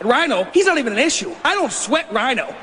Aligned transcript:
Rhino, 0.00 0.44
he's 0.54 0.66
not 0.66 0.78
even 0.78 0.92
an 0.92 0.98
issue. 0.98 1.34
I 1.44 1.54
don't 1.54 1.72
sweat 1.72 2.12
Rhino. 2.12 2.54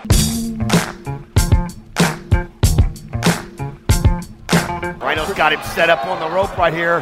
Rhino's 5.00 5.34
got 5.34 5.52
him 5.52 5.62
set 5.74 5.90
up 5.90 6.06
on 6.06 6.20
the 6.20 6.34
rope 6.34 6.58
right 6.58 6.74
here. 6.74 7.02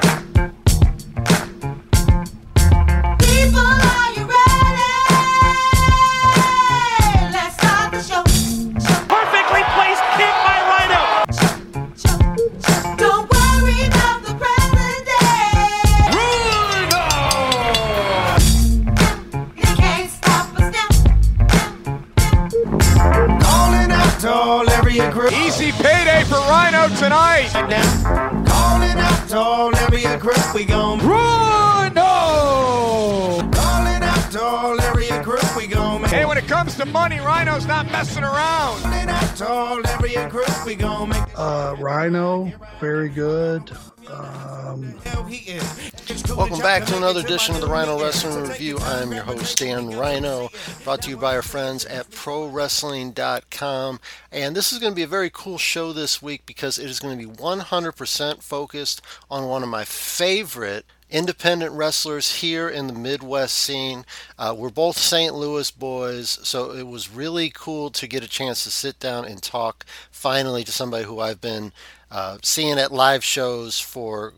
Gon' 40.76 41.10
make 41.10 41.22
Uh, 41.38 41.76
Rhino, 41.78 42.52
very 42.80 43.10
good. 43.10 43.72
Um, 44.10 44.96
hell 45.06 45.24
he 45.24 45.52
is. 45.52 45.94
Welcome 46.36 46.60
back 46.60 46.86
to 46.86 46.98
another 46.98 47.20
edition 47.20 47.54
of 47.54 47.62
the 47.62 47.68
Rhino 47.68 48.02
Wrestling 48.02 48.48
Review. 48.48 48.80
I'm 48.80 49.12
your 49.12 49.24
host, 49.24 49.60
Dan 49.60 49.92
Rhino, 49.92 50.50
brought 50.84 51.04
to 51.04 51.12
you 51.12 51.18
by 51.18 51.36
our 51.36 51.44
friends 51.44 51.86
at 51.86 52.10
ProWrestling.com. 52.10 54.00
And 54.32 54.56
this 54.56 54.74
is 54.74 54.80
going 54.80 54.92
to 54.92 54.96
be 54.96 55.04
a 55.04 55.08
very 55.08 55.30
cool 55.32 55.60
show 55.60 55.94
this 55.94 56.22
week 56.22 56.48
because 56.48 56.80
it 56.80 56.90
is 56.90 57.00
going 57.00 57.18
to 57.18 57.28
be 57.28 57.32
100% 57.32 58.42
focused 58.42 59.02
on 59.30 59.48
one 59.48 59.62
of 59.62 59.70
my 59.70 59.86
favorite 59.86 60.86
independent 61.14 61.72
wrestlers 61.72 62.42
here 62.42 62.68
in 62.68 62.88
the 62.88 62.94
Midwest 62.94 63.56
scene. 63.58 64.04
Uh, 64.38 64.54
we're 64.58 64.70
both 64.70 64.98
St. 64.98 65.34
Louis 65.34 65.72
boys, 65.72 66.40
so 66.44 66.72
it 66.72 66.88
was 66.88 67.10
really 67.10 67.52
cool 67.54 67.90
to 67.92 68.08
get 68.08 68.24
a 68.24 68.28
chance 68.28 68.64
to 68.64 68.72
sit 68.72 69.00
down 69.00 69.24
and 69.24 69.42
talk 69.42 69.86
finally 70.12 70.64
to 70.64 70.72
somebody 70.72 71.06
who 71.06 71.20
I've 71.20 71.40
been 71.40 71.72
uh, 72.12 72.40
seeing 72.42 72.80
at 72.80 72.92
live 72.92 73.24
shows 73.24 73.80
for 73.80 74.34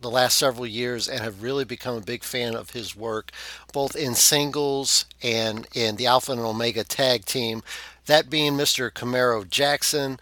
the 0.00 0.10
last 0.10 0.38
several 0.38 0.66
years 0.66 1.08
and 1.08 1.20
have 1.20 1.42
really 1.42 1.64
become 1.64 1.96
a 1.96 2.00
big 2.00 2.22
fan 2.22 2.54
of 2.54 2.70
his 2.70 2.96
work, 2.96 3.30
both 3.72 3.96
in 3.96 4.14
singles 4.14 5.06
and 5.22 5.66
in 5.74 5.96
the 5.96 6.06
Alpha 6.06 6.32
and 6.32 6.40
Omega 6.40 6.84
tag 6.84 7.24
team. 7.24 7.62
That 8.06 8.30
being 8.30 8.54
Mr. 8.54 8.90
Camaro 8.90 9.48
Jackson. 9.48 10.18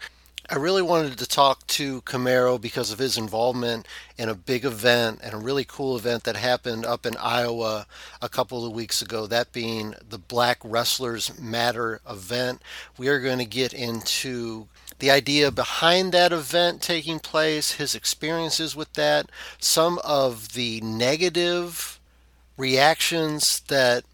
I 0.49 0.55
really 0.55 0.81
wanted 0.81 1.17
to 1.17 1.27
talk 1.27 1.67
to 1.67 2.01
Camaro 2.03 2.59
because 2.59 2.89
of 2.89 2.99
his 2.99 3.17
involvement 3.17 3.85
in 4.17 4.29
a 4.29 4.33
big 4.33 4.63
event 4.63 5.19
and 5.21 5.33
a 5.33 5.37
really 5.37 5.65
cool 5.65 5.97
event 5.97 6.23
that 6.23 6.37
happened 6.37 6.85
up 6.85 7.05
in 7.05 7.17
Iowa 7.17 7.85
a 8.21 8.29
couple 8.29 8.65
of 8.65 8.71
weeks 8.71 9.01
ago, 9.01 9.27
that 9.27 9.51
being 9.51 9.93
the 10.07 10.17
Black 10.17 10.59
Wrestlers 10.63 11.37
Matter 11.37 11.99
event. 12.09 12.61
We 12.97 13.09
are 13.09 13.19
going 13.19 13.39
to 13.39 13.45
get 13.45 13.73
into 13.73 14.67
the 14.99 15.11
idea 15.11 15.51
behind 15.51 16.13
that 16.13 16.31
event 16.31 16.81
taking 16.81 17.19
place, 17.19 17.73
his 17.73 17.93
experiences 17.93 18.73
with 18.73 18.93
that, 18.93 19.29
some 19.59 19.99
of 20.01 20.53
the 20.53 20.79
negative 20.79 21.99
reactions 22.55 23.59
that 23.67 24.05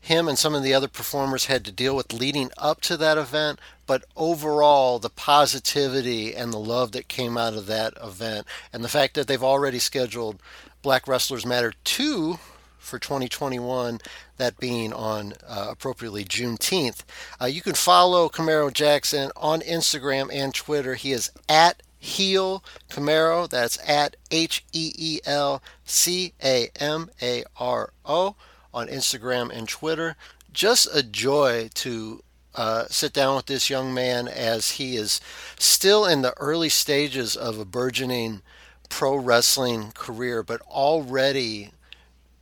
him 0.00 0.28
and 0.28 0.38
some 0.38 0.54
of 0.54 0.62
the 0.62 0.74
other 0.74 0.88
performers 0.88 1.46
had 1.46 1.64
to 1.64 1.72
deal 1.72 1.94
with 1.94 2.12
leading 2.12 2.50
up 2.56 2.80
to 2.82 2.96
that 2.96 3.18
event, 3.18 3.58
but 3.86 4.04
overall 4.16 4.98
the 4.98 5.10
positivity 5.10 6.34
and 6.34 6.52
the 6.52 6.58
love 6.58 6.92
that 6.92 7.08
came 7.08 7.36
out 7.36 7.54
of 7.54 7.66
that 7.66 7.92
event, 8.02 8.46
and 8.72 8.82
the 8.82 8.88
fact 8.88 9.14
that 9.14 9.26
they've 9.26 9.42
already 9.42 9.78
scheduled 9.78 10.40
Black 10.82 11.06
Wrestlers 11.06 11.44
Matter 11.44 11.74
2 11.84 12.38
for 12.78 12.98
2021, 12.98 14.00
that 14.38 14.58
being 14.58 14.92
on 14.92 15.34
uh, 15.46 15.66
appropriately 15.70 16.24
Juneteenth. 16.24 17.02
Uh, 17.40 17.44
you 17.44 17.60
can 17.60 17.74
follow 17.74 18.28
Camaro 18.28 18.72
Jackson 18.72 19.30
on 19.36 19.60
Instagram 19.60 20.30
and 20.32 20.54
Twitter. 20.54 20.94
He 20.94 21.12
is 21.12 21.30
at 21.48 21.82
Heel 21.98 22.64
Camaro. 22.90 23.48
That's 23.48 23.78
at 23.86 24.16
H 24.30 24.64
E 24.72 24.92
E 24.96 25.20
L 25.26 25.62
C 25.84 26.32
A 26.42 26.70
M 26.80 27.10
A 27.20 27.44
R 27.58 27.92
O 28.06 28.34
on 28.72 28.88
Instagram 28.88 29.50
and 29.50 29.68
Twitter. 29.68 30.16
Just 30.52 30.88
a 30.94 31.02
joy 31.02 31.70
to 31.74 32.22
uh, 32.54 32.84
sit 32.88 33.12
down 33.12 33.36
with 33.36 33.46
this 33.46 33.70
young 33.70 33.94
man 33.94 34.26
as 34.26 34.72
he 34.72 34.96
is 34.96 35.20
still 35.58 36.04
in 36.04 36.22
the 36.22 36.34
early 36.38 36.68
stages 36.68 37.36
of 37.36 37.58
a 37.58 37.64
burgeoning 37.64 38.42
pro 38.88 39.14
wrestling 39.14 39.92
career, 39.92 40.42
but 40.42 40.60
already 40.62 41.70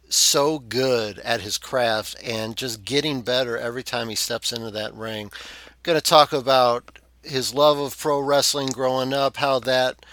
so 0.08 0.58
good 0.58 1.18
at 1.18 1.42
his 1.42 1.58
craft 1.58 2.16
and 2.24 2.56
just 2.56 2.84
getting 2.84 3.20
better 3.20 3.58
every 3.58 3.82
time 3.82 4.08
he 4.08 4.14
steps 4.14 4.52
into 4.52 4.70
that 4.70 4.94
ring. 4.94 5.30
Going 5.82 5.98
to 5.98 6.02
talk 6.02 6.32
about 6.32 6.98
his 7.22 7.54
love 7.54 7.78
of 7.78 7.98
pro 7.98 8.18
wrestling 8.20 8.68
growing 8.68 9.12
up, 9.12 9.36
how 9.36 9.58
that 9.60 10.04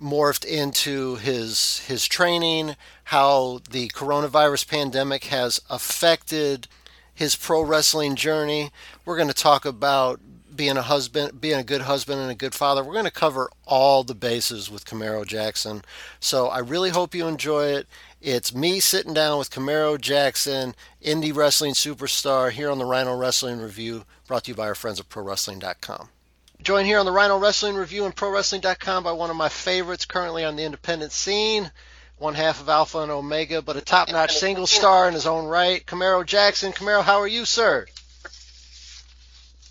morphed 0.00 0.44
into 0.44 1.16
his 1.16 1.80
his 1.80 2.06
training, 2.06 2.76
how 3.12 3.60
the 3.68 3.88
coronavirus 3.90 4.66
pandemic 4.66 5.24
has 5.24 5.60
affected 5.68 6.66
his 7.12 7.36
pro 7.36 7.60
wrestling 7.60 8.16
journey. 8.16 8.70
We're 9.04 9.18
going 9.18 9.28
to 9.28 9.34
talk 9.34 9.66
about 9.66 10.18
being 10.56 10.78
a 10.78 10.82
husband, 10.82 11.38
being 11.38 11.58
a 11.58 11.62
good 11.62 11.82
husband 11.82 12.22
and 12.22 12.30
a 12.30 12.34
good 12.34 12.54
father. 12.54 12.82
We're 12.82 12.94
going 12.94 13.04
to 13.04 13.10
cover 13.10 13.50
all 13.66 14.02
the 14.02 14.14
bases 14.14 14.70
with 14.70 14.86
Camaro 14.86 15.26
Jackson. 15.26 15.82
So 16.20 16.46
I 16.46 16.60
really 16.60 16.88
hope 16.88 17.14
you 17.14 17.26
enjoy 17.26 17.66
it. 17.66 17.86
It's 18.22 18.54
me 18.54 18.80
sitting 18.80 19.12
down 19.12 19.38
with 19.38 19.50
Camaro 19.50 20.00
Jackson, 20.00 20.74
indie 21.04 21.36
wrestling 21.36 21.74
superstar, 21.74 22.50
here 22.50 22.70
on 22.70 22.78
the 22.78 22.86
Rhino 22.86 23.14
Wrestling 23.14 23.60
Review, 23.60 24.06
brought 24.26 24.44
to 24.44 24.52
you 24.52 24.54
by 24.54 24.68
our 24.68 24.74
friends 24.74 24.98
at 24.98 25.10
ProWrestling.com. 25.10 26.08
Joined 26.62 26.86
here 26.86 26.98
on 26.98 27.04
the 27.04 27.12
Rhino 27.12 27.38
Wrestling 27.38 27.74
Review 27.74 28.06
and 28.06 28.16
ProWrestling.com 28.16 29.04
by 29.04 29.12
one 29.12 29.28
of 29.28 29.36
my 29.36 29.50
favorites 29.50 30.06
currently 30.06 30.46
on 30.46 30.56
the 30.56 30.64
independent 30.64 31.12
scene, 31.12 31.70
one 32.22 32.34
half 32.34 32.60
of 32.60 32.68
Alpha 32.68 33.00
and 33.00 33.10
Omega, 33.10 33.60
but 33.60 33.76
a 33.76 33.80
top-notch 33.80 34.36
single 34.36 34.68
star 34.68 35.08
in 35.08 35.14
his 35.14 35.26
own 35.26 35.44
right, 35.46 35.84
Camaro 35.84 36.24
Jackson. 36.24 36.72
Camaro, 36.72 37.02
how 37.02 37.20
are 37.20 37.26
you, 37.26 37.44
sir? 37.44 37.84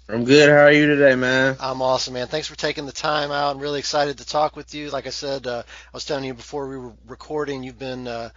I'm 0.10 0.26
good. 0.26 0.50
How 0.50 0.66
are 0.66 0.72
you 0.72 0.86
today, 0.88 1.16
man? 1.16 1.56
I'm 1.62 1.82
awesome, 1.82 2.16
man. 2.16 2.28
Thanks 2.28 2.50
for 2.50 2.58
taking 2.58 2.86
the 2.86 2.92
time 2.92 3.32
out. 3.32 3.56
I'm 3.56 3.62
really 3.62 3.80
excited 3.80 4.18
to 4.18 4.28
talk 4.28 4.58
with 4.58 4.76
you. 4.76 4.90
Like 4.90 5.08
I 5.08 5.12
said, 5.12 5.48
uh, 5.48 5.64
I 5.66 5.90
was 5.94 6.04
telling 6.04 6.26
you 6.26 6.34
before 6.34 6.68
we 6.68 6.78
were 6.78 6.92
recording, 7.08 7.64
you've 7.64 7.80
been 7.80 8.10
uh, 8.10 8.32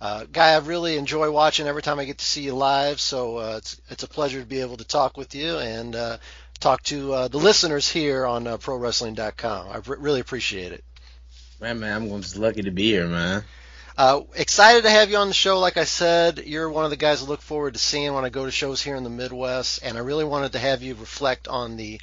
a 0.00 0.26
guy 0.30 0.52
I 0.52 0.58
really 0.58 0.96
enjoy 0.96 1.28
watching 1.32 1.66
every 1.66 1.82
time 1.82 1.98
I 1.98 2.04
get 2.04 2.18
to 2.18 2.24
see 2.24 2.42
you 2.42 2.54
live. 2.54 3.00
So 3.00 3.38
uh, 3.38 3.54
it's 3.56 3.80
it's 3.90 4.04
a 4.04 4.08
pleasure 4.08 4.38
to 4.38 4.46
be 4.46 4.60
able 4.60 4.76
to 4.76 4.84
talk 4.84 5.16
with 5.16 5.34
you 5.34 5.58
and 5.58 5.96
uh, 5.96 6.18
talk 6.60 6.84
to 6.84 7.12
uh, 7.12 7.28
the 7.28 7.38
listeners 7.38 7.88
here 7.88 8.24
on 8.24 8.46
uh, 8.46 8.58
ProWrestling.com. 8.58 9.68
I 9.68 9.80
really 9.98 10.20
appreciate 10.20 10.70
it. 10.70 10.84
Man, 11.60 11.80
man, 11.80 11.96
I'm 11.96 12.08
just 12.20 12.36
lucky 12.36 12.62
to 12.62 12.70
be 12.70 12.90
here, 12.90 13.06
man. 13.06 13.42
Uh, 13.96 14.22
excited 14.34 14.82
to 14.82 14.90
have 14.90 15.10
you 15.10 15.16
on 15.16 15.28
the 15.28 15.34
show. 15.34 15.58
Like 15.58 15.78
I 15.78 15.84
said, 15.84 16.42
you're 16.44 16.68
one 16.68 16.84
of 16.84 16.90
the 16.90 16.96
guys 16.96 17.22
I 17.22 17.26
look 17.26 17.40
forward 17.40 17.72
to 17.72 17.80
seeing 17.80 18.12
when 18.12 18.26
I 18.26 18.28
go 18.28 18.44
to 18.44 18.50
shows 18.50 18.82
here 18.82 18.94
in 18.94 19.04
the 19.04 19.10
Midwest, 19.10 19.80
and 19.82 19.96
I 19.96 20.00
really 20.00 20.26
wanted 20.26 20.52
to 20.52 20.58
have 20.58 20.82
you 20.82 20.94
reflect 20.94 21.48
on 21.48 21.78
the 21.78 21.98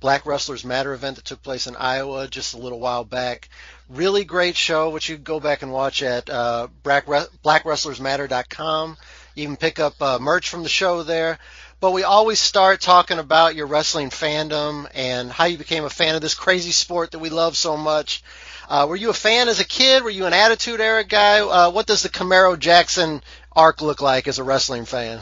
Black 0.00 0.26
Wrestlers 0.26 0.62
Matter 0.62 0.92
event 0.92 1.16
that 1.16 1.24
took 1.24 1.42
place 1.42 1.66
in 1.66 1.74
Iowa 1.74 2.28
just 2.28 2.52
a 2.52 2.58
little 2.58 2.80
while 2.80 3.04
back. 3.04 3.48
Really 3.88 4.24
great 4.24 4.56
show, 4.56 4.90
which 4.90 5.08
you 5.08 5.14
can 5.16 5.24
go 5.24 5.40
back 5.40 5.62
and 5.62 5.72
watch 5.72 6.02
at 6.02 6.28
uh, 6.28 6.68
blackwrestlersmatter.com. 6.84 8.98
You 9.34 9.46
can 9.46 9.56
pick 9.56 9.80
up 9.80 10.02
uh, 10.02 10.18
merch 10.18 10.50
from 10.50 10.64
the 10.64 10.68
show 10.68 11.02
there. 11.02 11.38
But 11.80 11.92
we 11.92 12.02
always 12.02 12.40
start 12.40 12.80
talking 12.80 13.20
about 13.20 13.54
your 13.54 13.68
wrestling 13.68 14.10
fandom 14.10 14.90
and 14.94 15.30
how 15.30 15.44
you 15.44 15.56
became 15.56 15.84
a 15.84 15.90
fan 15.90 16.16
of 16.16 16.20
this 16.20 16.34
crazy 16.34 16.72
sport 16.72 17.12
that 17.12 17.20
we 17.20 17.30
love 17.30 17.56
so 17.56 17.76
much. 17.76 18.24
Uh, 18.68 18.86
were 18.86 18.96
you 18.96 19.08
a 19.08 19.14
fan 19.14 19.48
as 19.48 19.60
a 19.60 19.64
kid? 19.64 20.04
Were 20.04 20.10
you 20.10 20.26
an 20.26 20.34
Attitude 20.34 20.80
Era 20.80 21.02
guy? 21.02 21.40
Uh, 21.40 21.70
what 21.70 21.86
does 21.86 22.02
the 22.02 22.10
Camaro 22.10 22.58
Jackson 22.58 23.22
arc 23.56 23.80
look 23.80 24.02
like 24.02 24.28
as 24.28 24.38
a 24.38 24.44
wrestling 24.44 24.84
fan? 24.84 25.20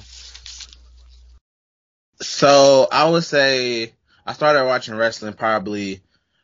So 2.21 2.89
I 2.91 3.09
would 3.09 3.23
say 3.23 3.93
I 4.27 4.33
started 4.33 4.65
watching 4.65 4.97
wrestling 4.97 5.35
probably 5.35 6.01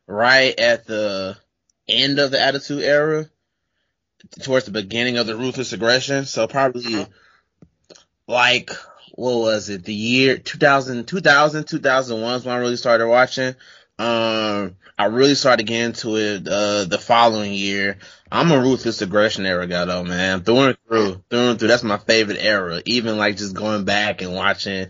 right 0.07 0.59
at 0.59 0.87
the 0.87 1.37
end 1.89 2.21
of 2.21 2.31
the 2.31 2.41
Attitude 2.41 2.85
Era, 2.85 3.29
towards 4.43 4.67
the 4.67 4.71
beginning 4.71 5.19
of 5.19 5.27
the 5.27 5.37
Ruthless 5.37 5.73
Aggression. 5.73 6.25
So 6.25 6.47
probably 6.47 7.07
like 8.29 8.71
what 9.15 9.39
was 9.39 9.69
it? 9.69 9.85
The 9.85 9.95
year 9.95 10.39
2000, 10.39 11.07
2000, 11.07 11.65
2001 11.65 12.35
is 12.35 12.45
when 12.45 12.55
I 12.55 12.59
really 12.59 12.77
started 12.77 13.09
watching. 13.09 13.55
Um, 14.03 14.77
I 14.99 15.07
really 15.07 15.37
started 15.37 15.65
getting 15.65 15.87
into 15.87 16.17
it 16.17 16.49
uh, 16.49 16.85
the 16.85 16.99
following 16.99 17.53
year. 17.53 17.99
I'm 18.33 18.51
a 18.51 18.59
ruthless 18.59 19.01
aggression 19.01 19.47
era 19.47 19.67
guy 19.69 19.85
though, 19.85 20.03
man. 20.03 20.41
Through 20.43 20.61
and 20.61 20.77
through, 20.89 21.23
through 21.31 21.51
and 21.51 21.59
through. 21.59 21.69
That's 21.69 21.85
my 21.85 21.99
favorite 21.99 22.39
era. 22.41 22.83
Even 22.85 23.17
like 23.17 23.37
just 23.37 23.55
going 23.55 23.85
back 23.85 24.21
and 24.21 24.35
watching 24.35 24.89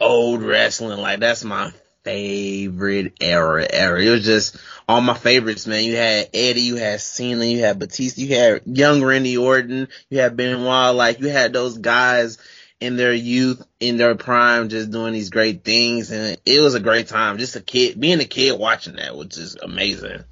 old 0.00 0.42
wrestling, 0.42 0.98
like 0.98 1.20
that's 1.20 1.44
my 1.44 1.70
favorite 2.02 3.12
era. 3.20 3.66
Era. 3.68 4.00
It 4.02 4.08
was 4.08 4.24
just 4.24 4.56
all 4.88 5.02
my 5.02 5.14
favorites, 5.14 5.66
man. 5.66 5.84
You 5.84 5.96
had 5.96 6.30
Eddie, 6.32 6.62
you 6.62 6.76
had 6.76 7.02
Cena, 7.02 7.44
you 7.44 7.58
had 7.58 7.78
Batista, 7.78 8.22
you 8.22 8.34
had 8.34 8.62
young 8.64 9.04
Randy 9.04 9.36
Orton, 9.36 9.88
you 10.08 10.20
had 10.20 10.36
Benoit. 10.36 10.94
Like 10.94 11.20
you 11.20 11.28
had 11.28 11.52
those 11.52 11.76
guys 11.76 12.38
in 12.80 12.96
their 12.96 13.12
youth, 13.12 13.66
in 13.80 13.96
their 13.96 14.14
prime, 14.14 14.68
just 14.68 14.90
doing 14.90 15.12
these 15.12 15.30
great 15.30 15.64
things, 15.64 16.10
and 16.10 16.36
it 16.44 16.60
was 16.60 16.74
a 16.74 16.80
great 16.80 17.08
time. 17.08 17.38
Just 17.38 17.56
a 17.56 17.60
kid, 17.60 17.98
being 17.98 18.20
a 18.20 18.24
kid 18.24 18.58
watching 18.58 18.96
that 18.96 19.16
was 19.16 19.28
just 19.28 19.58
amazing. 19.62 20.24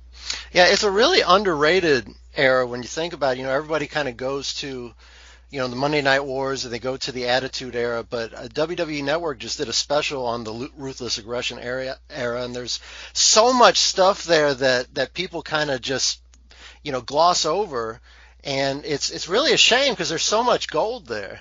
Yeah, 0.53 0.67
it's 0.67 0.83
a 0.83 0.91
really 0.91 1.21
underrated 1.21 2.09
era 2.37 2.67
when 2.67 2.83
you 2.83 2.89
think 2.89 3.13
about 3.13 3.37
it. 3.37 3.39
You 3.39 3.45
know, 3.45 3.53
everybody 3.53 3.87
kind 3.87 4.09
of 4.09 4.17
goes 4.17 4.55
to, 4.55 4.93
you 5.51 5.59
know, 5.59 5.69
the 5.69 5.77
Monday 5.77 6.03
Night 6.03 6.25
Wars 6.25 6.65
and 6.65 6.73
they 6.73 6.79
go 6.79 6.97
to 6.97 7.13
the 7.13 7.29
Attitude 7.29 7.77
Era, 7.77 8.03
but 8.03 8.35
uh, 8.35 8.49
WWE 8.49 9.03
Network 9.05 9.39
just 9.39 9.59
did 9.59 9.69
a 9.69 9.73
special 9.73 10.27
on 10.27 10.45
the 10.45 10.71
Ruthless 10.77 11.19
Aggression 11.19 11.59
era, 11.59 11.97
era, 12.11 12.43
and 12.43 12.55
there's 12.55 12.81
so 13.15 13.53
much 13.53 13.79
stuff 13.79 14.25
there 14.25 14.53
that 14.53 14.95
that 14.95 15.15
people 15.15 15.43
kind 15.43 15.71
of 15.71 15.81
just, 15.81 16.21
you 16.83 16.93
know, 16.93 17.01
gloss 17.01 17.47
over, 17.47 18.01
and 18.43 18.85
it's 18.85 19.11
it's 19.11 19.29
really 19.29 19.53
a 19.53 19.59
shame 19.59 19.95
because 19.95 20.11
there's 20.11 20.23
so 20.23 20.43
much 20.45 20.69
gold 20.69 21.07
there. 21.07 21.41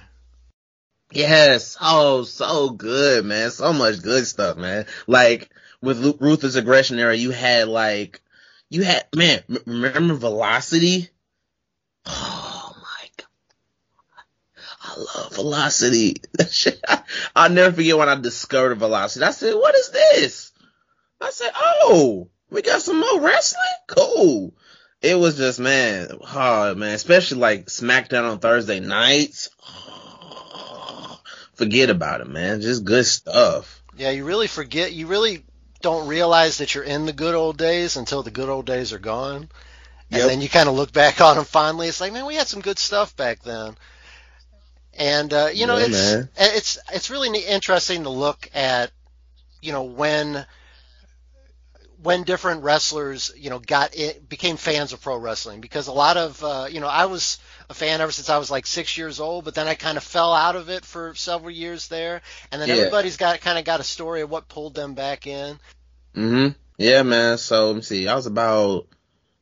Yes, 1.16 1.78
oh, 1.80 2.24
so 2.24 2.72
good, 2.72 3.24
man. 3.26 3.52
So 3.52 3.72
much 3.72 4.02
good 4.02 4.26
stuff, 4.26 4.58
man. 4.58 4.86
Like 5.06 5.52
with 5.82 6.20
Ruthless 6.20 6.56
Aggression 6.56 6.98
era, 6.98 7.16
you 7.16 7.30
had 7.30 7.68
like, 7.68 8.22
you 8.70 8.82
had 8.84 9.06
man. 9.16 9.44
Remember 9.66 10.16
Velocity? 10.16 11.10
Oh 12.08 12.76
my 12.76 13.10
god, 13.18 13.28
I 14.82 15.20
love 15.20 15.36
Velocity. 15.36 16.16
I'll 17.36 17.52
never 17.52 17.76
forget 17.76 17.98
when 17.98 18.10
I 18.10 18.16
discovered 18.16 18.76
Velocity. 18.76 19.24
I 19.24 19.32
said, 19.32 19.54
"What 19.54 19.76
is 19.76 19.90
this?" 19.90 20.52
I 21.22 21.30
said, 21.30 21.52
"Oh, 21.56 22.30
we 22.50 22.64
got 22.64 22.82
some 22.82 23.00
more 23.00 23.22
wrestling. 23.22 23.62
Cool." 23.88 24.54
It 25.04 25.16
was 25.16 25.38
just 25.38 25.60
man, 25.60 26.08
oh 26.34 26.76
man, 26.76 26.96
especially 26.96 27.40
like 27.40 27.66
SmackDown 27.68 28.32
on 28.32 28.40
Thursday 28.40 28.80
nights. 28.80 29.50
Oh, 29.62 30.03
Forget 31.64 31.90
about 31.90 32.22
it, 32.22 32.28
man. 32.28 32.62
Just 32.62 32.84
good 32.86 33.06
stuff. 33.06 33.84
Yeah, 33.96 34.10
you 34.12 34.26
really 34.26 34.48
forget. 34.48 34.94
You 34.94 35.08
really 35.08 35.46
don't 35.82 36.08
realize 36.08 36.58
that 36.58 36.74
you're 36.76 36.84
in 36.84 37.06
the 37.06 37.14
good 37.14 37.36
old 37.36 37.58
days 37.58 37.98
until 37.98 38.24
the 38.24 38.32
good 38.32 38.50
old 38.50 38.66
days 38.66 38.94
are 38.94 39.00
gone. 39.00 39.50
And 40.12 40.20
Yep. 40.20 40.28
then 40.28 40.42
you 40.42 40.50
kind 40.50 40.70
of 40.70 40.76
look 40.76 40.92
back 40.94 41.22
on 41.22 41.36
them 41.38 41.46
fondly. 41.46 41.88
It's 41.88 42.02
like, 42.02 42.14
man, 42.14 42.26
we 42.26 42.36
had 42.36 42.48
some 42.48 42.62
good 42.62 42.80
stuff 42.80 43.16
back 43.16 43.44
then. 43.44 43.76
And 44.98 45.34
uh, 45.34 45.50
you 45.54 45.68
know, 45.68 45.78
Yeah, 45.78 45.86
it's 45.86 46.18
man. 46.18 46.30
it's 46.38 46.78
it's 46.92 47.10
really 47.10 47.40
interesting 47.40 48.04
to 48.04 48.10
look 48.10 48.50
at, 48.54 48.92
you 49.62 49.72
know, 49.74 49.84
when 49.84 50.46
when 52.02 52.24
different 52.24 52.64
wrestlers, 52.64 53.32
you 53.38 53.50
know, 53.50 53.60
got 53.60 53.96
it, 53.96 54.28
became 54.28 54.58
fans 54.58 54.94
of 54.94 55.02
pro 55.02 55.18
wrestling 55.18 55.62
because 55.62 55.88
a 55.88 55.94
lot 55.94 56.18
of, 56.18 56.44
uh, 56.44 56.68
you 56.70 56.80
know, 56.80 56.88
I 56.88 57.06
was 57.06 57.38
a 57.70 57.74
fan 57.74 58.02
ever 58.02 58.12
since 58.12 58.30
I 58.30 58.38
was 58.38 58.52
like 58.52 58.66
six 58.66 58.98
years 58.98 59.20
old, 59.20 59.46
but 59.46 59.56
then 59.56 59.68
I 59.68 59.76
kind 59.76 59.98
of 59.98 60.04
fell 60.04 60.34
out 60.34 60.56
of 60.56 60.70
it 60.70 60.86
for 60.86 61.16
several 61.16 61.52
years 61.52 61.88
there, 61.88 62.22
and 62.52 62.62
then 62.62 62.70
Yeah. 62.70 62.76
everybody's 62.76 63.18
got 63.18 63.40
kind 63.42 63.58
of 63.58 63.66
got 63.66 63.80
a 63.80 63.84
story 63.84 64.22
of 64.22 64.30
what 64.30 64.48
pulled 64.48 64.76
them 64.76 64.94
back 64.94 65.28
in. 65.28 65.60
hmm 66.16 66.50
Yeah, 66.78 67.04
man. 67.04 67.38
So 67.38 67.68
let 67.68 67.76
me 67.76 67.82
see. 67.82 68.08
I 68.08 68.16
was 68.16 68.26
about, 68.26 68.88
I 68.92 68.96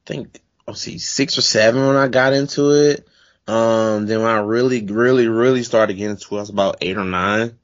think, 0.05 0.39
let's 0.67 0.81
see, 0.81 0.97
six 0.97 1.37
or 1.37 1.41
seven 1.41 1.85
when 1.85 1.95
I 1.95 2.07
got 2.07 2.33
into 2.33 2.71
it. 2.71 3.07
Um, 3.47 4.05
then 4.05 4.21
when 4.21 4.29
I 4.29 4.39
really, 4.39 4.85
really, 4.85 5.27
really 5.27 5.63
started 5.63 5.93
getting 5.93 6.11
into 6.11 6.35
it, 6.35 6.37
I 6.37 6.41
was 6.41 6.49
about 6.49 6.77
eight 6.81 6.97
or 6.97 7.03
nine. 7.03 7.57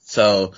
So 0.00 0.52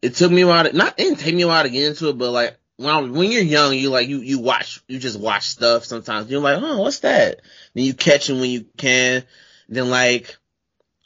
it 0.00 0.14
took 0.14 0.32
me 0.32 0.42
a 0.42 0.46
while 0.46 0.64
to, 0.64 0.72
not, 0.72 0.94
it 0.98 1.04
didn't 1.04 1.18
take 1.18 1.34
me 1.34 1.42
a 1.42 1.46
while 1.46 1.62
to 1.62 1.70
get 1.70 1.86
into 1.86 2.08
it, 2.08 2.18
but 2.18 2.30
like, 2.30 2.56
when, 2.78 3.12
when 3.12 3.32
you're 3.32 3.42
young, 3.42 3.74
you 3.74 3.90
like, 3.90 4.08
you, 4.08 4.20
you 4.20 4.38
watch, 4.38 4.80
you 4.86 4.98
just 4.98 5.18
watch 5.18 5.48
stuff 5.48 5.84
sometimes. 5.84 6.30
You're 6.30 6.40
like, 6.40 6.62
oh, 6.62 6.80
what's 6.80 7.00
that? 7.00 7.40
Then 7.74 7.84
you 7.84 7.92
catch 7.92 8.28
them 8.28 8.40
when 8.40 8.50
you 8.50 8.66
can. 8.76 9.24
Then 9.68 9.90
like, 9.90 10.36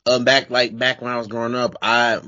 um, 0.07 0.25
back, 0.25 0.51
like, 0.51 0.77
back 0.77 1.01
when 1.01 1.11
I 1.11 1.17
was 1.17 1.29
growing 1.29 1.55
up, 1.55 1.77
I, 1.81 2.21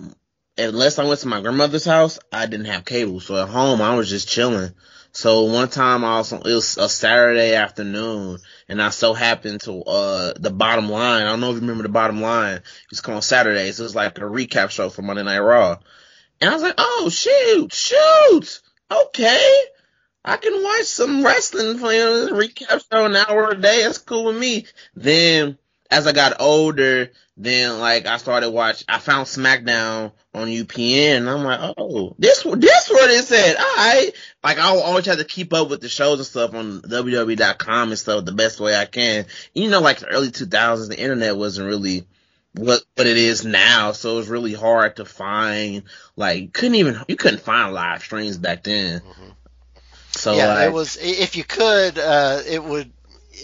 unless 0.57 0.99
I 0.99 1.05
went 1.05 1.21
to 1.21 1.29
my 1.29 1.43
grandmother's 1.43 1.85
house, 1.85 2.19
I 2.33 2.47
didn't 2.47 2.67
have 2.67 2.87
cable. 2.87 3.21
So 3.21 3.37
at 3.37 3.51
home, 3.51 3.83
I 3.83 3.97
was 3.97 4.09
just 4.09 4.29
chilling. 4.29 4.71
So 5.13 5.45
one 5.45 5.69
time 5.69 6.05
I 6.05 6.17
was, 6.17 6.33
on, 6.33 6.41
it 6.41 6.55
was 6.55 6.79
a 6.79 6.89
Saturday 6.89 7.55
afternoon 7.55 8.39
and 8.67 8.81
I 8.81 8.89
so 8.89 9.13
happened 9.13 9.61
to, 9.63 9.83
uh, 9.83 10.33
the 10.41 10.51
bottom 10.51 10.89
line. 10.89 11.27
I 11.27 11.31
don't 11.31 11.41
know 11.41 11.51
if 11.51 11.57
you 11.57 11.61
remember 11.61 11.83
the 11.83 11.91
bottom 11.91 12.23
line. 12.23 12.57
It 12.57 12.63
was 12.91 13.03
called 13.03 13.23
Saturdays. 13.23 13.79
It 13.79 13.83
was 13.83 13.95
like 13.95 14.17
a 14.17 14.23
recap 14.23 14.71
show 14.71 14.89
for 14.89 15.03
Monday 15.03 15.23
Night 15.23 15.39
Raw. 15.41 15.77
And 16.41 16.51
I 16.51 16.55
was 16.55 16.63
like, 16.63 16.75
oh, 16.79 17.11
shoot, 17.13 17.75
shoot. 17.75 18.63
Okay. 18.91 19.63
I 20.25 20.37
can 20.39 20.63
watch 20.63 20.85
some 20.85 21.25
wrestling 21.25 21.77
you 21.77 22.29
recap 22.33 22.83
show 22.91 23.05
an 23.05 23.17
hour 23.17 23.51
a 23.51 23.57
day. 23.57 23.83
That's 23.83 23.99
cool 23.99 24.27
with 24.27 24.37
me. 24.37 24.67
Then 24.95 25.59
as 25.91 26.07
I 26.07 26.13
got 26.13 26.41
older, 26.41 27.11
then 27.37 27.79
like 27.79 28.07
I 28.07 28.17
started 28.17 28.51
watch. 28.51 28.85
I 28.89 28.99
found 28.99 29.27
SmackDown 29.27 30.13
on 30.33 30.49
UPN. 30.49 31.19
And 31.19 31.31
I'm 31.31 31.45
like, 31.45 31.75
oh, 31.77 32.15
this 32.19 32.43
this 32.43 32.89
what 32.91 33.11
it 33.11 33.25
said. 33.25 33.57
All 33.57 33.63
right. 33.63 34.11
Like 34.43 34.59
I 34.59 34.69
always 34.69 35.07
have 35.07 35.19
to 35.19 35.25
keep 35.25 35.53
up 35.53 35.69
with 35.69 35.83
the 35.83 35.89
shows 35.89 36.19
and 36.19 36.27
stuff 36.27 36.55
on 36.55 36.81
WWE.com 36.81 37.89
and 37.91 37.99
stuff 37.99 38.25
the 38.25 38.33
best 38.33 38.61
way 38.61 38.75
I 38.75 38.87
can. 38.87 39.27
You 39.53 39.69
know, 39.69 39.81
like 39.81 39.99
the 39.99 40.09
early 40.09 40.31
2000s, 40.31 40.89
the 40.89 40.99
internet 40.99 41.37
wasn't 41.37 41.69
really 41.69 42.07
what 42.55 42.83
what 42.97 43.07
it 43.07 43.17
is 43.19 43.45
now, 43.45 43.93
so 43.93 44.15
it 44.15 44.17
was 44.17 44.29
really 44.31 44.55
hard 44.55 44.97
to 44.97 45.07
find. 45.07 45.85
Like, 46.17 46.53
couldn't 46.55 46.77
even 46.77 46.99
you 47.09 47.17
couldn't 47.17 47.43
find 47.43 47.75
live 47.75 48.03
streams 48.03 48.39
back 48.39 48.65
then. 48.65 49.03
So 50.13 50.37
yeah, 50.37 50.49
like, 50.49 50.67
it 50.67 50.73
was. 50.73 50.97
If 51.01 51.37
you 51.37 51.45
could, 51.45 51.99
uh, 51.99 52.41
it 52.47 52.63
would. 52.63 52.93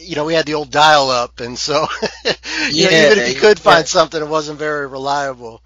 You 0.03 0.17
know, 0.17 0.25
we 0.25 0.35
had 0.35 0.47
the 0.47 0.55
old 0.55 0.71
dial-up, 0.71 1.41
and 1.41 1.59
so 1.59 1.87
you 2.75 2.85
know, 2.85 2.91
Yeah, 2.91 2.91
even 2.93 3.19
if 3.19 3.29
you 3.29 3.35
could 3.35 3.59
yeah. 3.65 3.75
find 3.75 3.87
something, 3.89 4.21
it 4.23 4.29
wasn't 4.29 4.59
very 4.59 4.87
reliable. 4.87 5.63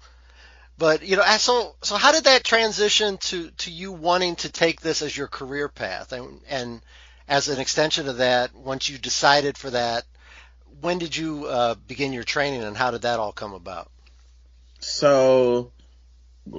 But 0.77 1.03
you 1.03 1.17
know, 1.17 1.23
so 1.37 1.75
so 1.83 1.95
how 1.97 2.11
did 2.11 2.25
that 2.25 2.43
transition 2.43 3.17
to 3.19 3.51
to 3.51 3.71
you 3.71 3.91
wanting 3.93 4.35
to 4.37 4.51
take 4.51 4.81
this 4.81 5.01
as 5.01 5.15
your 5.17 5.27
career 5.27 5.69
path, 5.69 6.11
and 6.13 6.41
and 6.49 6.81
as 7.27 7.49
an 7.49 7.59
extension 7.59 8.07
of 8.09 8.17
that, 8.17 8.53
once 8.55 8.89
you 8.89 8.97
decided 8.97 9.57
for 9.57 9.71
that, 9.71 10.05
when 10.81 10.97
did 10.97 11.15
you 11.15 11.45
uh, 11.45 11.75
begin 11.87 12.13
your 12.13 12.23
training, 12.23 12.63
and 12.63 12.75
how 12.75 12.91
did 12.91 13.03
that 13.03 13.19
all 13.19 13.31
come 13.31 13.53
about? 13.53 13.89
So 14.79 15.71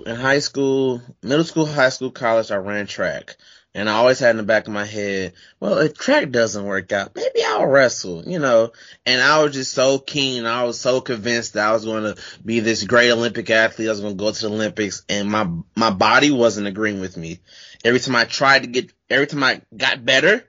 in 0.05 0.17
high 0.17 0.41
school, 0.41 1.01
middle 1.23 1.45
school, 1.45 1.67
high 1.67 1.91
school, 1.91 2.11
college, 2.11 2.51
I 2.51 2.57
ran 2.57 2.87
track. 2.87 3.37
And 3.75 3.91
I 3.91 3.97
always 3.97 4.19
had 4.19 4.31
in 4.31 4.39
the 4.39 4.43
back 4.43 4.67
of 4.67 4.73
my 4.73 4.87
head, 4.87 5.35
well, 5.61 5.77
if 5.79 5.99
track 5.99 6.31
doesn't 6.31 6.65
work 6.65 6.93
out, 6.93 7.15
maybe 7.15 7.45
I'll 7.45 7.67
wrestle, 7.67 8.27
you 8.27 8.39
know. 8.39 8.73
And 9.05 9.21
I 9.21 9.43
was 9.43 9.53
just 9.53 9.75
so 9.75 9.99
keen. 9.99 10.47
I 10.47 10.65
was 10.65 10.81
so 10.81 11.03
convinced 11.03 11.53
that 11.53 11.69
I 11.69 11.73
was 11.75 11.85
going 11.85 12.05
to 12.05 12.17
be 12.43 12.61
this 12.61 12.85
great 12.85 13.11
Olympic 13.11 13.51
athlete. 13.51 13.89
I 13.89 13.91
was 13.91 14.01
going 14.01 14.17
to 14.17 14.25
go 14.25 14.33
to 14.33 14.41
the 14.41 14.55
Olympics 14.55 15.05
and 15.11 15.31
my, 15.31 15.47
my 15.77 15.91
body 15.91 16.31
wasn't 16.31 16.69
agreeing 16.69 17.01
with 17.01 17.19
me. 17.19 17.41
Every 17.85 18.01
time 18.01 18.17
I 18.17 18.25
tried 18.25 18.63
to 18.63 18.69
get, 18.69 18.91
every 19.11 19.27
time 19.27 19.45
I 19.45 19.61
got 19.77 20.03
better, 20.03 20.43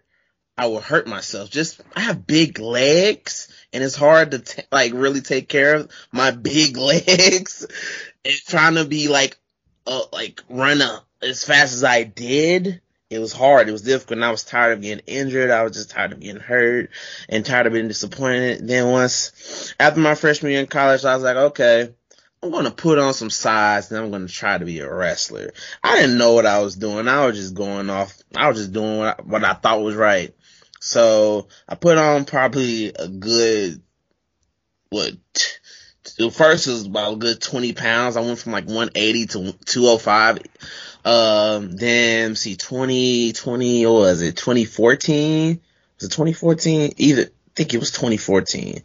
I 0.58 0.68
would 0.68 0.84
hurt 0.84 1.08
myself. 1.08 1.50
Just, 1.50 1.82
I 1.96 2.02
have 2.02 2.26
big 2.26 2.60
legs 2.60 3.48
and 3.72 3.84
it's 3.84 3.96
hard 3.96 4.32
to 4.32 4.40
t- 4.40 4.64
like 4.72 4.94
really 4.94 5.22
take 5.22 5.48
care 5.50 5.76
of 5.76 5.92
my 6.12 6.32
big 6.32 6.78
legs 6.78 7.66
and 8.26 8.36
trying 8.48 8.76
to 8.76 8.86
be 8.86 9.08
like, 9.08 9.38
uh, 9.86 10.04
like 10.12 10.44
run 10.50 10.82
a, 10.82 11.04
as 11.22 11.44
fast 11.44 11.74
as 11.74 11.84
I 11.84 12.04
did. 12.04 12.82
It 13.10 13.20
was 13.20 13.32
hard. 13.32 13.70
It 13.70 13.72
was 13.72 13.84
difficult. 13.84 14.18
And 14.18 14.26
I 14.26 14.32
was 14.32 14.44
tired 14.44 14.74
of 14.74 14.82
getting 14.82 15.06
injured. 15.08 15.50
I 15.50 15.64
was 15.64 15.74
just 15.74 15.92
tired 15.92 16.12
of 16.12 16.20
getting 16.20 16.42
hurt 16.42 16.90
and 17.30 17.46
tired 17.46 17.68
of 17.68 17.74
being 17.74 17.88
disappointed. 17.88 18.68
Then 18.68 18.90
once 18.90 19.74
after 19.80 20.02
my 20.02 20.16
freshman 20.16 20.52
year 20.52 20.60
in 20.60 20.68
college, 20.68 21.06
I 21.06 21.16
was 21.16 21.24
like, 21.24 21.38
okay, 21.38 21.94
I'm 22.44 22.52
to 22.52 22.72
put 22.72 23.00
on 23.00 23.14
some 23.14 23.30
size 23.30 23.92
and 23.92 24.14
I'm 24.14 24.28
to 24.28 24.34
try 24.34 24.58
to 24.58 24.66
be 24.66 24.80
a 24.80 24.94
wrestler. 24.94 25.54
I 25.84 25.96
didn't 25.96 26.18
know 26.18 26.34
what 26.34 26.46
I 26.46 26.60
was 26.60 26.76
doing. 26.76 27.08
I 27.08 27.26
was 27.26 27.36
just 27.36 27.56
going 27.56 27.90
off. 27.90 28.16
I 28.36 28.48
was 28.50 28.58
just 28.58 28.74
doing 28.74 29.00
what 29.00 29.20
I, 29.20 29.24
what 29.24 29.44
I 29.44 29.54
thought 29.54 29.82
was 29.82 29.96
right. 29.96 30.36
So 30.88 31.50
I 31.68 31.76
put 31.76 31.98
on 31.98 32.24
probably 32.24 32.94
a 32.98 33.10
good, 33.10 33.82
what, 34.90 35.14
first 36.32 36.68
was 36.68 36.86
about 36.86 37.14
a 37.14 37.18
good 37.18 37.42
20 37.42 37.74
pounds. 37.74 38.16
I 38.16 38.22
went 38.22 38.40
from 38.40 38.54
like 38.54 38.68
180 38.68 39.26
to 39.28 39.52
205. 39.66 40.40
Um, 41.04 41.76
then 41.76 42.36
see 42.36 42.56
2020, 42.56 43.86
or 43.86 44.00
was 44.00 44.22
it? 44.22 44.38
2014? 44.38 45.60
Was 45.98 46.06
it 46.06 46.12
2014? 46.12 46.94
Either, 46.98 47.24
I 47.24 47.28
think 47.54 47.74
it 47.74 47.80
was 47.80 47.92
2014. 47.92 48.82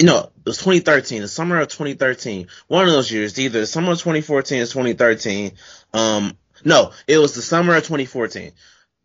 No, 0.00 0.18
it 0.18 0.46
was 0.46 0.58
2013, 0.58 1.20
the 1.20 1.28
summer 1.28 1.60
of 1.60 1.68
2013. 1.68 2.48
One 2.68 2.86
of 2.86 2.92
those 2.92 3.12
years, 3.12 3.38
either 3.38 3.60
the 3.60 3.66
summer 3.66 3.92
of 3.92 3.98
2014 3.98 4.62
or 4.62 4.66
2013. 4.66 5.52
Um, 5.92 6.36
no, 6.64 6.92
it 7.06 7.18
was 7.18 7.34
the 7.34 7.42
summer 7.42 7.76
of 7.76 7.82
2014. 7.82 8.52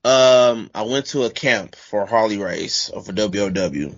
Um, 0.04 0.72
I 0.74 0.84
went 0.84 1.08
to 1.08 1.24
a 1.24 1.30
camp 1.30 1.76
for 1.76 2.06
Harley 2.06 2.38
Race 2.38 2.90
or 2.90 3.04
for 3.04 3.14
WOW. 3.14 3.96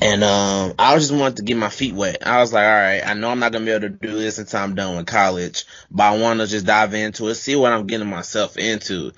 And 0.00 0.22
um, 0.24 0.74
I 0.78 0.94
just 0.96 1.12
wanted 1.12 1.38
to 1.38 1.42
get 1.42 1.56
my 1.56 1.70
feet 1.70 1.94
wet. 1.94 2.26
I 2.26 2.40
was 2.40 2.52
like, 2.52 2.64
all 2.64 2.70
right, 2.70 3.02
I 3.06 3.14
know 3.14 3.30
I'm 3.30 3.38
not 3.38 3.52
gonna 3.52 3.64
be 3.64 3.70
able 3.70 3.88
to 3.88 3.88
do 3.88 4.12
this 4.12 4.38
until 4.38 4.60
I'm 4.60 4.74
done 4.74 4.96
with 4.96 5.06
college, 5.06 5.64
but 5.90 6.04
I 6.04 6.18
want 6.18 6.40
to 6.40 6.46
just 6.46 6.66
dive 6.66 6.92
into 6.92 7.28
it, 7.28 7.34
see 7.36 7.56
what 7.56 7.72
I'm 7.72 7.86
getting 7.86 8.08
myself 8.08 8.58
into. 8.58 9.12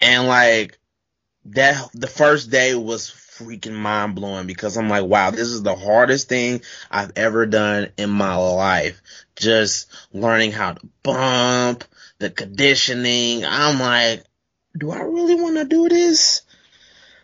And 0.00 0.28
like 0.28 0.78
that, 1.46 1.88
the 1.94 2.06
first 2.06 2.50
day 2.50 2.74
was 2.74 3.10
freaking 3.10 3.74
mind 3.74 4.14
blowing 4.14 4.46
because 4.46 4.76
I'm 4.76 4.88
like, 4.88 5.04
wow, 5.04 5.30
this 5.30 5.48
is 5.48 5.62
the 5.62 5.74
hardest 5.74 6.28
thing 6.28 6.60
I've 6.90 7.12
ever 7.16 7.46
done 7.46 7.88
in 7.96 8.10
my 8.10 8.36
life. 8.36 9.02
Just 9.34 9.90
learning 10.12 10.52
how 10.52 10.74
to 10.74 10.88
bump, 11.02 11.84
the 12.18 12.30
conditioning. 12.30 13.44
I'm 13.44 13.80
like, 13.80 14.24
do 14.76 14.90
I 14.90 15.00
really 15.00 15.34
want 15.34 15.56
to 15.56 15.64
do 15.64 15.88
this? 15.88 16.42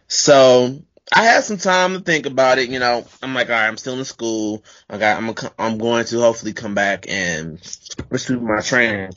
So 0.09 0.83
I 1.12 1.25
had 1.25 1.45
some 1.45 1.59
time 1.59 1.95
to 1.95 2.00
think 2.00 2.26
about 2.26 2.59
it. 2.59 2.69
You 2.69 2.78
know, 2.78 3.07
I'm 3.23 3.35
like, 3.35 3.49
all 3.49 3.54
right, 3.54 3.66
I'm 3.66 3.76
still 3.76 3.99
in 3.99 4.04
school. 4.04 4.64
I 4.88 4.99
got, 4.99 5.16
I'm, 5.16 5.28
a, 5.28 5.35
I'm 5.59 5.78
going 5.78 6.04
to 6.07 6.21
hopefully 6.21 6.52
come 6.52 6.75
back 6.75 7.07
and 7.09 7.61
pursue 8.09 8.40
my 8.40 8.61
training. 8.61 9.12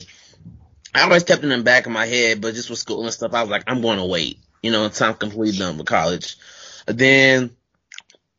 I 0.94 1.02
always 1.02 1.24
kept 1.24 1.42
it 1.42 1.50
in 1.50 1.58
the 1.58 1.64
back 1.64 1.86
of 1.86 1.92
my 1.92 2.06
head, 2.06 2.40
but 2.40 2.54
just 2.54 2.70
with 2.70 2.78
school 2.78 3.02
and 3.02 3.12
stuff, 3.12 3.34
I 3.34 3.42
was 3.42 3.50
like, 3.50 3.64
I'm 3.66 3.80
going 3.80 3.98
to 3.98 4.04
wait, 4.04 4.38
you 4.62 4.70
know, 4.70 4.84
until 4.84 5.08
I'm 5.08 5.14
completely 5.14 5.58
done 5.58 5.76
with 5.76 5.86
college. 5.86 6.36
Then 6.86 7.50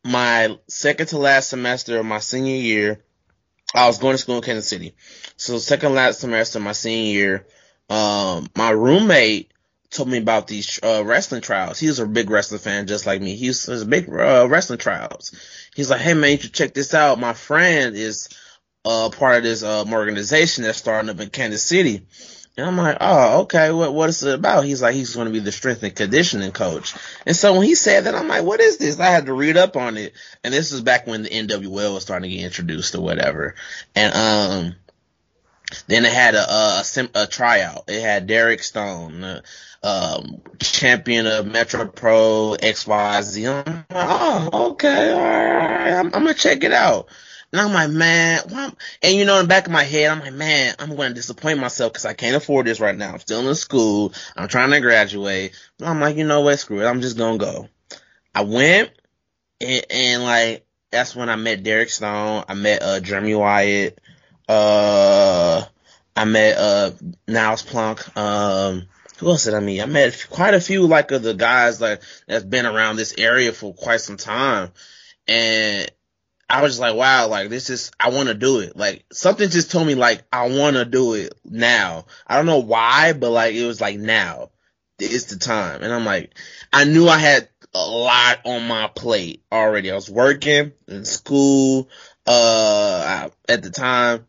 my 0.04 0.58
second 0.68 1.08
to 1.08 1.18
last 1.18 1.50
semester 1.50 2.00
of 2.00 2.06
my 2.06 2.20
senior 2.20 2.56
year, 2.56 3.04
I 3.74 3.88
was 3.88 3.98
going 3.98 4.14
to 4.14 4.18
school 4.18 4.38
in 4.38 4.42
Kansas 4.42 4.70
City. 4.70 4.96
So 5.36 5.58
second 5.58 5.96
last 5.96 6.22
semester 6.22 6.60
of 6.60 6.64
my 6.64 6.72
senior 6.72 7.12
year, 7.12 7.48
um, 7.90 8.48
my 8.56 8.70
roommate 8.70 9.52
told 9.96 10.10
me 10.10 10.18
about 10.18 10.48
these 10.48 10.80
uh, 10.84 11.04
wrestling 11.06 11.42
trials. 11.42 11.80
He 11.80 11.88
was 11.88 12.00
a 12.00 12.06
big 12.06 12.30
wrestling 12.30 12.60
fan, 12.60 12.88
just 12.88 13.06
like 13.06 13.22
me. 13.22 13.36
He 13.36 13.48
was, 13.48 13.68
a 13.68 13.86
big 13.86 14.10
uh, 14.10 14.48
wrestling 14.50 14.80
trials. 14.80 15.34
He's 15.75 15.90
like, 15.90 16.02
"Hey 16.02 16.14
man, 16.14 16.32
you 16.32 16.38
should 16.38 16.54
check 16.54 16.74
this 16.74 16.94
out. 16.94 17.20
My 17.20 17.34
friend 17.34 17.96
is 17.96 18.30
uh, 18.84 19.10
part 19.10 19.38
of 19.38 19.44
this 19.44 19.64
um, 19.64 19.94
organization 19.94 20.64
that's 20.64 20.78
starting 20.78 21.10
up 21.10 21.20
in 21.20 21.30
Kansas 21.30 21.64
City." 21.64 22.06
And 22.58 22.66
I'm 22.66 22.78
like, 22.78 22.98
"Oh, 23.02 23.42
okay. 23.42 23.72
What 23.72 23.94
what 23.94 24.10
is 24.10 24.24
it 24.24 24.36
about?" 24.36 24.66
He's 24.66 24.82
like, 24.82 24.96
"He's 24.96 25.16
going 25.16 25.28
to 25.28 25.34
be 25.34 25.40
the 25.40 25.52
strength 25.52 25.84
and 25.84 25.96
conditioning 25.96 26.52
coach." 26.52 26.94
And 27.25 27.36
so 27.36 27.54
when 27.54 27.64
he 27.64 27.75
said 27.75 28.06
that, 28.06 28.16
I'm 28.16 28.28
like, 28.28 28.44
"What 28.44 28.60
is 28.60 28.78
this?" 28.78 29.00
I 29.00 29.08
had 29.08 29.25
to 29.25 29.34
read 29.34 29.58
up 29.58 29.75
on 29.75 29.98
it, 29.98 30.14
and 30.44 30.54
this 30.54 30.72
was 30.72 30.82
back 30.82 31.08
when 31.08 31.24
the 31.24 31.30
NWL 31.30 31.94
was 31.94 32.04
starting 32.04 32.30
to 32.30 32.36
get 32.36 32.46
introduced 32.46 32.96
or 32.96 33.02
whatever. 33.02 33.56
And 33.96 34.14
um. 34.14 34.75
Then 35.88 36.05
it 36.05 36.13
had 36.13 36.36
a 36.36 36.51
a, 36.51 36.82
sim, 36.84 37.10
a 37.13 37.27
tryout. 37.27 37.86
It 37.88 38.01
had 38.01 38.27
Derek 38.27 38.63
Stone, 38.63 39.24
uh, 39.24 39.41
um, 39.84 40.41
champion 40.60 41.27
of 41.27 41.46
Metro 41.46 41.88
Pro 41.88 42.55
XYZ. 42.60 43.65
I'm 43.67 43.75
like, 43.75 43.86
oh, 43.91 44.70
okay, 44.72 45.12
all 45.12 45.20
right, 45.20 46.00
I'm, 46.00 46.08
I'm 46.08 46.12
gonna 46.12 46.34
check 46.34 46.63
it 46.63 46.74
out. 46.74 47.10
And 47.51 47.62
I'm 47.62 47.72
like, 47.72 47.89
man, 47.89 48.41
and 49.01 49.15
you 49.15 49.24
know, 49.24 49.39
in 49.39 49.44
the 49.44 49.48
back 49.48 49.65
of 49.65 49.72
my 49.72 49.84
head, 49.84 50.12
I'm 50.12 50.20
like, 50.20 50.34
man, 50.34 50.75
I'm 50.77 50.94
going 50.94 51.10
to 51.10 51.13
disappoint 51.13 51.58
myself 51.58 51.94
because 51.94 52.05
I 52.05 52.13
can't 52.13 52.36
afford 52.36 52.65
this 52.65 52.82
right 52.82 52.98
now. 52.98 53.13
I'm 53.13 53.20
still 53.20 53.48
in 53.48 53.55
school. 53.55 54.12
I'm 54.36 54.50
trying 54.50 54.72
to 54.72 54.82
graduate. 54.82 55.53
But 55.77 55.88
I'm 55.88 56.01
like, 56.01 56.17
you 56.17 56.25
know 56.25 56.41
what, 56.41 56.60
screw 56.60 56.82
it. 56.82 56.86
I'm 56.86 57.00
just 57.00 57.17
gonna 57.17 57.38
go. 57.38 57.70
I 58.34 58.41
went, 58.44 58.91
and, 59.62 59.86
and 59.89 60.24
like, 60.24 60.65
that's 60.91 61.15
when 61.15 61.29
I 61.29 61.38
met 61.38 61.63
Derek 61.63 61.89
Stone. 61.89 62.44
I 62.50 62.55
met 62.55 62.82
uh, 62.82 63.00
Jeremy 63.00 63.36
Wyatt. 63.36 64.01
Uh, 64.48 65.64
I 66.16 66.25
met 66.25 66.58
uh, 66.58 66.92
Niles 67.28 67.64
Plonk. 67.64 68.16
Um, 68.18 68.88
who 69.18 69.30
else 69.30 69.46
did 69.46 69.54
I 69.54 69.60
meet? 69.60 69.82
I 69.82 69.86
met 69.86 70.28
quite 70.30 70.54
a 70.54 70.62
few 70.62 70.88
like 70.88 71.12
of 71.12 71.24
the 71.24 71.34
guys 71.34 71.80
like 71.80 72.02
that's 72.28 72.44
been 72.44 72.66
around 72.66 72.98
this 72.98 73.16
area 73.18 73.54
for 73.54 73.74
quite 73.74 74.02
some 74.02 74.18
time, 74.18 74.72
and 75.28 75.90
I 76.50 76.62
was 76.62 76.74
just 76.74 76.82
like, 76.82 76.96
wow, 76.96 77.28
like 77.28 77.50
this 77.50 77.70
is 77.70 77.92
I 78.00 78.10
want 78.10 78.28
to 78.28 78.34
do 78.34 78.60
it. 78.60 78.75
Like 78.75 79.06
something 79.12 79.50
just 79.50 79.72
told 79.72 79.88
me 79.88 79.96
like 79.96 80.24
I 80.32 80.50
want 80.50 80.75
to 80.75 80.86
do 80.86 81.14
it 81.14 81.34
now. 81.44 82.06
I 82.28 82.36
don't 82.36 82.46
know 82.46 82.60
why, 82.60 83.14
but 83.14 83.32
like 83.32 83.56
it 83.56 83.66
was 83.66 83.82
like 83.82 83.98
now 83.98 84.52
it's 85.00 85.25
the 85.25 85.38
time, 85.38 85.82
and 85.82 85.94
I'm 85.94 86.06
like, 86.06 86.36
I 86.72 86.84
knew 86.86 87.08
I 87.08 87.18
had 87.18 87.50
a 87.74 87.86
lot 87.86 88.40
on 88.46 88.68
my 88.68 88.88
plate 88.88 89.44
already. 89.52 89.92
I 89.92 89.96
was 89.96 90.10
working 90.10 90.72
in 90.88 91.06
school. 91.06 91.90
Uh, 92.28 93.30
at 93.48 93.62
the 93.62 93.70
time, 93.70 94.25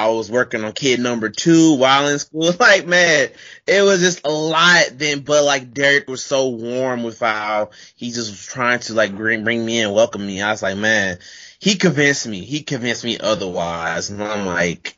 I 0.00 0.08
was 0.08 0.30
working 0.30 0.64
on 0.64 0.72
kid 0.72 0.98
number 1.00 1.28
two 1.28 1.74
while 1.74 2.08
in 2.08 2.18
school. 2.18 2.52
Like, 2.60 2.86
man, 2.86 3.28
it 3.66 3.82
was 3.82 4.00
just 4.00 4.26
a 4.26 4.30
lot 4.30 4.86
then, 4.92 5.20
but 5.20 5.44
like 5.44 5.72
Derek 5.72 6.08
was 6.08 6.22
so 6.22 6.48
warm 6.48 7.02
with 7.02 7.20
how 7.20 7.70
he 7.96 8.10
just 8.10 8.30
was 8.30 8.46
trying 8.46 8.80
to 8.80 8.94
like 8.94 9.16
bring, 9.16 9.44
bring 9.44 9.64
me 9.64 9.80
in, 9.80 9.92
welcome 9.92 10.26
me. 10.26 10.40
I 10.40 10.50
was 10.50 10.62
like, 10.62 10.76
man, 10.76 11.18
he 11.58 11.76
convinced 11.76 12.26
me. 12.26 12.40
He 12.40 12.62
convinced 12.62 13.04
me 13.04 13.18
otherwise. 13.18 14.10
And 14.10 14.22
I'm 14.22 14.46
like, 14.46 14.96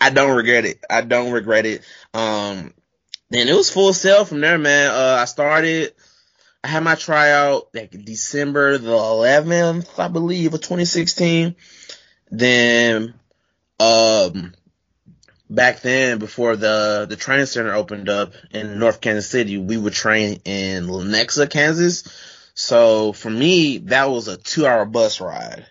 I 0.00 0.10
don't 0.10 0.36
regret 0.36 0.64
it. 0.64 0.84
I 0.88 1.02
don't 1.02 1.32
regret 1.32 1.66
it. 1.66 1.82
Um, 2.14 2.72
then 3.28 3.48
it 3.48 3.54
was 3.54 3.70
full 3.70 3.92
sail 3.92 4.24
from 4.24 4.40
there, 4.40 4.58
man. 4.58 4.90
Uh, 4.90 5.18
I 5.20 5.24
started, 5.26 5.94
I 6.64 6.68
had 6.68 6.82
my 6.82 6.94
tryout 6.94 7.68
like 7.74 7.90
December 7.90 8.78
the 8.78 8.90
11th, 8.90 9.98
I 9.98 10.08
believe, 10.08 10.54
of 10.54 10.60
2016. 10.60 11.54
Then 12.30 13.14
um 13.80 14.54
back 15.48 15.80
then 15.80 16.18
before 16.18 16.54
the 16.56 17.06
the 17.08 17.16
training 17.16 17.46
center 17.46 17.74
opened 17.74 18.08
up 18.08 18.32
in 18.52 18.78
North 18.78 19.00
Kansas 19.00 19.28
City, 19.28 19.58
we 19.58 19.76
would 19.76 19.92
train 19.92 20.40
in 20.44 20.86
Lenexa, 20.86 21.50
Kansas. 21.50 22.04
So 22.54 23.12
for 23.12 23.30
me, 23.30 23.78
that 23.78 24.10
was 24.10 24.28
a 24.28 24.36
two 24.36 24.66
hour 24.66 24.84
bus 24.84 25.20
ride. 25.20 25.66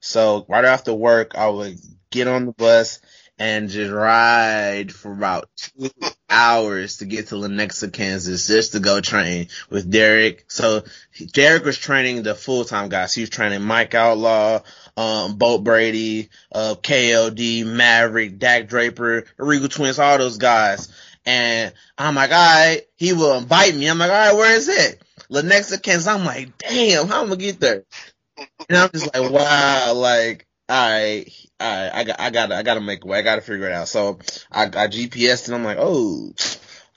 So 0.00 0.44
right 0.48 0.64
after 0.64 0.92
work, 0.92 1.34
I 1.36 1.48
would 1.48 1.78
get 2.10 2.28
on 2.28 2.46
the 2.46 2.52
bus 2.52 3.00
and 3.38 3.68
just 3.68 3.90
ride 3.90 4.92
for 4.92 5.12
about 5.12 5.48
two 5.56 5.90
hours 6.30 6.98
to 6.98 7.04
get 7.04 7.28
to 7.28 7.34
Lenexa, 7.36 7.92
Kansas, 7.92 8.46
just 8.46 8.72
to 8.72 8.80
go 8.80 9.00
train 9.00 9.48
with 9.70 9.90
Derek. 9.90 10.44
So 10.48 10.84
Derek 11.32 11.64
was 11.64 11.78
training 11.78 12.22
the 12.22 12.34
full 12.34 12.64
time 12.64 12.88
guys. 12.88 13.14
He 13.14 13.22
was 13.22 13.30
training 13.30 13.62
Mike 13.62 13.94
Outlaw, 13.94 14.60
um, 14.96 15.36
Boat 15.36 15.64
Brady, 15.64 16.30
uh, 16.52 16.74
KLD, 16.80 17.66
Maverick, 17.66 18.38
Dak 18.38 18.68
Draper, 18.68 19.24
Regal 19.36 19.68
Twins, 19.68 19.98
all 19.98 20.18
those 20.18 20.38
guys. 20.38 20.92
And 21.26 21.72
I'm 21.96 22.14
like, 22.14 22.30
all 22.30 22.36
right, 22.36 22.82
he 22.96 23.12
will 23.12 23.36
invite 23.36 23.74
me. 23.74 23.88
I'm 23.88 23.98
like, 23.98 24.10
all 24.10 24.16
right, 24.16 24.36
where 24.36 24.54
is 24.54 24.68
it? 24.68 25.02
Lenexa, 25.30 25.82
Kansas. 25.82 26.06
I'm 26.06 26.24
like, 26.24 26.56
damn, 26.58 27.08
how 27.08 27.20
am 27.22 27.26
I 27.26 27.28
gonna 27.30 27.36
get 27.36 27.60
there? 27.60 27.84
And 28.68 28.78
I'm 28.78 28.90
just 28.90 29.14
like, 29.14 29.30
wow, 29.30 29.94
like, 29.94 30.46
I, 30.68 31.26
I, 31.58 31.90
I 31.92 32.04
got, 32.04 32.20
I 32.20 32.30
gotta, 32.30 32.56
I 32.56 32.62
gotta 32.62 32.80
make 32.80 33.04
a 33.04 33.06
way. 33.06 33.18
I 33.18 33.22
gotta 33.22 33.40
figure 33.40 33.68
it 33.68 33.72
out. 33.72 33.88
So 33.88 34.18
I, 34.50 34.64
I 34.64 34.88
GPSed 34.88 35.46
and 35.46 35.54
I'm 35.54 35.64
like, 35.64 35.78
oh, 35.80 36.34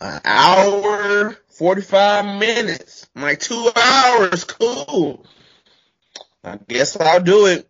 an 0.01 0.22
hour, 0.25 1.38
45 1.50 2.39
minutes. 2.39 3.08
I'm 3.16 3.22
like, 3.22 3.39
two 3.39 3.72
hours, 3.75 4.44
cool. 4.44 5.25
I 6.44 6.60
guess 6.68 6.96
I'll 6.98 7.22
do 7.22 7.48
it. 7.48 7.70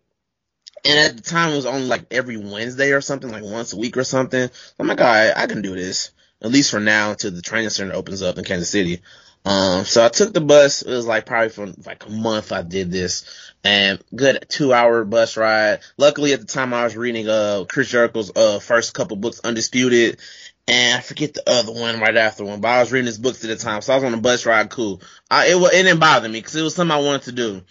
And 0.84 0.98
at 0.98 1.16
the 1.16 1.22
time, 1.22 1.52
it 1.52 1.56
was 1.56 1.66
only 1.66 1.86
like 1.86 2.06
every 2.10 2.36
Wednesday 2.36 2.92
or 2.92 3.00
something, 3.00 3.30
like 3.30 3.42
once 3.42 3.72
a 3.72 3.76
week 3.76 3.96
or 3.96 4.04
something. 4.04 4.48
I'm 4.78 4.86
like, 4.86 5.00
all 5.00 5.06
right, 5.06 5.32
I 5.36 5.46
can 5.46 5.62
do 5.62 5.74
this. 5.74 6.10
At 6.40 6.50
least 6.50 6.70
for 6.70 6.80
now 6.80 7.10
until 7.10 7.32
the 7.32 7.42
training 7.42 7.70
center 7.70 7.94
opens 7.94 8.22
up 8.22 8.38
in 8.38 8.44
Kansas 8.44 8.70
City. 8.70 9.00
Um, 9.44 9.84
so 9.84 10.04
I 10.04 10.08
took 10.08 10.32
the 10.32 10.40
bus. 10.40 10.82
It 10.82 10.90
was 10.90 11.06
like 11.06 11.26
probably 11.26 11.48
for 11.48 11.66
like 11.86 12.06
a 12.06 12.10
month 12.10 12.52
I 12.52 12.62
did 12.62 12.90
this 12.90 13.24
and 13.64 14.02
good 14.14 14.44
two 14.48 14.72
hour 14.72 15.04
bus 15.04 15.36
ride. 15.36 15.80
Luckily 15.96 16.32
at 16.32 16.40
the 16.40 16.46
time 16.46 16.74
I 16.74 16.84
was 16.84 16.96
reading, 16.96 17.28
uh, 17.28 17.64
Chris 17.68 17.88
Jericho's, 17.88 18.30
uh, 18.36 18.58
first 18.58 18.94
couple 18.94 19.16
books, 19.16 19.40
Undisputed. 19.40 20.18
And 20.66 20.98
I 20.98 21.00
forget 21.00 21.32
the 21.32 21.48
other 21.48 21.72
one 21.72 21.98
right 21.98 22.16
after 22.16 22.44
one, 22.44 22.60
but 22.60 22.68
I 22.68 22.80
was 22.80 22.92
reading 22.92 23.06
his 23.06 23.18
books 23.18 23.42
at 23.42 23.48
the 23.48 23.56
time. 23.56 23.80
So 23.80 23.94
I 23.94 23.96
was 23.96 24.04
on 24.04 24.12
a 24.12 24.18
bus 24.18 24.44
ride. 24.44 24.68
Cool. 24.68 25.00
I, 25.30 25.46
it, 25.46 25.56
it 25.56 25.82
didn't 25.82 25.98
bother 25.98 26.28
me 26.28 26.38
because 26.38 26.56
it 26.56 26.62
was 26.62 26.74
something 26.74 26.94
I 26.94 27.00
wanted 27.00 27.22
to 27.22 27.32
do. 27.32 27.62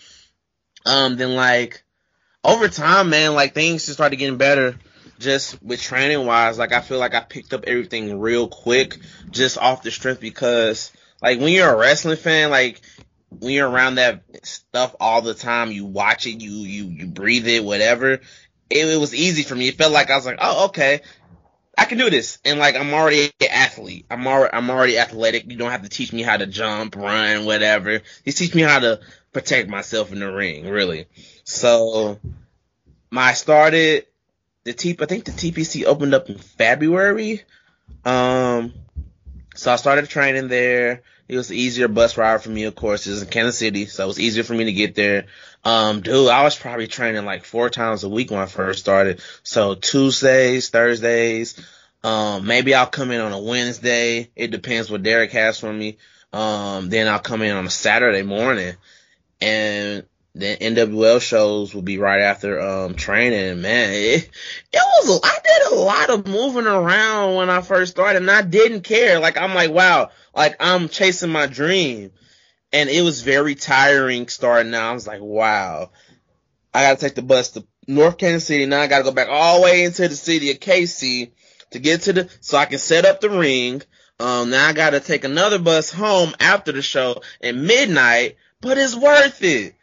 Um, 0.84 1.16
then 1.16 1.36
like 1.36 1.84
over 2.48 2.70
time, 2.70 3.10
man, 3.10 3.36
like 3.36 3.54
things 3.54 3.86
just 3.86 3.98
started 3.98 4.16
getting 4.16 4.38
better 4.38 4.78
just 5.20 5.62
with 5.62 5.82
training 5.82 6.26
wise. 6.26 6.58
Like 6.58 6.72
I 6.72 6.80
feel 6.82 6.98
like 6.98 7.14
I 7.14 7.20
picked 7.20 7.54
up 7.54 7.66
everything 7.68 8.20
real 8.20 8.48
quick 8.48 8.98
just 9.30 9.58
off 9.58 9.84
the 9.84 9.92
strength 9.92 10.22
because 10.22 10.92
like 11.22 11.40
when 11.40 11.50
you're 11.50 11.72
a 11.72 11.78
wrestling 11.78 12.18
fan, 12.18 12.50
like 12.50 12.82
when 13.30 13.54
you're 13.54 13.70
around 13.70 13.96
that 13.96 14.24
stuff 14.44 14.96
all 15.00 15.22
the 15.22 15.34
time, 15.34 15.72
you 15.72 15.86
watch 15.86 16.26
it, 16.26 16.42
you 16.42 16.52
you 16.52 16.86
you 16.86 17.08
breathe 17.08 17.48
it, 17.48 17.64
whatever. 17.64 18.14
It, 18.70 18.88
it 18.88 19.00
was 19.00 19.14
easy 19.14 19.44
for 19.44 19.56
me. 19.56 19.68
It 19.68 19.78
felt 19.78 19.94
like 19.94 20.10
I 20.10 20.16
was 20.16 20.26
like, 20.26 20.40
oh 20.40 20.66
okay, 20.68 21.02
I 21.78 21.86
can 21.86 22.00
do 22.00 22.10
this, 22.10 22.40
and 22.44 22.60
like 22.60 22.76
I'm 22.76 22.94
already 22.94 23.32
an 23.40 23.48
athlete. 23.52 24.06
I'm 24.10 24.26
already 24.26 24.54
I'm 24.54 24.70
already 24.70 24.98
athletic. 24.98 25.50
You 25.50 25.58
don't 25.58 25.72
have 25.72 25.84
to 25.84 25.90
teach 25.90 26.12
me 26.12 26.24
how 26.24 26.38
to 26.38 26.48
jump, 26.48 26.96
run, 26.96 27.46
whatever. 27.46 28.02
You 28.26 28.32
teach 28.32 28.56
me 28.56 28.64
how 28.64 28.80
to 28.80 29.00
protect 29.32 29.70
myself 29.70 30.12
in 30.12 30.20
the 30.20 30.32
ring, 30.32 30.68
really. 30.68 31.08
So 31.44 32.20
my 33.12 33.34
started 33.34 34.08
the 34.64 34.74
T 34.74 34.98
I 35.00 35.06
think 35.06 35.26
the 35.26 35.32
TPC 35.32 35.86
opened 35.86 36.14
up 36.16 36.30
in 36.30 36.38
February 36.38 37.44
Um, 38.04 38.74
so 39.56 39.72
I 39.72 39.76
started 39.76 40.10
training 40.10 40.48
there. 40.48 41.04
It 41.28 41.36
was 41.36 41.52
easier 41.52 41.88
bus 41.88 42.18
ride 42.18 42.42
for 42.42 42.50
me, 42.50 42.64
of 42.64 42.76
course. 42.76 43.06
It 43.06 43.12
was 43.12 43.22
in 43.22 43.28
Kansas 43.28 43.58
City, 43.58 43.86
so 43.86 44.04
it 44.04 44.08
was 44.08 44.20
easier 44.20 44.44
for 44.44 44.54
me 44.54 44.66
to 44.66 44.74
get 44.74 44.96
there. 44.96 45.26
Um, 45.64 46.02
dude, 46.02 46.30
I 46.30 46.44
was 46.44 46.58
probably 46.58 46.88
training 46.88 47.26
like 47.26 47.44
four 47.44 47.70
times 47.70 48.04
a 48.04 48.10
week 48.10 48.32
when 48.32 48.40
I 48.40 48.46
first 48.46 48.80
started. 48.80 49.22
So 49.44 49.76
Tuesdays, 49.76 50.70
Thursdays, 50.70 51.60
um, 52.04 52.48
maybe 52.48 52.74
I'll 52.74 52.88
come 52.88 53.12
in 53.12 53.20
on 53.20 53.34
a 53.34 53.42
Wednesday. 53.42 54.30
It 54.36 54.52
depends 54.52 54.90
what 54.90 55.04
Derek 55.04 55.32
has 55.32 55.60
for 55.60 55.74
me. 55.74 55.98
Um, 56.32 56.90
then 56.90 57.08
I'll 57.08 57.20
come 57.20 57.42
in 57.42 57.56
on 57.56 57.66
a 57.66 57.70
Saturday 57.70 58.24
morning 58.24 58.76
and 59.42 60.06
the 60.38 60.58
NWL 60.58 61.20
shows 61.20 61.74
will 61.74 61.82
be 61.82 61.98
right 61.98 62.22
after 62.22 62.60
um 62.62 62.94
training. 62.94 63.62
Man, 63.62 63.90
it, 63.92 64.30
it 64.72 64.84
was 65.04 65.20
I 65.24 65.38
did 65.44 65.74
a 65.74 65.82
lot 65.82 66.10
of 66.10 66.28
moving 66.28 66.68
around 66.68 67.36
when 67.36 67.50
I 67.50 67.62
first 67.62 67.92
started, 67.92 68.22
and 68.22 68.32
I 68.32 68.42
didn't 68.42 68.82
care. 68.82 69.20
Like 69.20 69.38
I'm 69.38 69.54
like, 69.54 69.72
wow, 69.72 70.12
like 70.36 70.56
I'm 70.60 70.90
chasing 70.90 71.32
my 71.32 71.48
dream, 71.48 72.12
and 72.72 72.90
it 72.90 73.02
was 73.02 73.22
very 73.22 73.56
tiring 73.56 74.28
starting 74.28 74.74
out. 74.74 74.92
I 74.92 74.94
was 74.94 75.08
like, 75.08 75.22
wow, 75.22 75.92
I 76.74 76.84
got 76.84 77.00
to 77.00 77.06
take 77.06 77.16
the 77.16 77.22
bus 77.22 77.52
to 77.52 77.66
North 77.88 78.18
Kansas 78.18 78.46
City. 78.46 78.66
Now 78.66 78.82
I 78.82 78.88
got 78.88 79.00
to 79.00 79.04
go 79.04 79.12
back 79.12 79.30
all 79.30 79.58
the 79.58 79.64
way 79.64 79.84
into 79.84 80.08
the 80.08 80.16
city 80.16 80.52
of 80.52 80.60
KC 80.60 81.32
to 81.72 81.80
get 81.80 82.02
to 82.04 82.14
the 82.14 82.30
so 82.42 82.58
I 82.58 82.66
can 82.66 82.80
set 82.80 83.06
up 83.06 83.22
the 83.22 83.30
ring. 83.30 83.82
Um, 84.20 84.50
now 84.50 84.68
I 84.68 84.74
got 84.74 84.92
to 84.92 85.00
take 85.00 85.24
another 85.24 85.60
bus 85.60 85.92
home 85.92 86.36
after 86.40 86.72
the 86.72 86.82
show 86.82 87.22
at 87.42 87.56
midnight, 87.56 88.38
but 88.62 88.78
it's 88.78 88.96
worth 88.96 89.44
it. 89.44 89.76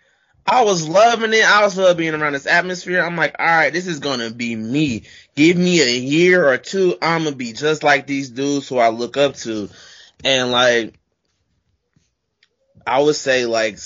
I 0.47 0.65
was 0.65 0.87
loving 0.87 1.33
it. 1.33 1.45
I 1.45 1.63
was 1.63 1.77
loving 1.77 1.97
being 1.97 2.15
around 2.15 2.35
this 2.35 2.47
atmosphere. 2.47 3.03
I'm 3.03 3.17
like, 3.17 3.37
all 3.39 3.47
right, 3.47 3.73
this 3.73 3.87
is 3.87 3.99
gonna 3.99 4.31
be 4.31 4.55
me. 4.55 5.05
Give 5.35 5.57
me 5.57 5.81
a 5.81 5.97
year 5.97 6.47
or 6.47 6.59
two, 6.59 6.97
I'm 7.01 7.25
gonna 7.25 7.37
be 7.37 7.53
just 7.53 7.83
like 7.83 8.07
these 8.07 8.31
dudes 8.31 8.69
who 8.69 8.79
I 8.79 8.89
look 8.91 9.17
up 9.17 9.35
to. 9.37 9.71
And 10.23 10.53
like, 10.53 10.95
I 12.87 13.01
would 13.01 13.17
say 13.17 13.47
like, 13.47 13.79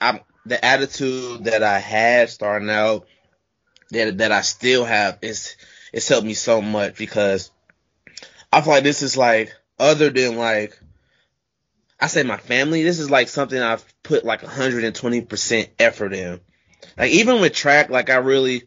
I'm 0.00 0.20
the 0.44 0.62
attitude 0.62 1.44
that 1.44 1.62
I 1.62 1.78
had 1.78 2.28
starting 2.28 2.70
out, 2.70 3.06
that 3.90 4.18
that 4.18 4.32
I 4.32 4.40
still 4.40 4.84
have 4.84 5.18
is 5.22 5.56
it's 5.92 6.08
helped 6.08 6.26
me 6.26 6.34
so 6.34 6.60
much 6.60 6.96
because 6.96 7.52
I 8.52 8.60
feel 8.60 8.72
like 8.72 8.84
this 8.84 9.02
is 9.02 9.16
like 9.16 9.54
other 9.78 10.10
than 10.10 10.36
like 10.36 10.76
I 12.00 12.08
say 12.08 12.24
my 12.24 12.36
family, 12.36 12.82
this 12.82 12.98
is 12.98 13.10
like 13.10 13.28
something 13.28 13.60
I've 13.60 13.84
put 14.04 14.24
like 14.24 14.42
120% 14.42 15.70
effort 15.80 16.12
in. 16.12 16.40
Like 16.96 17.10
even 17.10 17.40
with 17.40 17.54
track, 17.54 17.90
like 17.90 18.10
I 18.10 18.16
really, 18.16 18.62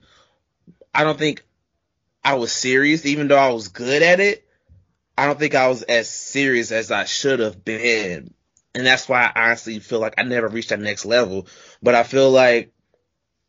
I 0.94 1.06
don't 1.06 1.18
think 1.18 1.46
I 2.26 2.34
was 2.34 2.52
serious, 2.52 3.06
even 3.06 3.30
though 3.30 3.38
I 3.38 3.52
was 3.52 3.70
good 3.70 4.04
at 4.04 4.20
it. 4.20 4.46
I 5.18 5.26
don't 5.26 5.40
think 5.40 5.56
I 5.56 5.70
was 5.70 5.84
as 5.84 6.10
serious 6.10 6.72
as 6.74 6.92
I 6.92 7.06
should 7.06 7.40
have 7.40 7.64
been. 7.64 8.34
And 8.76 8.86
that's 8.86 9.08
why 9.08 9.24
I 9.24 9.48
honestly 9.48 9.80
feel 9.80 10.00
like 10.00 10.16
I 10.18 10.24
never 10.24 10.48
reached 10.48 10.70
that 10.70 10.80
next 10.80 11.06
level. 11.06 11.48
But 11.82 11.96
I 11.96 12.04
feel 12.04 12.30
like 12.30 12.74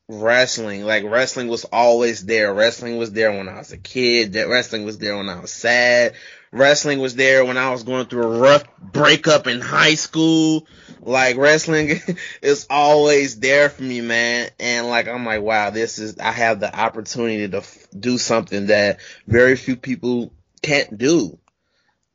wrestling, 0.09 0.85
like 0.85 1.05
wrestling 1.05 1.49
was 1.49 1.65
always 1.65 2.25
there. 2.25 2.55
Wrestling 2.55 2.97
was 2.97 3.13
there 3.13 3.33
when 3.33 3.49
I 3.49 3.59
was 3.59 3.73
a 3.73 3.79
kid. 3.79 4.35
That 4.35 4.49
wrestling 4.49 4.85
was 4.85 4.99
there 4.99 5.17
when 5.17 5.29
I 5.29 5.41
was 5.41 5.53
sad. 5.53 6.15
Wrestling 6.51 7.01
was 7.01 7.15
there 7.15 7.45
when 7.45 7.59
I 7.59 7.71
was 7.71 7.83
going 7.83 8.07
through 8.07 8.23
a 8.23 8.41
rough 8.41 8.65
breakup 8.79 9.47
in 9.47 9.61
high 9.61 9.95
school. 9.95 10.67
Like 11.01 11.37
wrestling 11.37 12.01
is 12.43 12.67
always 12.71 13.39
there 13.39 13.71
for 13.71 13.83
me, 13.83 14.01
man. 14.01 14.51
And 14.59 14.89
like, 14.89 15.09
I'm 15.09 15.25
like, 15.25 15.43
wow, 15.43 15.71
this 15.71 15.99
is, 15.99 16.19
I 16.19 16.33
have 16.33 16.61
the 16.61 16.75
opportunity 16.75 17.49
to 17.49 17.59
f- 17.59 17.87
do 17.99 18.19
something 18.19 18.67
that 18.67 19.01
very 19.27 19.57
few 19.57 19.77
people 19.77 20.33
can't 20.63 20.97
do. 20.97 21.39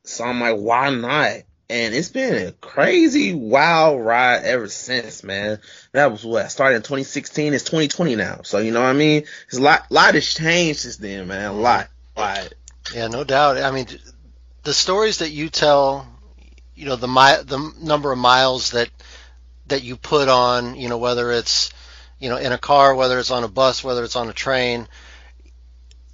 So 0.04 0.24
I'm 0.24 0.40
like, 0.40 0.56
why 0.56 0.90
not? 0.90 1.42
And 1.70 1.94
it's 1.94 2.10
been 2.10 2.48
a 2.48 2.52
crazy 2.52 3.32
wild 3.32 4.04
ride 4.04 4.44
ever 4.44 4.68
since, 4.68 5.24
man. 5.24 5.60
That 5.92 6.12
was 6.12 6.24
what 6.24 6.44
I 6.44 6.48
started 6.48 6.76
in 6.76 6.82
2016. 6.82 7.54
It's 7.54 7.64
2020 7.64 8.16
now. 8.16 8.40
So 8.42 8.58
you 8.58 8.70
know 8.70 8.82
what 8.82 8.90
I 8.90 8.92
mean? 8.92 9.24
It's 9.46 9.56
a 9.56 9.62
lot, 9.62 9.90
lot 9.90 10.14
has 10.14 10.34
changed 10.34 10.80
since 10.80 10.98
then, 10.98 11.26
man. 11.26 11.50
A 11.50 11.54
lot, 11.54 11.88
a 12.16 12.20
lot. 12.20 12.54
Yeah, 12.94 13.08
no 13.08 13.24
doubt. 13.24 13.56
I 13.56 13.70
mean, 13.70 13.86
the 14.64 14.74
stories 14.74 15.18
that 15.18 15.30
you 15.30 15.48
tell, 15.50 16.06
you 16.74 16.86
know, 16.86 16.96
the 16.96 17.08
mi- 17.08 17.44
the 17.44 17.72
number 17.80 18.12
of 18.12 18.18
miles 18.18 18.72
that 18.72 18.90
that 19.66 19.82
you 19.82 19.96
put 19.96 20.28
on, 20.28 20.76
you 20.76 20.88
know, 20.88 20.98
whether 20.98 21.30
it's 21.32 21.72
you 22.18 22.28
know 22.30 22.36
in 22.36 22.52
a 22.52 22.58
car, 22.58 22.94
whether 22.94 23.18
it's 23.18 23.30
on 23.30 23.44
a 23.44 23.48
bus, 23.48 23.84
whether 23.84 24.04
it's 24.04 24.16
on 24.16 24.28
a 24.28 24.34
train, 24.34 24.88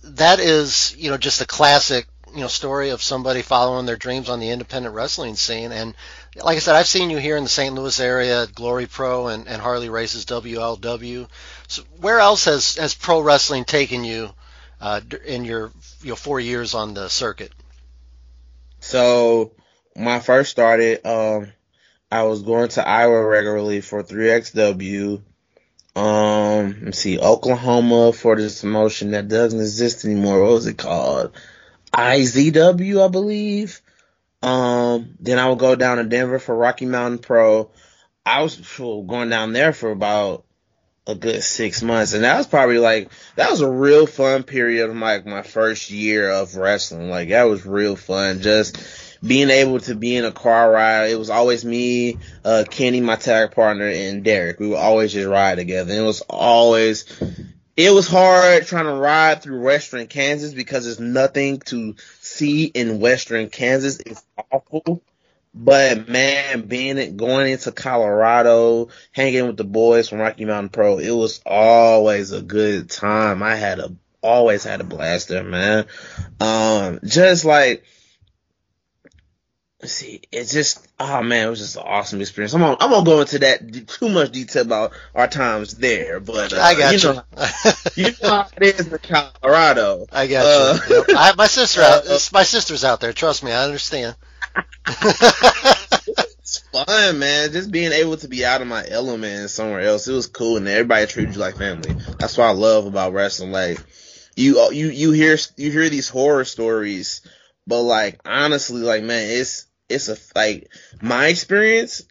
that 0.05 0.41
is, 0.41 0.95
you 0.99 1.11
know, 1.11 1.19
just 1.19 1.41
a 1.41 1.47
classic, 1.47 2.07
you 2.35 2.41
know, 2.41 2.49
story 2.49 2.91
of 2.91 3.03
somebody 3.03 3.43
following 3.43 3.87
their 3.87 3.97
dreams 3.97 4.29
on 4.29 4.41
the 4.41 4.51
independent 4.51 4.95
wrestling 4.95 5.37
scene. 5.37 5.73
And 5.73 5.95
like 6.37 6.57
I 6.57 6.61
said, 6.61 6.77
I've 6.77 6.89
seen 6.89 7.11
you 7.11 7.19
here 7.19 7.37
in 7.37 7.43
the 7.45 7.49
St. 7.51 7.75
Louis 7.75 7.99
area 8.01 8.45
at 8.45 8.55
Glory 8.55 8.87
Pro 8.87 9.29
and, 9.29 9.49
and 9.49 9.61
Harley 9.61 9.89
Races 9.89 10.25
WLW. 10.27 11.29
So 11.69 11.83
where 12.01 12.21
else 12.21 12.45
has 12.47 12.77
has 12.77 12.95
pro 12.95 13.21
wrestling 13.21 13.65
taken 13.65 14.05
you 14.05 14.31
uh, 14.81 15.01
in 15.27 15.45
your 15.45 15.73
you 16.03 16.11
know 16.11 16.17
four 16.17 16.41
years 16.41 16.75
on 16.75 16.95
the 16.95 17.09
circuit? 17.09 17.53
So 18.81 19.53
when 19.95 20.09
I 20.09 20.21
first 20.21 20.51
started, 20.51 21.07
um, 21.07 21.53
I 22.11 22.25
was 22.25 22.43
going 22.43 22.69
to 22.71 22.87
Iowa 22.87 23.25
regularly 23.25 23.81
for 23.81 24.03
3XW. 24.03 25.23
Um, 25.97 26.77
let's 26.85 26.99
see, 26.99 27.19
Oklahoma 27.19 28.13
for 28.13 28.37
this 28.37 28.61
promotion 28.63 29.13
that 29.13 29.29
doesn't 29.29 29.61
exist 29.61 30.05
anymore. 30.05 30.43
What 30.43 30.53
was 30.53 30.67
it 30.67 30.79
called? 30.79 31.33
IZW, 31.93 33.05
I 33.05 33.09
believe. 33.09 33.81
Um, 34.43 35.17
then 35.21 35.39
I 35.39 35.49
would 35.49 35.59
go 35.59 35.75
down 35.75 35.99
to 35.99 36.05
Denver 36.05 36.39
for 36.39 36.57
Rocky 36.57 36.87
Mountain 36.87 37.19
Pro. 37.19 37.71
I 38.25 38.43
was 38.43 38.57
going 38.79 39.29
down 39.29 39.53
there 39.53 39.73
for 39.73 39.91
about 39.91 40.45
a 41.07 41.15
good 41.15 41.43
six 41.43 41.83
months, 41.83 42.13
and 42.13 42.25
that 42.25 42.39
was 42.39 42.47
probably 42.47 42.79
like 42.79 43.11
that 43.37 43.51
was 43.51 43.61
a 43.61 43.71
real 43.71 44.07
fun 44.07 44.43
period 44.43 44.89
of 44.89 44.97
like 44.97 45.27
my 45.27 45.43
first 45.43 45.91
year 45.91 46.31
of 46.31 46.57
wrestling. 46.57 47.11
Like 47.11 47.31
that 47.31 47.45
was 47.45 47.67
real 47.67 47.97
fun, 47.97 48.43
just 48.43 48.77
being 49.23 49.51
able 49.51 49.81
to 49.81 49.95
be 49.95 50.17
in 50.17 50.25
a 50.25 50.33
car 50.33 50.71
ride. 50.71 51.11
It 51.11 51.19
was 51.19 51.31
always 51.31 51.65
me, 51.65 52.19
uh, 52.45 52.65
Kenny, 52.71 53.01
my 53.01 53.17
tag 53.17 53.53
partner, 53.53 53.89
and 53.89 54.25
Derek. 54.25 54.61
We 54.61 54.69
would 54.69 54.79
always 54.79 55.13
just 55.13 55.29
ride 55.29 55.57
together. 55.57 55.93
And 55.93 56.03
it 56.03 56.07
was 56.07 56.23
always 56.23 57.05
it 57.77 57.93
was 57.93 58.07
hard 58.07 58.67
trying 58.67 58.85
to 58.85 58.93
ride 58.93 59.43
through 59.43 59.63
Western 59.63 60.07
Kansas 60.07 60.53
because 60.53 60.85
there's 60.85 61.01
nothing 61.01 61.61
to 61.61 61.97
see 62.21 62.65
in 62.65 63.01
Western 63.01 63.49
Kansas. 63.49 64.01
It's 64.05 64.23
awful. 64.53 65.03
But 65.53 66.09
man, 66.09 66.63
being 66.63 66.99
it 66.99 67.17
going 67.17 67.51
into 67.51 67.73
Colorado, 67.73 68.89
hanging 69.13 69.47
with 69.49 69.57
the 69.57 69.65
boys 69.65 70.09
from 70.09 70.19
Rocky 70.21 70.45
Mountain 70.45 70.69
Pro, 70.71 70.99
it 70.99 71.11
was 71.11 71.41
always 71.45 72.31
a 72.33 72.41
good 72.43 72.89
time. 72.89 73.43
I 73.43 73.57
had 73.57 73.81
a 73.81 73.93
always 74.23 74.63
had 74.65 74.81
a 74.81 74.85
blast 74.85 75.29
there, 75.29 75.43
man. 75.43 75.87
Um, 76.41 77.01
just 77.05 77.45
like 77.45 77.85
let's 79.81 79.93
see, 79.93 80.21
it's 80.31 80.53
just 80.53 80.87
oh 81.01 81.23
man, 81.23 81.47
it 81.47 81.51
was 81.51 81.59
just 81.59 81.77
an 81.77 81.83
awesome 81.85 82.21
experience. 82.21 82.55
I'm 82.55 82.61
gonna, 82.61 82.77
I'm 82.79 82.91
gonna 82.91 83.05
go 83.05 83.21
into 83.21 83.39
that 83.41 83.89
too 83.89 84.09
much 84.09 84.31
detail 84.31 84.63
about 84.63 84.93
our 85.17 85.27
times 85.27 85.75
there, 85.75 86.21
but 86.21 86.53
uh, 86.53 86.61
I 86.61 86.75
got 86.77 86.93
you 86.93 87.09
you. 87.09 87.15
know, 87.15 87.23
you 87.97 88.05
know 88.23 88.29
how 88.29 88.49
it 88.57 88.63
is 88.81 88.87
in 88.87 88.99
Colorado. 88.99 90.07
I 90.13 90.27
got 90.29 90.47
Uh, 90.47 90.79
you. 90.89 90.97
Yep. 90.97 91.07
I 91.17 91.27
have 91.27 91.37
my 91.37 91.47
sister 91.49 91.81
out. 91.83 92.07
uh, 92.09 92.19
my 92.33 92.45
sister's 92.45 92.85
out 92.85 93.01
there. 93.01 93.13
Trust 93.13 93.43
me, 93.43 93.51
I 93.53 93.65
understand. 93.65 94.15
It's 94.87 96.59
fun, 96.73 97.19
man. 97.19 97.53
Just 97.53 97.71
being 97.71 97.93
able 97.93 98.17
to 98.19 98.29
be 98.29 98.45
out 98.45 98.63
of 98.63 98.69
my 98.69 98.85
element 98.87 99.41
and 99.41 99.51
somewhere 99.51 99.81
else. 99.81 100.09
It 100.09 100.13
was 100.13 100.27
cool, 100.27 100.57
and 100.57 100.69
everybody 100.69 101.07
treated 101.07 101.35
you 101.35 101.41
like 101.41 101.57
family. 101.57 101.95
That's 102.19 102.37
what 102.37 102.47
I 102.47 102.53
love 102.53 102.87
about 102.87 103.13
wrestling. 103.13 103.53
Like 103.53 103.79
you, 104.37 104.71
you, 104.73 104.89
you 104.89 105.13
hear 105.13 105.37
you 105.57 105.71
hear 105.71 105.89
these 105.89 106.09
horror 106.09 106.45
stories, 106.45 107.23
but 107.67 107.83
like 107.83 108.21
honestly, 108.25 108.81
like 108.83 109.03
man, 109.03 109.29
it's 109.31 109.67
it's 109.89 110.09
a 110.09 110.17
like 110.35 110.69
my 111.01 111.27
experience. 111.27 112.03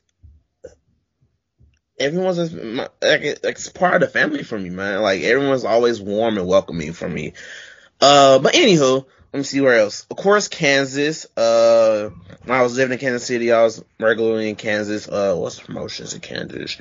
Everyone's 1.99 2.53
my, 2.53 2.87
like 3.01 3.21
it's 3.23 3.67
part 3.69 3.95
of 3.95 4.01
the 4.01 4.07
family 4.07 4.43
for 4.43 4.57
me, 4.57 4.69
man. 4.69 5.01
Like 5.01 5.21
everyone's 5.21 5.65
always 5.65 6.01
warm 6.01 6.37
and 6.37 6.47
welcoming 6.47 6.93
for 6.93 7.09
me. 7.09 7.33
Uh, 7.99 8.39
but 8.39 8.53
anywho, 8.53 9.05
let 9.33 9.37
me 9.37 9.43
see 9.43 9.61
where 9.61 9.79
else. 9.79 10.05
Of 10.09 10.17
course, 10.17 10.47
Kansas. 10.47 11.27
Uh, 11.37 12.11
when 12.45 12.57
I 12.57 12.61
was 12.61 12.75
living 12.77 12.93
in 12.93 12.99
Kansas 12.99 13.25
City, 13.27 13.51
I 13.51 13.63
was 13.63 13.83
regularly 13.99 14.49
in 14.49 14.55
Kansas. 14.55 15.07
Uh, 15.07 15.35
what's 15.35 15.57
the 15.57 15.65
promotions 15.65 16.13
in 16.13 16.21
Kansas? 16.21 16.77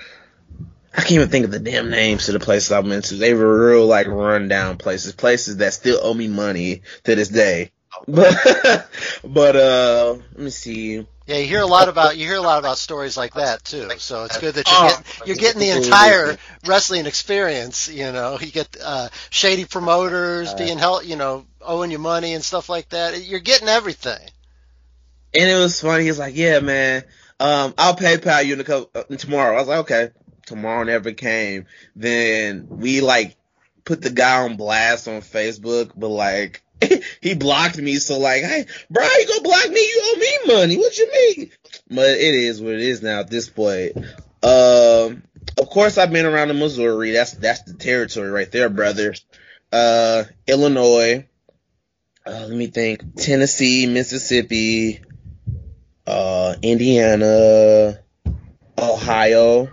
I 0.96 1.00
can't 1.02 1.12
even 1.12 1.28
think 1.28 1.44
of 1.44 1.50
the 1.50 1.58
damn 1.58 1.90
names 1.90 2.26
to 2.26 2.32
the 2.32 2.40
places 2.40 2.72
I've 2.72 2.84
been 2.84 3.02
to. 3.02 3.14
They 3.14 3.34
were 3.34 3.68
real 3.70 3.86
like 3.86 4.06
run 4.08 4.48
down 4.48 4.78
places, 4.78 5.12
places 5.12 5.58
that 5.58 5.74
still 5.74 6.00
owe 6.02 6.14
me 6.14 6.28
money 6.28 6.82
to 7.04 7.14
this 7.14 7.28
day. 7.28 7.72
But 8.06 8.88
but 9.24 9.56
uh, 9.56 10.16
let 10.32 10.38
me 10.38 10.50
see. 10.50 11.06
Yeah, 11.26 11.36
you 11.36 11.46
hear 11.46 11.60
a 11.60 11.66
lot 11.66 11.88
about 11.88 12.16
you 12.16 12.26
hear 12.26 12.36
a 12.36 12.40
lot 12.40 12.58
about 12.58 12.78
stories 12.78 13.16
like 13.16 13.34
that 13.34 13.64
too. 13.64 13.98
So 13.98 14.24
it's 14.24 14.38
good 14.38 14.54
that 14.54 14.70
you're 14.70 14.78
Oh. 14.78 14.88
getting, 14.88 15.04
you're 15.24 15.36
getting 15.36 15.60
the 15.60 15.70
entire 15.70 16.36
wrestling 16.66 17.06
experience. 17.06 17.88
You 17.88 18.12
know, 18.12 18.38
you 18.40 18.50
get 18.50 18.76
uh, 18.82 19.08
shady 19.30 19.64
promoters 19.66 20.54
being 20.54 20.78
held, 20.78 21.04
you 21.04 21.16
know, 21.16 21.44
owing 21.60 21.90
you 21.90 21.98
money 21.98 22.34
and 22.34 22.44
stuff 22.44 22.68
like 22.68 22.88
that. 22.90 23.22
You're 23.24 23.40
getting 23.40 23.68
everything. 23.68 24.20
And 25.34 25.50
it 25.50 25.58
was 25.58 25.80
funny. 25.80 26.04
He's 26.04 26.18
like, 26.18 26.36
"Yeah, 26.36 26.60
man, 26.60 27.04
um, 27.38 27.74
I'll 27.76 27.96
PayPal 27.96 28.44
you 28.44 28.54
in 28.54 28.60
a 28.60 28.64
couple, 28.64 28.90
uh, 28.94 29.16
tomorrow." 29.16 29.56
I 29.56 29.58
was 29.60 29.68
like, 29.68 29.78
"Okay." 29.80 30.10
Tomorrow 30.46 30.84
never 30.84 31.12
came. 31.12 31.66
Then 31.94 32.68
we 32.70 33.02
like 33.02 33.36
put 33.84 34.00
the 34.00 34.10
guy 34.10 34.42
on 34.44 34.56
blast 34.56 35.06
on 35.06 35.20
Facebook, 35.20 35.92
but 35.94 36.08
like 36.08 36.62
he 37.20 37.34
blocked 37.34 37.78
me. 37.78 37.96
So 37.96 38.18
like, 38.18 38.42
hey, 38.42 38.66
bro, 38.90 39.04
you 39.04 39.26
gonna 39.26 39.42
block 39.42 39.68
me? 39.68 39.80
You 39.80 40.02
owe 40.04 40.18
me 40.18 40.54
money. 40.54 40.76
What 40.78 40.96
you 40.96 41.12
mean? 41.12 41.50
But 41.88 42.10
it 42.10 42.34
is 42.34 42.60
what 42.60 42.74
it 42.74 42.80
is 42.80 43.02
now 43.02 43.20
at 43.20 43.30
this 43.30 43.48
point. 43.48 43.96
Um, 44.42 45.22
of 45.58 45.70
course, 45.70 45.98
I've 45.98 46.12
been 46.12 46.26
around 46.26 46.48
the 46.48 46.54
Missouri. 46.54 47.12
That's 47.12 47.32
that's 47.32 47.62
the 47.62 47.74
territory 47.74 48.30
right 48.30 48.50
there, 48.50 48.68
brother. 48.68 49.14
Uh, 49.72 50.24
Illinois. 50.46 51.26
Uh, 52.26 52.46
let 52.46 52.50
me 52.50 52.66
think. 52.66 53.16
Tennessee, 53.16 53.86
Mississippi, 53.86 55.00
uh, 56.08 56.56
Indiana, 56.62 58.00
Ohio. 58.78 59.68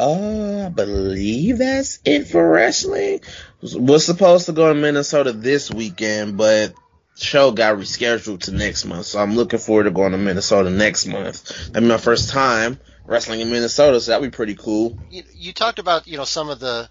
Uh, 0.00 0.66
I 0.66 0.68
believe 0.70 1.58
that's 1.58 1.98
it 2.04 2.28
for 2.28 2.48
wrestling. 2.48 3.20
Was 3.60 4.06
supposed 4.06 4.46
to 4.46 4.52
go 4.52 4.72
to 4.72 4.74
Minnesota 4.74 5.32
this 5.32 5.70
weekend, 5.70 6.38
but 6.38 6.72
show 7.16 7.50
got 7.50 7.76
rescheduled 7.76 8.42
to 8.42 8.52
next 8.52 8.84
month. 8.84 9.06
So 9.06 9.18
I'm 9.18 9.34
looking 9.34 9.58
forward 9.58 9.84
to 9.84 9.90
going 9.90 10.12
to 10.12 10.18
Minnesota 10.18 10.70
next 10.70 11.06
month. 11.06 11.66
That'll 11.66 11.82
be 11.82 11.88
my 11.88 11.98
first 11.98 12.30
time 12.30 12.78
wrestling 13.04 13.40
in 13.40 13.50
Minnesota, 13.50 14.00
so 14.00 14.12
that'd 14.12 14.30
be 14.30 14.34
pretty 14.34 14.54
cool. 14.54 14.98
You, 15.10 15.24
you 15.34 15.52
talked 15.52 15.78
about 15.78 16.06
you 16.06 16.16
know 16.16 16.24
some 16.24 16.48
of 16.48 16.60
the 16.60 16.88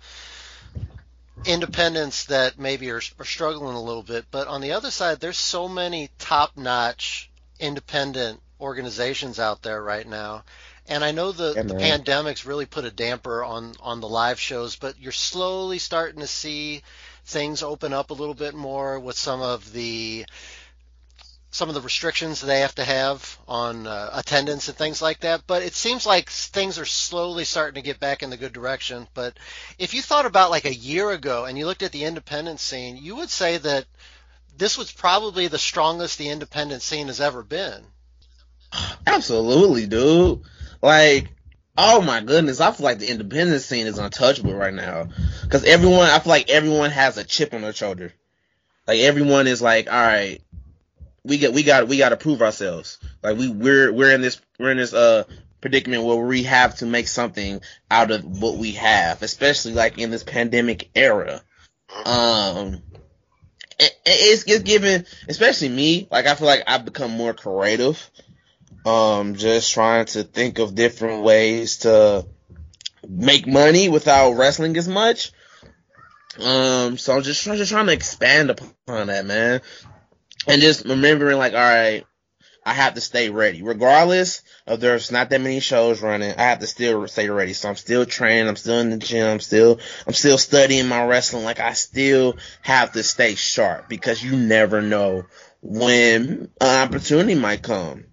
independents 1.45 2.25
that 2.25 2.59
maybe 2.59 2.91
are, 2.91 3.01
are 3.19 3.25
struggling 3.25 3.75
a 3.75 3.81
little 3.81 4.03
bit, 4.03 4.25
but 4.29 4.47
on 4.47 4.61
the 4.61 4.73
other 4.73 4.91
side, 4.91 5.19
there's 5.19 5.37
so 5.37 5.69
many 5.69 6.09
top-notch 6.19 7.31
independent 7.59 8.41
organizations 8.59 9.39
out 9.39 9.61
there 9.61 9.81
right 9.81 10.07
now. 10.07 10.43
And 10.87 11.03
I 11.03 11.11
know 11.11 11.31
the, 11.31 11.53
Yeah, 11.55 11.63
the 11.63 11.75
pandemic's 11.75 12.45
really 12.45 12.65
put 12.65 12.85
a 12.85 12.91
damper 12.91 13.43
on 13.43 13.75
on 13.81 13.99
the 13.99 14.07
live 14.07 14.39
shows, 14.39 14.75
but 14.77 14.99
you're 14.99 15.11
slowly 15.11 15.79
starting 15.79 16.21
to 16.21 16.27
see 16.27 16.81
things 17.25 17.61
open 17.61 17.91
up 17.93 18.09
a 18.09 18.13
little 18.13 18.33
bit 18.33 18.53
more 18.55 18.99
with 18.99 19.17
some 19.17 19.41
of 19.41 19.71
the 19.73 20.25
some 21.51 21.69
of 21.69 21.75
the 21.75 21.81
restrictions 21.81 22.41
they 22.41 22.59
have 22.59 22.75
to 22.75 22.83
have 22.83 23.37
on 23.47 23.87
uh, 23.87 24.09
attendance 24.13 24.67
and 24.67 24.77
things 24.77 25.01
like 25.01 25.21
that. 25.21 25.41
But 25.47 25.63
it 25.63 25.73
seems 25.73 26.05
like 26.05 26.29
things 26.29 26.77
are 26.77 26.85
slowly 26.85 27.45
starting 27.45 27.81
to 27.81 27.85
get 27.85 27.99
back 27.99 28.21
in 28.21 28.29
the 28.29 28.37
good 28.37 28.53
direction. 28.53 29.07
But 29.13 29.37
if 29.79 29.93
you 29.93 30.01
thought 30.01 30.25
about 30.25 30.51
like 30.51 30.65
a 30.65 30.73
year 30.73 31.09
ago 31.11 31.45
and 31.45 31.57
you 31.57 31.65
looked 31.65 31.83
at 31.83 31.91
the 31.91 32.03
independent 32.03 32.59
scene, 32.59 32.97
you 32.97 33.15
would 33.15 33.29
say 33.29 33.57
that 33.57 33.85
this 34.57 34.77
was 34.77 34.91
probably 34.91 35.47
the 35.47 35.57
strongest 35.57 36.17
the 36.17 36.29
independent 36.29 36.81
scene 36.81 37.07
has 37.07 37.21
ever 37.21 37.43
been. 37.43 37.83
Absolutely, 39.05 39.87
dude. 39.87 40.41
Like, 40.81 41.29
oh 41.77 42.01
my 42.01 42.21
goodness, 42.21 42.59
I 42.59 42.71
feel 42.71 42.83
like 42.83 42.99
the 42.99 43.09
independent 43.09 43.61
scene 43.61 43.87
is 43.87 43.97
untouchable 43.97 44.53
right 44.53 44.73
now. 44.73 45.07
Cause 45.49 45.63
everyone, 45.63 46.09
I 46.09 46.19
feel 46.19 46.31
like 46.31 46.49
everyone 46.49 46.91
has 46.91 47.17
a 47.17 47.23
chip 47.23 47.53
on 47.53 47.61
their 47.61 47.73
shoulder. 47.73 48.13
Like 48.87 48.99
everyone 48.99 49.47
is 49.47 49.61
like, 49.61 49.91
all 49.91 49.99
right, 49.99 50.41
we 51.23 51.37
get, 51.37 51.53
we 51.53 51.63
got, 51.63 51.87
we 51.87 51.97
got 51.97 52.09
to 52.09 52.17
prove 52.17 52.41
ourselves. 52.41 52.99
Like 53.21 53.37
we, 53.37 53.49
we're, 53.49 53.91
we're 53.91 54.13
in 54.13 54.21
this, 54.21 54.39
we're 54.59 54.71
in 54.71 54.77
this, 54.77 54.93
uh, 54.93 55.23
predicament 55.59 56.03
where 56.03 56.17
we 56.17 56.43
have 56.43 56.75
to 56.75 56.85
make 56.85 57.07
something 57.07 57.61
out 57.89 58.11
of 58.11 58.23
what 58.23 58.57
we 58.57 58.73
have, 58.73 59.21
especially 59.21 59.73
like 59.73 59.97
in 59.97 60.11
this 60.11 60.23
pandemic 60.23 60.89
era. 60.95 61.41
Um, 62.05 62.83
it, 62.83 62.96
it's, 63.79 64.43
it's 64.47 64.63
given, 64.63 65.05
especially 65.27 65.69
me, 65.69 66.07
like 66.11 66.25
I 66.25 66.35
feel 66.35 66.47
like 66.47 66.63
I've 66.67 66.85
become 66.85 67.11
more 67.11 67.33
creative 67.33 68.09
um 68.87 69.35
just 69.35 69.73
trying 69.73 70.05
to 70.05 70.23
think 70.23 70.59
of 70.59 70.73
different 70.73 71.23
ways 71.23 71.79
to 71.79 72.25
make 73.07 73.45
money 73.45 73.89
without 73.89 74.31
wrestling 74.33 74.77
as 74.77 74.87
much. 74.87 75.31
Um 76.39 76.97
so 76.97 77.15
i'm 77.15 77.23
just 77.23 77.43
just 77.43 77.71
trying 77.71 77.87
to 77.87 77.93
expand 77.93 78.49
upon 78.49 79.07
that 79.07 79.25
man. 79.25 79.61
And 80.47 80.61
just 80.61 80.85
remembering 80.85 81.37
like 81.37 81.53
all 81.53 81.59
right 81.59 82.05
i 82.67 82.73
have 82.73 82.93
to 82.93 83.01
stay 83.01 83.29
ready 83.29 83.61
regardless 83.63 84.41
of 84.67 84.79
there's 84.79 85.11
not 85.11 85.29
that 85.29 85.41
many 85.41 85.59
shows 85.59 86.01
running 86.01 86.33
i 86.37 86.43
have 86.43 86.59
to 86.59 86.67
still 86.67 87.07
stay 87.07 87.29
ready 87.29 87.53
so 87.53 87.69
i'm 87.69 87.75
still 87.75 88.05
training 88.05 88.47
i'm 88.47 88.55
still 88.55 88.79
in 88.79 88.89
the 88.89 88.97
gym 88.97 89.27
i'm 89.27 89.39
still 89.39 89.79
i'm 90.05 90.13
still 90.13 90.37
studying 90.37 90.87
my 90.87 91.05
wrestling 91.05 91.43
like 91.43 91.59
i 91.59 91.73
still 91.73 92.37
have 92.61 92.91
to 92.91 93.03
stay 93.03 93.35
sharp 93.35 93.89
because 93.89 94.23
you 94.23 94.35
never 94.35 94.81
know 94.81 95.23
when 95.61 96.49
an 96.61 96.87
opportunity 96.87 97.35
might 97.35 97.63
come 97.63 98.05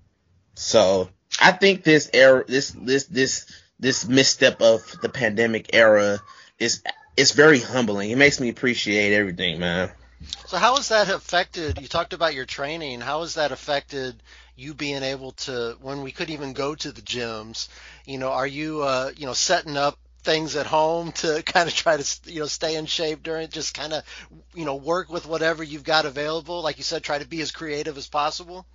so 0.54 1.08
I 1.40 1.52
think 1.52 1.82
this 1.82 2.10
era, 2.12 2.44
this 2.46 2.70
this 2.70 3.04
this 3.04 3.46
this 3.78 4.06
misstep 4.06 4.62
of 4.62 4.82
the 5.02 5.08
pandemic 5.08 5.70
era 5.72 6.20
is 6.58 6.82
it's 7.16 7.32
very 7.32 7.60
humbling. 7.60 8.10
It 8.10 8.16
makes 8.16 8.40
me 8.40 8.48
appreciate 8.48 9.12
everything, 9.12 9.60
man. 9.60 9.90
So 10.46 10.56
how 10.56 10.76
has 10.76 10.88
that 10.88 11.10
affected? 11.10 11.80
You 11.80 11.88
talked 11.88 12.12
about 12.12 12.34
your 12.34 12.46
training. 12.46 13.00
How 13.00 13.20
has 13.20 13.34
that 13.34 13.52
affected 13.52 14.22
you 14.56 14.74
being 14.74 15.02
able 15.02 15.32
to 15.32 15.76
when 15.80 16.02
we 16.02 16.12
could 16.12 16.30
even 16.30 16.52
go 16.52 16.74
to 16.74 16.92
the 16.92 17.02
gyms? 17.02 17.68
You 18.06 18.18
know, 18.18 18.30
are 18.30 18.46
you 18.46 18.82
uh, 18.82 19.10
you 19.16 19.26
know 19.26 19.32
setting 19.32 19.76
up 19.76 19.98
things 20.22 20.56
at 20.56 20.66
home 20.66 21.12
to 21.12 21.42
kind 21.46 21.68
of 21.68 21.74
try 21.74 21.96
to 21.96 22.32
you 22.32 22.40
know 22.40 22.46
stay 22.46 22.76
in 22.76 22.86
shape 22.86 23.22
during 23.22 23.48
just 23.48 23.74
kind 23.74 23.92
of 23.92 24.02
you 24.54 24.64
know 24.64 24.76
work 24.76 25.10
with 25.10 25.26
whatever 25.26 25.62
you've 25.62 25.84
got 25.84 26.06
available? 26.06 26.62
Like 26.62 26.78
you 26.78 26.84
said, 26.84 27.02
try 27.02 27.18
to 27.18 27.26
be 27.26 27.40
as 27.40 27.50
creative 27.50 27.96
as 27.96 28.08
possible. 28.08 28.66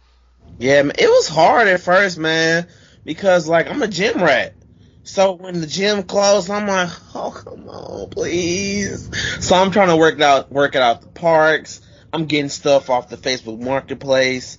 Yeah, 0.57 0.83
it 0.83 1.07
was 1.07 1.27
hard 1.27 1.67
at 1.67 1.81
first, 1.81 2.17
man, 2.17 2.67
because 3.03 3.47
like 3.47 3.69
I'm 3.69 3.81
a 3.81 3.87
gym 3.87 4.21
rat. 4.21 4.55
So 5.03 5.31
when 5.33 5.59
the 5.59 5.67
gym 5.67 6.03
closed, 6.03 6.51
I'm 6.51 6.67
like, 6.67 6.89
oh 7.15 7.31
come 7.31 7.67
on, 7.67 8.09
please. 8.09 9.09
So 9.43 9.55
I'm 9.55 9.71
trying 9.71 9.87
to 9.87 9.97
work 9.97 10.21
out, 10.21 10.51
work 10.51 10.75
it 10.75 10.81
out 10.81 11.01
the 11.01 11.07
parks. 11.07 11.81
I'm 12.11 12.25
getting 12.25 12.49
stuff 12.49 12.89
off 12.89 13.09
the 13.09 13.17
Facebook 13.17 13.59
Marketplace, 13.59 14.57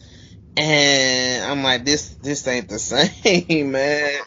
and 0.56 1.44
I'm 1.44 1.62
like, 1.62 1.84
this 1.84 2.08
this 2.22 2.46
ain't 2.46 2.68
the 2.68 2.78
same, 2.78 3.72
man. 3.72 4.20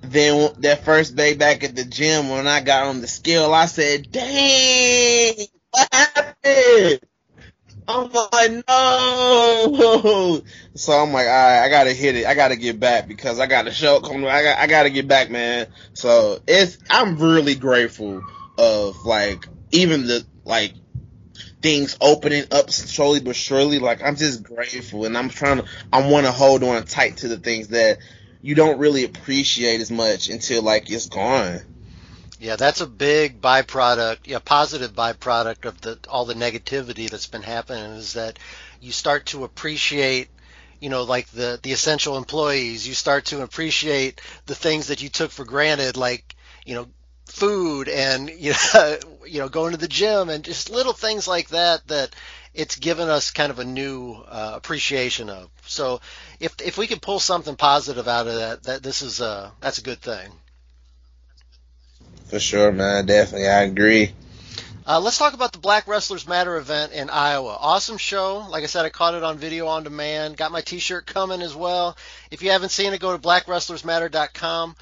Then 0.00 0.52
that 0.60 0.84
first 0.84 1.16
day 1.16 1.34
back 1.34 1.64
at 1.64 1.74
the 1.74 1.84
gym, 1.84 2.30
when 2.30 2.46
I 2.46 2.60
got 2.60 2.86
on 2.86 3.00
the 3.00 3.08
scale, 3.08 3.52
I 3.52 3.66
said, 3.66 4.10
dang, 4.10 5.46
what 5.70 5.88
happened? 5.92 7.00
I'm 7.88 8.10
like, 8.12 8.64
no. 8.68 10.42
So 10.74 10.92
I'm 10.92 11.12
like, 11.12 11.26
all 11.26 11.32
right, 11.32 11.62
I 11.64 11.68
gotta 11.70 11.92
hit 11.92 12.16
it. 12.16 12.26
I 12.26 12.34
gotta 12.34 12.56
get 12.56 12.78
back 12.78 13.08
because 13.08 13.40
I 13.40 13.46
got 13.46 13.66
a 13.66 13.72
show 13.72 14.00
coming. 14.00 14.26
I 14.26 14.42
got, 14.42 14.58
I 14.58 14.66
gotta 14.66 14.90
get 14.90 15.08
back, 15.08 15.30
man. 15.30 15.66
So 15.94 16.40
it's, 16.46 16.78
I'm 16.90 17.16
really 17.16 17.54
grateful 17.54 18.22
of 18.58 19.04
like 19.04 19.46
even 19.72 20.06
the 20.06 20.24
like 20.44 20.74
things 21.60 21.96
opening 22.00 22.44
up 22.50 22.70
slowly 22.70 23.20
but 23.20 23.36
surely. 23.36 23.78
Like 23.78 24.02
I'm 24.02 24.16
just 24.16 24.42
grateful, 24.42 25.04
and 25.04 25.16
I'm 25.16 25.28
trying 25.28 25.58
to, 25.58 25.66
I 25.92 26.08
want 26.08 26.26
to 26.26 26.32
hold 26.32 26.62
on 26.62 26.84
tight 26.84 27.18
to 27.18 27.28
the 27.28 27.38
things 27.38 27.68
that 27.68 27.98
you 28.42 28.54
don't 28.54 28.78
really 28.78 29.04
appreciate 29.04 29.80
as 29.80 29.90
much 29.90 30.28
until 30.28 30.62
like 30.62 30.90
it's 30.90 31.06
gone. 31.06 31.60
Yeah, 32.40 32.54
that's 32.54 32.80
a 32.80 32.86
big 32.86 33.40
byproduct, 33.40 34.18
yeah, 34.24 34.38
positive 34.38 34.92
byproduct 34.92 35.64
of 35.64 35.80
the 35.80 35.98
all 36.08 36.24
the 36.24 36.34
negativity 36.34 37.10
that's 37.10 37.26
been 37.26 37.42
happening 37.42 37.92
is 37.92 38.12
that 38.12 38.38
you 38.80 38.92
start 38.92 39.26
to 39.26 39.42
appreciate, 39.42 40.28
you 40.78 40.88
know, 40.88 41.02
like 41.02 41.26
the 41.28 41.58
the 41.60 41.72
essential 41.72 42.16
employees. 42.16 42.86
You 42.86 42.94
start 42.94 43.26
to 43.26 43.42
appreciate 43.42 44.20
the 44.46 44.54
things 44.54 44.86
that 44.86 45.02
you 45.02 45.08
took 45.08 45.32
for 45.32 45.44
granted, 45.44 45.96
like 45.96 46.36
you 46.64 46.76
know, 46.76 46.86
food 47.30 47.88
and 47.88 48.30
you 48.38 48.52
know, 48.74 48.98
you 49.26 49.40
know, 49.40 49.48
going 49.48 49.72
to 49.72 49.78
the 49.78 49.88
gym 49.88 50.28
and 50.28 50.44
just 50.44 50.70
little 50.70 50.92
things 50.92 51.28
like 51.28 51.48
that 51.50 51.86
that 51.88 52.14
it's 52.54 52.76
given 52.76 53.08
us 53.08 53.30
kind 53.30 53.50
of 53.50 53.58
a 53.58 53.64
new 53.64 54.14
uh, 54.28 54.52
appreciation 54.56 55.30
of. 55.30 55.48
So 55.66 56.00
if 56.40 56.54
if 56.60 56.78
we 56.78 56.86
can 56.86 56.98
pull 56.98 57.20
something 57.20 57.56
positive 57.56 58.08
out 58.08 58.26
of 58.26 58.34
that, 58.34 58.62
that 58.64 58.82
this 58.82 59.02
is 59.02 59.20
a 59.20 59.52
that's 59.60 59.78
a 59.78 59.82
good 59.82 60.00
thing. 60.00 60.30
For 62.26 62.40
sure, 62.40 62.72
man. 62.72 63.06
Definitely, 63.06 63.48
I 63.48 63.62
agree. 63.62 64.12
Uh, 64.86 65.00
let's 65.00 65.18
talk 65.18 65.34
about 65.34 65.52
the 65.52 65.58
Black 65.58 65.86
Wrestlers 65.86 66.26
Matter 66.26 66.56
event 66.56 66.92
in 66.92 67.10
Iowa. 67.10 67.58
Awesome 67.60 67.98
show. 67.98 68.46
Like 68.48 68.64
I 68.64 68.66
said, 68.66 68.86
I 68.86 68.88
caught 68.88 69.14
it 69.14 69.22
on 69.22 69.36
video 69.36 69.66
on 69.66 69.84
demand. 69.84 70.38
Got 70.38 70.50
my 70.50 70.62
T-shirt 70.62 71.06
coming 71.06 71.42
as 71.42 71.54
well. 71.54 71.94
If 72.30 72.42
you 72.42 72.52
haven't 72.52 72.70
seen 72.70 72.94
it, 72.94 73.00
go 73.00 73.14
to 73.14 73.22
blackwrestlersmatter.com. 73.22 74.76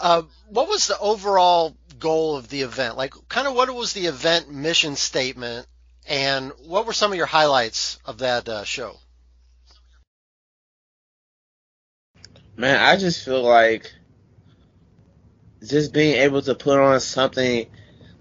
Uh, 0.00 0.22
what 0.48 0.68
was 0.68 0.86
the 0.86 0.98
overall 0.98 1.76
goal 1.98 2.36
of 2.36 2.48
the 2.48 2.62
event? 2.62 2.96
Like, 2.96 3.14
kind 3.28 3.46
of 3.46 3.54
what 3.54 3.72
was 3.74 3.92
the 3.92 4.06
event 4.06 4.50
mission 4.50 4.96
statement? 4.96 5.66
And 6.08 6.52
what 6.66 6.86
were 6.86 6.92
some 6.92 7.12
of 7.12 7.16
your 7.16 7.26
highlights 7.26 7.98
of 8.04 8.18
that 8.18 8.48
uh, 8.48 8.64
show? 8.64 8.96
Man, 12.56 12.80
I 12.80 12.96
just 12.96 13.24
feel 13.24 13.42
like 13.42 13.92
just 15.66 15.92
being 15.92 16.16
able 16.16 16.42
to 16.42 16.54
put 16.54 16.78
on 16.78 17.00
something 17.00 17.66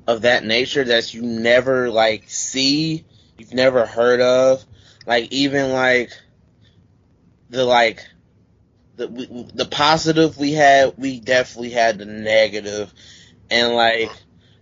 of 0.08 0.22
that 0.22 0.44
nature 0.44 0.84
that 0.84 1.14
you 1.14 1.22
never 1.22 1.90
like 1.90 2.26
see, 2.28 3.06
you've 3.38 3.54
never 3.54 3.86
heard 3.86 4.22
of, 4.22 4.64
like 5.06 5.32
even 5.32 5.72
like 5.72 6.12
the 7.50 7.64
like 7.64 8.06
the 9.00 9.08
we- 9.08 9.48
the 9.54 9.66
positive 9.66 10.38
we 10.38 10.52
had, 10.52 10.94
we 10.98 11.20
definitely 11.20 11.72
had 11.72 11.98
the 11.98 12.06
negative, 12.06 12.94
and 13.50 13.74
like 13.74 14.12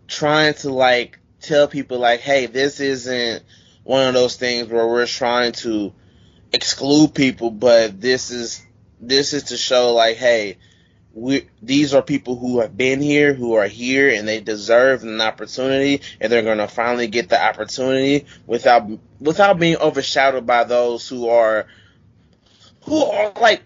trying 0.07 0.53
to 0.55 0.71
like 0.71 1.19
tell 1.41 1.67
people 1.67 1.99
like, 1.99 2.21
hey, 2.21 2.45
this 2.45 2.79
isn't 2.79 3.43
one 3.83 4.07
of 4.07 4.13
those 4.13 4.35
things 4.35 4.69
where 4.69 4.87
we're 4.87 5.07
trying 5.07 5.53
to 5.53 5.91
exclude 6.53 7.13
people, 7.13 7.49
but 7.51 7.99
this 7.99 8.31
is 8.31 8.63
this 9.01 9.33
is 9.33 9.43
to 9.43 9.57
show 9.57 9.93
like, 9.93 10.17
hey, 10.17 10.57
we 11.13 11.47
these 11.63 11.95
are 11.95 12.03
people 12.03 12.35
who 12.35 12.59
have 12.59 12.77
been 12.77 13.01
here, 13.01 13.33
who 13.33 13.55
are 13.55 13.67
here, 13.67 14.09
and 14.09 14.27
they 14.27 14.39
deserve 14.39 15.03
an 15.03 15.19
opportunity, 15.19 16.01
and 16.21 16.31
they're 16.31 16.43
gonna 16.43 16.67
finally 16.67 17.07
get 17.07 17.29
the 17.29 17.43
opportunity 17.43 18.27
without 18.45 18.87
without 19.19 19.57
being 19.57 19.77
overshadowed 19.77 20.45
by 20.45 20.63
those 20.63 21.09
who 21.09 21.27
are 21.29 21.65
who 22.81 23.03
are 23.03 23.33
like 23.41 23.63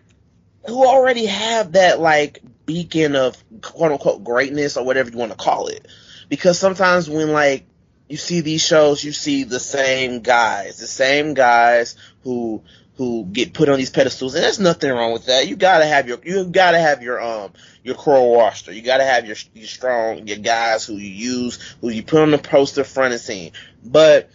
who 0.65 0.85
already 0.85 1.25
have 1.25 1.73
that 1.73 1.99
like 1.99 2.41
beacon 2.65 3.15
of 3.15 3.41
quote 3.61 3.91
unquote 3.91 4.23
greatness 4.23 4.77
or 4.77 4.85
whatever 4.85 5.09
you 5.09 5.17
want 5.17 5.31
to 5.31 5.37
call 5.37 5.67
it. 5.67 5.87
Because 6.29 6.57
sometimes 6.57 7.09
when 7.09 7.31
like 7.31 7.65
you 8.07 8.17
see 8.17 8.41
these 8.41 8.63
shows, 8.65 9.03
you 9.03 9.11
see 9.11 9.43
the 9.43 9.59
same 9.59 10.21
guys, 10.21 10.79
the 10.79 10.87
same 10.87 11.33
guys 11.33 11.95
who 12.23 12.61
who 12.95 13.25
get 13.25 13.53
put 13.53 13.69
on 13.69 13.77
these 13.77 13.89
pedestals, 13.89 14.35
and 14.35 14.43
there's 14.43 14.59
nothing 14.59 14.91
wrong 14.91 15.13
with 15.13 15.25
that. 15.25 15.47
You 15.47 15.55
gotta 15.55 15.85
have 15.85 16.07
your 16.07 16.19
you 16.23 16.45
gotta 16.45 16.77
have 16.77 17.01
your 17.01 17.21
um 17.21 17.51
your 17.83 17.95
core 17.95 18.37
roster. 18.37 18.71
You 18.71 18.81
gotta 18.81 19.05
have 19.05 19.25
your 19.25 19.37
your 19.53 19.67
strong 19.67 20.27
your 20.27 20.37
guys 20.37 20.85
who 20.85 20.93
you 20.95 21.09
use, 21.09 21.75
who 21.81 21.89
you 21.89 22.03
put 22.03 22.21
on 22.21 22.31
the 22.31 22.37
poster 22.37 22.83
front 22.83 23.13
and 23.13 23.21
scene. 23.21 23.53
But 23.83 24.29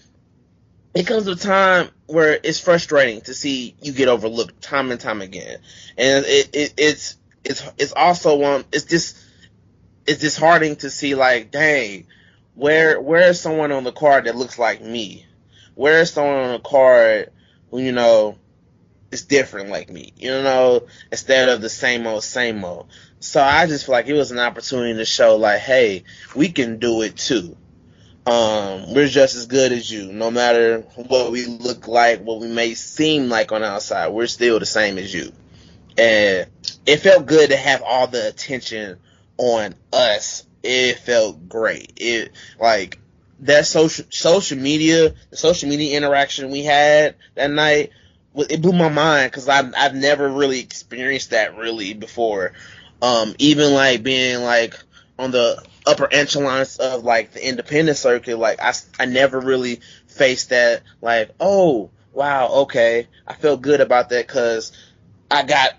it 0.96 1.06
comes 1.06 1.26
a 1.26 1.36
time 1.36 1.90
where 2.06 2.38
it's 2.42 2.58
frustrating 2.58 3.20
to 3.22 3.34
see 3.34 3.76
you 3.82 3.92
get 3.92 4.08
overlooked 4.08 4.62
time 4.62 4.90
and 4.90 5.00
time 5.00 5.20
again, 5.20 5.58
and 5.98 6.24
it, 6.24 6.50
it 6.54 6.74
it's 6.78 7.16
it's 7.44 7.62
it's 7.76 7.92
also 7.92 8.36
one 8.36 8.64
it's 8.72 8.86
just 8.86 9.18
it's 10.06 10.20
disheartening 10.20 10.76
to 10.76 10.88
see 10.88 11.14
like 11.14 11.50
dang 11.50 12.06
where 12.54 12.98
where 13.00 13.28
is 13.28 13.40
someone 13.40 13.72
on 13.72 13.84
the 13.84 13.92
card 13.92 14.24
that 14.24 14.36
looks 14.36 14.58
like 14.58 14.80
me? 14.80 15.26
Where 15.74 16.00
is 16.00 16.12
someone 16.12 16.36
on 16.36 16.52
the 16.52 16.68
card 16.68 17.30
who 17.70 17.80
you 17.80 17.92
know 17.92 18.38
is 19.12 19.24
different 19.24 19.68
like 19.68 19.88
me 19.88 20.12
you 20.16 20.30
know 20.30 20.86
instead 21.12 21.48
of 21.48 21.60
the 21.60 21.68
same 21.68 22.06
old 22.06 22.24
same 22.24 22.64
old? 22.64 22.88
So 23.20 23.42
i 23.42 23.66
just 23.66 23.84
feel 23.84 23.92
like 23.92 24.06
it 24.06 24.14
was 24.14 24.30
an 24.30 24.38
opportunity 24.38 24.94
to 24.94 25.04
show 25.04 25.36
like 25.36 25.60
hey 25.60 26.04
we 26.34 26.48
can 26.48 26.78
do 26.78 27.02
it 27.02 27.16
too 27.16 27.56
um, 28.26 28.92
we're 28.92 29.06
just 29.06 29.36
as 29.36 29.46
good 29.46 29.70
as 29.70 29.90
you. 29.90 30.12
No 30.12 30.30
matter 30.30 30.80
what 30.96 31.30
we 31.30 31.46
look 31.46 31.86
like, 31.86 32.22
what 32.22 32.40
we 32.40 32.48
may 32.48 32.74
seem 32.74 33.28
like 33.28 33.52
on 33.52 33.60
the 33.60 33.68
outside, 33.68 34.08
we're 34.08 34.26
still 34.26 34.58
the 34.58 34.66
same 34.66 34.98
as 34.98 35.14
you. 35.14 35.32
And 35.96 36.48
it 36.84 36.96
felt 36.98 37.26
good 37.26 37.50
to 37.50 37.56
have 37.56 37.82
all 37.82 38.08
the 38.08 38.28
attention 38.28 38.98
on 39.38 39.74
us. 39.92 40.44
It 40.62 40.98
felt 40.98 41.48
great. 41.48 41.92
It 41.96 42.32
like 42.58 42.98
that 43.40 43.66
social 43.66 44.04
social 44.10 44.58
media, 44.58 45.14
the 45.30 45.36
social 45.36 45.68
media 45.68 45.96
interaction 45.96 46.50
we 46.50 46.64
had 46.64 47.14
that 47.36 47.50
night, 47.50 47.90
it 48.34 48.60
blew 48.60 48.72
my 48.72 48.88
mind 48.88 49.30
because 49.30 49.48
I've 49.48 49.72
I've 49.76 49.94
never 49.94 50.28
really 50.28 50.58
experienced 50.58 51.30
that 51.30 51.56
really 51.56 51.94
before. 51.94 52.52
Um, 53.00 53.36
even 53.38 53.72
like 53.72 54.02
being 54.02 54.42
like 54.42 54.74
on 55.18 55.30
the 55.30 55.62
upper 55.86 56.08
echelons 56.10 56.76
of 56.76 57.04
like 57.04 57.32
the 57.32 57.46
independent 57.46 57.96
circuit, 57.96 58.38
like 58.38 58.60
I, 58.60 58.72
I 58.98 59.06
never 59.06 59.40
really 59.40 59.80
faced 60.08 60.50
that 60.50 60.82
like, 61.00 61.30
oh, 61.40 61.90
wow, 62.12 62.48
okay. 62.62 63.08
I 63.26 63.34
felt 63.34 63.62
good 63.62 63.80
about 63.80 64.10
that 64.10 64.28
cause 64.28 64.72
I 65.30 65.42
got, 65.42 65.70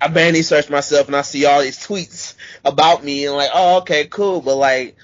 I 0.00 0.08
vanity 0.08 0.42
searched 0.42 0.70
myself 0.70 1.08
and 1.08 1.16
I 1.16 1.22
see 1.22 1.44
all 1.44 1.60
these 1.60 1.78
tweets 1.78 2.34
about 2.64 3.02
me 3.02 3.26
and 3.26 3.34
like, 3.34 3.50
oh, 3.52 3.78
okay, 3.78 4.06
cool. 4.06 4.40
But 4.40 4.56
like, 4.56 4.96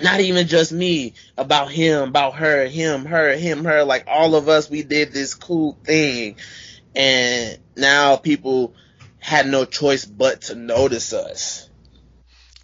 not 0.00 0.20
even 0.20 0.46
just 0.46 0.72
me, 0.72 1.14
about 1.36 1.70
him, 1.70 2.08
about 2.08 2.34
her, 2.36 2.66
him, 2.66 3.04
her, 3.04 3.34
him, 3.36 3.64
her, 3.64 3.84
like 3.84 4.04
all 4.06 4.34
of 4.34 4.48
us, 4.48 4.68
we 4.68 4.82
did 4.82 5.12
this 5.12 5.34
cool 5.34 5.78
thing. 5.84 6.36
And 6.96 7.58
now 7.76 8.16
people 8.16 8.74
had 9.18 9.46
no 9.46 9.64
choice 9.64 10.04
but 10.04 10.42
to 10.42 10.54
notice 10.54 11.12
us. 11.12 11.68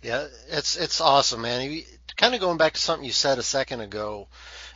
Yeah, 0.02 0.26
it's 0.48 0.76
it's 0.76 1.00
awesome, 1.00 1.42
man. 1.42 1.82
Kind 2.16 2.34
of 2.34 2.40
going 2.40 2.58
back 2.58 2.74
to 2.74 2.80
something 2.80 3.04
you 3.04 3.12
said 3.12 3.38
a 3.38 3.42
second 3.42 3.80
ago, 3.80 4.28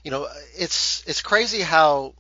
you 0.03 0.11
know, 0.11 0.29
it's 0.57 1.03
it's 1.07 1.23
crazy 1.23 1.61
how 1.61 2.15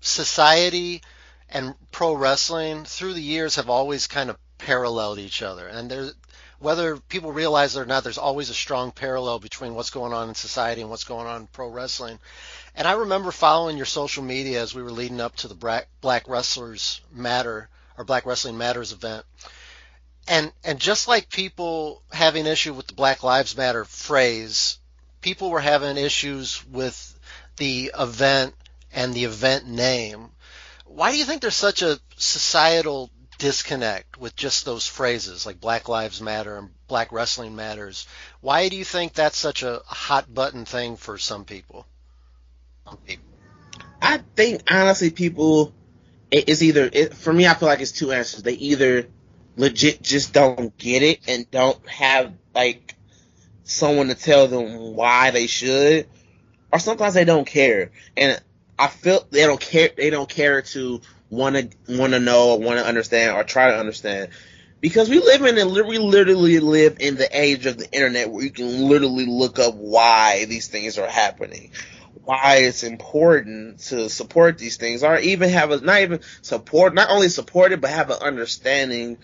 society 0.00 1.02
and 1.48 1.74
pro 1.90 2.14
wrestling 2.14 2.84
through 2.84 3.14
the 3.14 3.22
years 3.22 3.56
have 3.56 3.68
always 3.68 4.06
kind 4.06 4.30
of 4.30 4.38
paralleled 4.58 5.18
each 5.18 5.42
other, 5.42 5.66
and 5.66 5.90
there's 5.90 6.14
whether 6.64 6.96
people 6.96 7.32
realize 7.32 7.76
it 7.76 7.80
or 7.80 7.86
not, 7.86 8.04
there's 8.04 8.18
always 8.18 8.48
a 8.48 8.54
strong 8.54 8.90
parallel 8.90 9.38
between 9.38 9.74
what's 9.74 9.90
going 9.90 10.14
on 10.14 10.30
in 10.30 10.34
society 10.34 10.80
and 10.80 10.88
what's 10.88 11.04
going 11.04 11.26
on 11.26 11.42
in 11.42 11.46
pro 11.48 11.68
wrestling. 11.68 12.18
And 12.74 12.88
I 12.88 12.92
remember 12.92 13.30
following 13.32 13.76
your 13.76 13.86
social 13.86 14.22
media 14.22 14.62
as 14.62 14.74
we 14.74 14.82
were 14.82 14.90
leading 14.90 15.20
up 15.20 15.36
to 15.36 15.48
the 15.48 15.54
Black, 15.54 15.88
Black 16.00 16.26
Wrestlers 16.26 17.02
Matter 17.12 17.68
or 17.98 18.04
Black 18.04 18.24
Wrestling 18.24 18.56
Matters 18.56 18.92
event. 18.92 19.26
And 20.26 20.52
and 20.62 20.78
just 20.78 21.06
like 21.06 21.28
people 21.28 22.02
having 22.10 22.46
issue 22.46 22.72
with 22.72 22.86
the 22.86 22.94
Black 22.94 23.22
Lives 23.22 23.56
Matter 23.56 23.84
phrase, 23.84 24.78
people 25.20 25.50
were 25.50 25.60
having 25.60 25.96
issues 25.96 26.64
with 26.66 27.18
the 27.56 27.92
event 27.98 28.54
and 28.92 29.12
the 29.12 29.24
event 29.24 29.66
name. 29.66 30.30
Why 30.86 31.10
do 31.10 31.18
you 31.18 31.24
think 31.24 31.42
there's 31.42 31.54
such 31.54 31.82
a 31.82 31.98
societal 32.16 33.10
disconnect 33.38 34.16
with 34.16 34.36
just 34.36 34.64
those 34.64 34.86
phrases 34.86 35.44
like 35.44 35.60
Black 35.60 35.88
Lives 35.88 36.20
Matter 36.20 36.56
and 36.56 36.70
Black 36.88 37.12
Wrestling 37.12 37.56
Matters? 37.56 38.06
Why 38.40 38.68
do 38.68 38.76
you 38.76 38.84
think 38.84 39.12
that's 39.12 39.36
such 39.36 39.62
a 39.62 39.82
hot 39.86 40.32
button 40.32 40.64
thing 40.64 40.96
for 40.96 41.18
some 41.18 41.44
people? 41.44 41.86
I 44.00 44.18
think 44.36 44.62
honestly, 44.70 45.10
people, 45.10 45.74
it's 46.30 46.62
either 46.62 46.88
it, 46.92 47.14
for 47.14 47.32
me. 47.32 47.46
I 47.46 47.54
feel 47.54 47.68
like 47.68 47.80
it's 47.80 47.92
two 47.92 48.12
answers. 48.12 48.42
They 48.42 48.52
either 48.52 49.08
legit 49.56 50.02
just 50.02 50.32
don't 50.32 50.76
get 50.78 51.02
it 51.02 51.20
and 51.28 51.50
don't 51.50 51.86
have 51.88 52.32
like 52.54 52.94
someone 53.64 54.08
to 54.08 54.14
tell 54.14 54.46
them 54.46 54.94
why 54.94 55.30
they 55.30 55.46
should, 55.46 56.06
or 56.72 56.78
sometimes 56.78 57.14
they 57.14 57.24
don't 57.24 57.46
care. 57.46 57.92
And 58.16 58.40
I 58.78 58.88
feel 58.88 59.26
they 59.30 59.46
don't 59.46 59.60
care. 59.60 59.90
They 59.96 60.10
don't 60.10 60.28
care 60.28 60.62
to 60.62 61.00
want 61.30 61.56
to 61.56 61.96
want 61.96 62.12
to 62.12 62.20
know 62.20 62.50
or 62.50 62.58
want 62.58 62.78
to 62.78 62.86
understand 62.86 63.36
or 63.36 63.44
try 63.44 63.70
to 63.70 63.78
understand. 63.78 64.30
Because 64.80 65.08
we 65.08 65.18
live 65.18 65.42
in, 65.42 65.56
a, 65.56 65.66
we 65.66 65.96
literally 65.96 66.60
live 66.60 66.98
in 67.00 67.14
the 67.16 67.28
age 67.32 67.64
of 67.64 67.78
the 67.78 67.90
internet 67.90 68.30
where 68.30 68.44
you 68.44 68.50
can 68.50 68.86
literally 68.86 69.24
look 69.24 69.58
up 69.58 69.74
why 69.74 70.44
these 70.44 70.68
things 70.68 70.98
are 70.98 71.08
happening 71.08 71.70
why 72.24 72.56
it's 72.58 72.82
important 72.82 73.78
to 73.78 74.08
support 74.08 74.56
these 74.58 74.76
things 74.76 75.02
or 75.02 75.18
even 75.18 75.50
have 75.50 75.70
a 75.70 75.80
not 75.80 76.00
even 76.00 76.20
support 76.42 76.94
not 76.94 77.10
only 77.10 77.28
support 77.28 77.72
it 77.72 77.80
but 77.80 77.90
have 77.90 78.10
an 78.10 78.16
understanding 78.22 79.18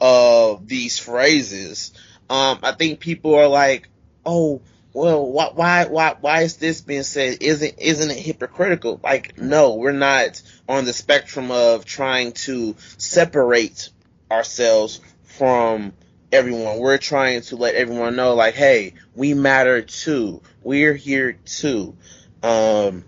of 0.00 0.66
these 0.66 0.98
phrases 0.98 1.92
um 2.30 2.58
i 2.62 2.72
think 2.72 3.00
people 3.00 3.34
are 3.34 3.48
like 3.48 3.88
oh 4.26 4.60
well 4.94 5.26
why 5.26 5.50
why 5.52 5.84
why 5.86 6.16
why 6.20 6.42
is 6.42 6.56
this 6.56 6.80
being 6.80 7.02
said? 7.02 7.38
Isn't 7.42 7.74
isn't 7.78 8.10
it 8.10 8.18
hypocritical? 8.18 9.00
Like 9.02 9.36
no 9.36 9.74
we're 9.74 9.92
not 9.92 10.40
on 10.68 10.84
the 10.84 10.92
spectrum 10.92 11.50
of 11.50 11.84
trying 11.84 12.32
to 12.32 12.76
separate 12.96 13.90
ourselves 14.30 15.00
from 15.24 15.92
everyone. 16.32 16.78
We're 16.78 16.98
trying 16.98 17.42
to 17.42 17.56
let 17.56 17.74
everyone 17.74 18.16
know 18.16 18.34
like 18.34 18.54
hey 18.54 18.94
we 19.14 19.34
matter 19.34 19.82
too. 19.82 20.40
We're 20.62 20.94
here 20.94 21.32
too. 21.44 21.96
Um, 22.42 23.04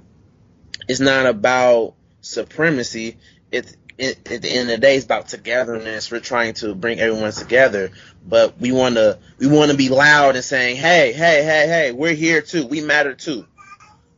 it's 0.89 1.01
not 1.01 1.27
about 1.27 1.95
supremacy. 2.21 3.17
It's 3.53 3.77
it, 3.99 4.31
at 4.31 4.43
the 4.43 4.51
end 4.51 4.71
of 4.71 4.77
the 4.77 4.79
day, 4.79 4.97
it's 4.97 5.05
about 5.05 5.29
togetherness. 5.29 6.11
We're 6.11 6.21
trying 6.21 6.55
to 6.55 6.75
bring 6.75 7.01
everyone 7.01 7.33
together, 7.33 7.91
but 8.27 8.59
we 8.61 8.73
want 8.73 8.97
to 8.97 9.19
we 9.39 9.47
want 9.47 9.71
to 9.71 9.77
be 9.77 9.89
loud 9.89 10.37
and 10.37 10.45
saying, 10.45 10.77
"Hey, 10.77 11.13
hey, 11.13 11.43
hey, 11.43 11.67
hey, 11.67 11.93
we're 11.93 12.15
here 12.15 12.43
too. 12.43 12.67
We 12.67 12.81
matter 12.81 13.15
too." 13.15 13.47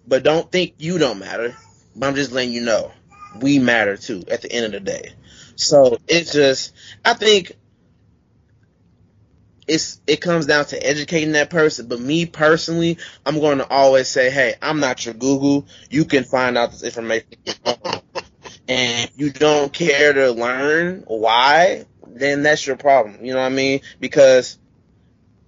But 0.07 0.23
don't 0.23 0.51
think 0.51 0.75
you 0.79 0.99
don't 0.99 1.19
matter. 1.19 1.55
But 1.95 2.09
I'm 2.09 2.15
just 2.15 2.33
letting 2.33 2.53
you 2.53 2.63
know 2.63 2.93
we 3.41 3.59
matter 3.59 3.97
too. 3.97 4.25
At 4.31 4.43
the 4.43 4.51
end 4.51 4.67
of 4.67 4.73
the 4.73 4.81
day, 4.81 5.13
so 5.57 5.99
it's 6.09 6.33
just 6.33 6.75
I 7.05 7.15
think 7.15 7.53
it's 9.69 10.01
it 10.07 10.21
comes 10.21 10.47
down 10.47 10.65
to 10.67 10.87
educating 10.87 11.33
that 11.33 11.51
person. 11.51 11.87
But 11.87 12.01
me 12.01 12.27
personally, 12.27 12.99
I'm 13.25 13.39
going 13.39 13.59
to 13.59 13.69
always 13.69 14.09
say, 14.09 14.31
hey, 14.31 14.55
I'm 14.61 14.81
not 14.81 15.05
your 15.05 15.15
Google. 15.15 15.67
You 15.91 16.05
can 16.05 16.25
find 16.25 16.59
out 16.59 16.73
this 16.73 16.83
information. 16.83 17.29
And 18.69 19.11
you 19.17 19.31
don't 19.31 19.73
care 19.73 20.13
to 20.13 20.31
learn 20.31 21.05
why, 21.07 21.87
then 22.07 22.43
that's 22.43 22.67
your 22.67 22.77
problem. 22.77 23.25
You 23.25 23.33
know 23.33 23.41
what 23.41 23.47
I 23.47 23.55
mean? 23.55 23.81
Because 23.99 24.59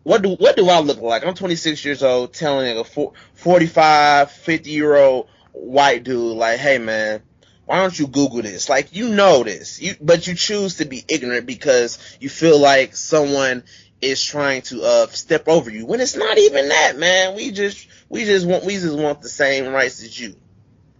what 0.02 0.22
do 0.22 0.30
what 0.30 0.56
do 0.56 0.68
I 0.68 0.80
look 0.80 1.00
like? 1.00 1.24
I'm 1.24 1.34
26 1.34 1.84
years 1.84 2.02
old, 2.02 2.32
telling 2.32 2.78
a 2.78 2.84
45, 2.84 4.30
50 4.30 4.70
year 4.70 4.96
old 4.96 5.28
white 5.52 6.04
dude 6.04 6.36
like, 6.36 6.58
hey 6.58 6.78
man, 6.78 7.22
why 7.66 7.76
don't 7.76 7.98
you 7.98 8.06
Google 8.06 8.42
this? 8.42 8.68
Like 8.68 8.94
you 8.94 9.10
know 9.10 9.44
this, 9.44 9.80
you 9.80 9.94
but 10.00 10.26
you 10.26 10.34
choose 10.34 10.76
to 10.76 10.86
be 10.86 11.04
ignorant 11.06 11.46
because 11.46 11.98
you 12.20 12.28
feel 12.28 12.58
like 12.58 12.96
someone 12.96 13.62
is 14.00 14.24
trying 14.24 14.62
to 14.62 14.82
uh 14.82 15.06
step 15.08 15.46
over 15.46 15.70
you 15.70 15.84
when 15.84 16.00
it's 16.00 16.16
not 16.16 16.38
even 16.38 16.70
that, 16.70 16.98
man. 16.98 17.36
We 17.36 17.50
just 17.50 17.86
we 18.08 18.24
just 18.24 18.46
want 18.46 18.64
we 18.64 18.74
just 18.74 18.96
want 18.96 19.20
the 19.20 19.28
same 19.28 19.70
rights 19.70 20.02
as 20.02 20.18
you. 20.18 20.34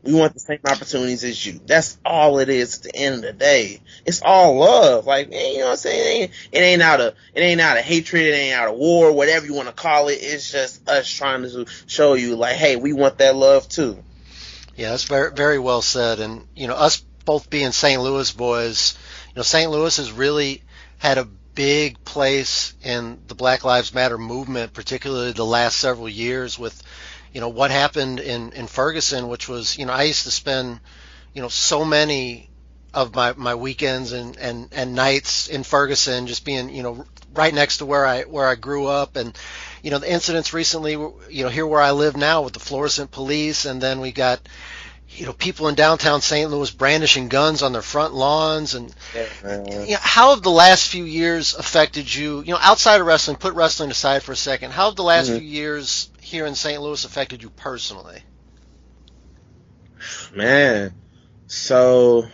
We 0.03 0.15
want 0.15 0.33
the 0.33 0.41
same 0.41 0.61
opportunities 0.67 1.25
as 1.25 1.45
you. 1.45 1.61
That's 1.67 1.99
all 2.05 2.39
it 2.39 2.49
is 2.49 2.79
at 2.79 2.83
the 2.85 2.97
end 2.97 3.17
of 3.17 3.23
the 3.23 3.33
day. 3.33 3.81
It's 4.07 4.23
all 4.23 4.59
love. 4.59 5.07
Like, 5.07 5.29
man, 5.29 5.53
you 5.53 5.59
know 5.59 5.67
what 5.67 5.71
I'm 5.73 5.77
saying? 5.77 6.01
It 6.01 6.23
ain't, 6.23 6.33
it 6.53 6.59
ain't 6.59 6.83
out 6.83 7.01
of, 7.01 7.15
it 7.35 7.41
ain't 7.41 7.61
out 7.61 7.77
of 7.77 7.85
hatred. 7.85 8.23
It 8.23 8.35
ain't 8.35 8.55
out 8.55 8.69
of 8.69 8.77
war, 8.77 9.13
whatever 9.13 9.45
you 9.45 9.55
want 9.55 9.69
to 9.69 9.75
call 9.75 10.09
it. 10.09 10.19
It's 10.23 10.51
just 10.51 10.89
us 10.89 11.11
trying 11.11 11.43
to 11.43 11.67
show 11.87 12.15
you 12.15 12.37
like, 12.37 12.57
hey, 12.57 12.77
we 12.77 12.95
want 12.95 13.19
that 13.19 13.37
love 13.37 13.69
too. 13.69 14.03
Yeah, 14.75 14.91
that's 14.91 15.05
very, 15.05 15.33
very 15.33 15.59
well 15.59 15.83
said. 15.83 16.21
And, 16.21 16.47
you 16.57 16.67
know, 16.67 16.75
us 16.75 17.05
both 17.27 17.51
being 17.51 17.73
St. 17.73 18.01
Louis 18.01 18.33
boys, 18.33 18.97
you 19.29 19.35
know, 19.37 19.43
St. 19.43 19.71
Louis 19.71 19.95
has 19.99 20.11
really 20.11 20.63
had 20.97 21.19
a 21.19 21.29
big 21.55 22.03
place 22.05 22.73
in 22.83 23.19
the 23.27 23.35
Black 23.35 23.65
Lives 23.65 23.93
Matter 23.93 24.17
movement, 24.17 24.73
particularly 24.73 25.33
the 25.33 25.45
last 25.45 25.77
several 25.77 26.09
years 26.09 26.59
with, 26.59 26.83
you 27.33 27.41
know 27.41 27.49
what 27.49 27.71
happened 27.71 28.21
in 28.21 28.53
in 28.53 28.67
Ferguson, 28.67 29.29
which 29.29 29.49
was 29.49 29.79
you 29.79 29.87
know 29.87 29.93
I 29.93 30.05
used 30.05 30.25
to 30.25 30.31
spend 30.31 30.81
you 31.35 31.43
know 31.43 31.49
so 31.49 31.85
many 31.85 32.51
of 32.93 33.15
my 33.15 33.33
my 33.37 33.55
weekends 33.55 34.13
and 34.13 34.37
and 34.37 34.69
and 34.73 34.95
nights 34.95 35.49
in 35.49 35.63
Ferguson 35.63 36.27
just 36.27 36.45
being 36.45 36.71
you 36.71 36.83
know 36.83 37.05
right 37.33 37.55
next 37.55 37.79
to 37.79 37.87
where 37.87 38.05
I 38.05 38.23
where 38.23 38.47
I 38.47 38.55
grew 38.57 38.87
up. 38.87 39.17
And 39.17 39.37
you 39.83 39.91
know 39.91 39.99
the 39.99 40.13
incidents 40.13 40.53
recently 40.53 40.93
you 40.93 41.45
know 41.45 41.49
here 41.49 41.67
where 41.67 41.81
I 41.81 41.93
live 41.93 42.17
now 42.17 42.43
with 42.43 42.55
the 42.55 42.61
Florissant 42.61 43.11
police 43.11 43.65
and 43.65 43.81
then 43.81 44.01
we 44.01 44.13
got 44.13 44.41
you 45.17 45.27
know 45.27 45.33
people 45.33 45.69
in 45.69 45.75
downtown 45.75 46.21
St. 46.21 46.51
Louis 46.51 46.71
brandishing 46.71 47.29
guns 47.29 47.63
on 47.63 47.73
their 47.73 47.83
front 47.83 48.15
lawns 48.15 48.75
and 48.75 48.95
Yeah, 49.15 49.85
you 49.87 49.93
know, 49.93 49.99
how 50.01 50.35
have 50.35 50.43
the 50.43 50.51
last 50.51 50.89
few 50.89 51.05
years 51.05 51.55
affected 51.55 52.13
you 52.15 52.41
you 52.41 52.53
know 52.53 52.59
outside 52.61 53.01
of 53.01 53.07
wrestling 53.07 53.37
put 53.37 53.55
wrestling 53.55 53.91
aside 53.91 54.23
for 54.23 54.33
a 54.33 54.37
second 54.37 54.73
how 54.73 54.87
have 54.87 54.97
the 54.97 55.03
last 55.03 55.31
Mhm. 55.31 55.39
few 55.39 55.49
years 55.49 56.11
here 56.21 56.47
in 56.47 56.55
St. 56.55 56.81
Louis 56.81 57.05
affected 57.05 57.43
you 57.43 57.51
personally 57.51 58.23
man. 60.35 60.95
So, 61.47 62.27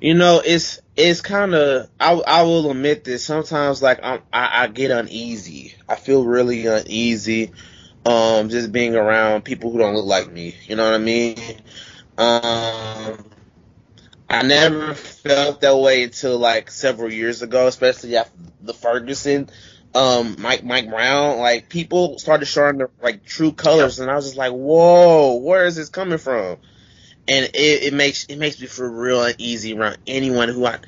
you 0.00 0.14
know, 0.14 0.42
it's 0.44 0.80
it's 0.96 1.20
kind 1.20 1.54
of 1.54 1.88
I 1.98 2.12
I 2.12 2.42
will 2.42 2.70
admit 2.70 3.04
this. 3.04 3.24
Sometimes, 3.24 3.82
like 3.82 4.00
I'm, 4.02 4.20
I 4.32 4.64
I 4.64 4.66
get 4.68 4.90
uneasy. 4.90 5.74
I 5.88 5.96
feel 5.96 6.24
really 6.24 6.66
uneasy, 6.66 7.52
um, 8.04 8.48
just 8.48 8.72
being 8.72 8.94
around 8.94 9.42
people 9.42 9.70
who 9.70 9.78
don't 9.78 9.94
look 9.94 10.06
like 10.06 10.30
me. 10.30 10.54
You 10.66 10.76
know 10.76 10.84
what 10.84 10.94
I 10.94 10.98
mean? 10.98 11.38
Um, 12.16 13.24
I 14.28 14.42
never 14.42 14.94
felt 14.94 15.60
that 15.62 15.76
way 15.76 16.04
until 16.04 16.38
like 16.38 16.70
several 16.70 17.12
years 17.12 17.42
ago, 17.42 17.66
especially 17.66 18.16
after 18.16 18.36
the 18.62 18.74
Ferguson. 18.74 19.48
Um, 19.94 20.36
Mike 20.40 20.64
Mike 20.64 20.88
Brown, 20.88 21.38
like 21.38 21.68
people 21.68 22.18
started 22.18 22.46
showing 22.46 22.78
their 22.78 22.90
like 23.02 23.24
true 23.24 23.52
colors, 23.52 24.00
and 24.00 24.10
I 24.10 24.16
was 24.16 24.24
just 24.26 24.36
like, 24.36 24.52
"Whoa, 24.52 25.36
where 25.36 25.66
is 25.66 25.76
this 25.76 25.88
coming 25.88 26.18
from?" 26.18 26.58
and 27.28 27.46
it, 27.46 27.82
it 27.84 27.94
makes 27.94 28.26
it 28.26 28.38
makes 28.38 28.60
me 28.60 28.66
feel 28.66 28.86
real 28.86 29.22
uneasy 29.22 29.76
around 29.76 29.98
anyone 30.06 30.48
who 30.48 30.66
I 30.66 30.78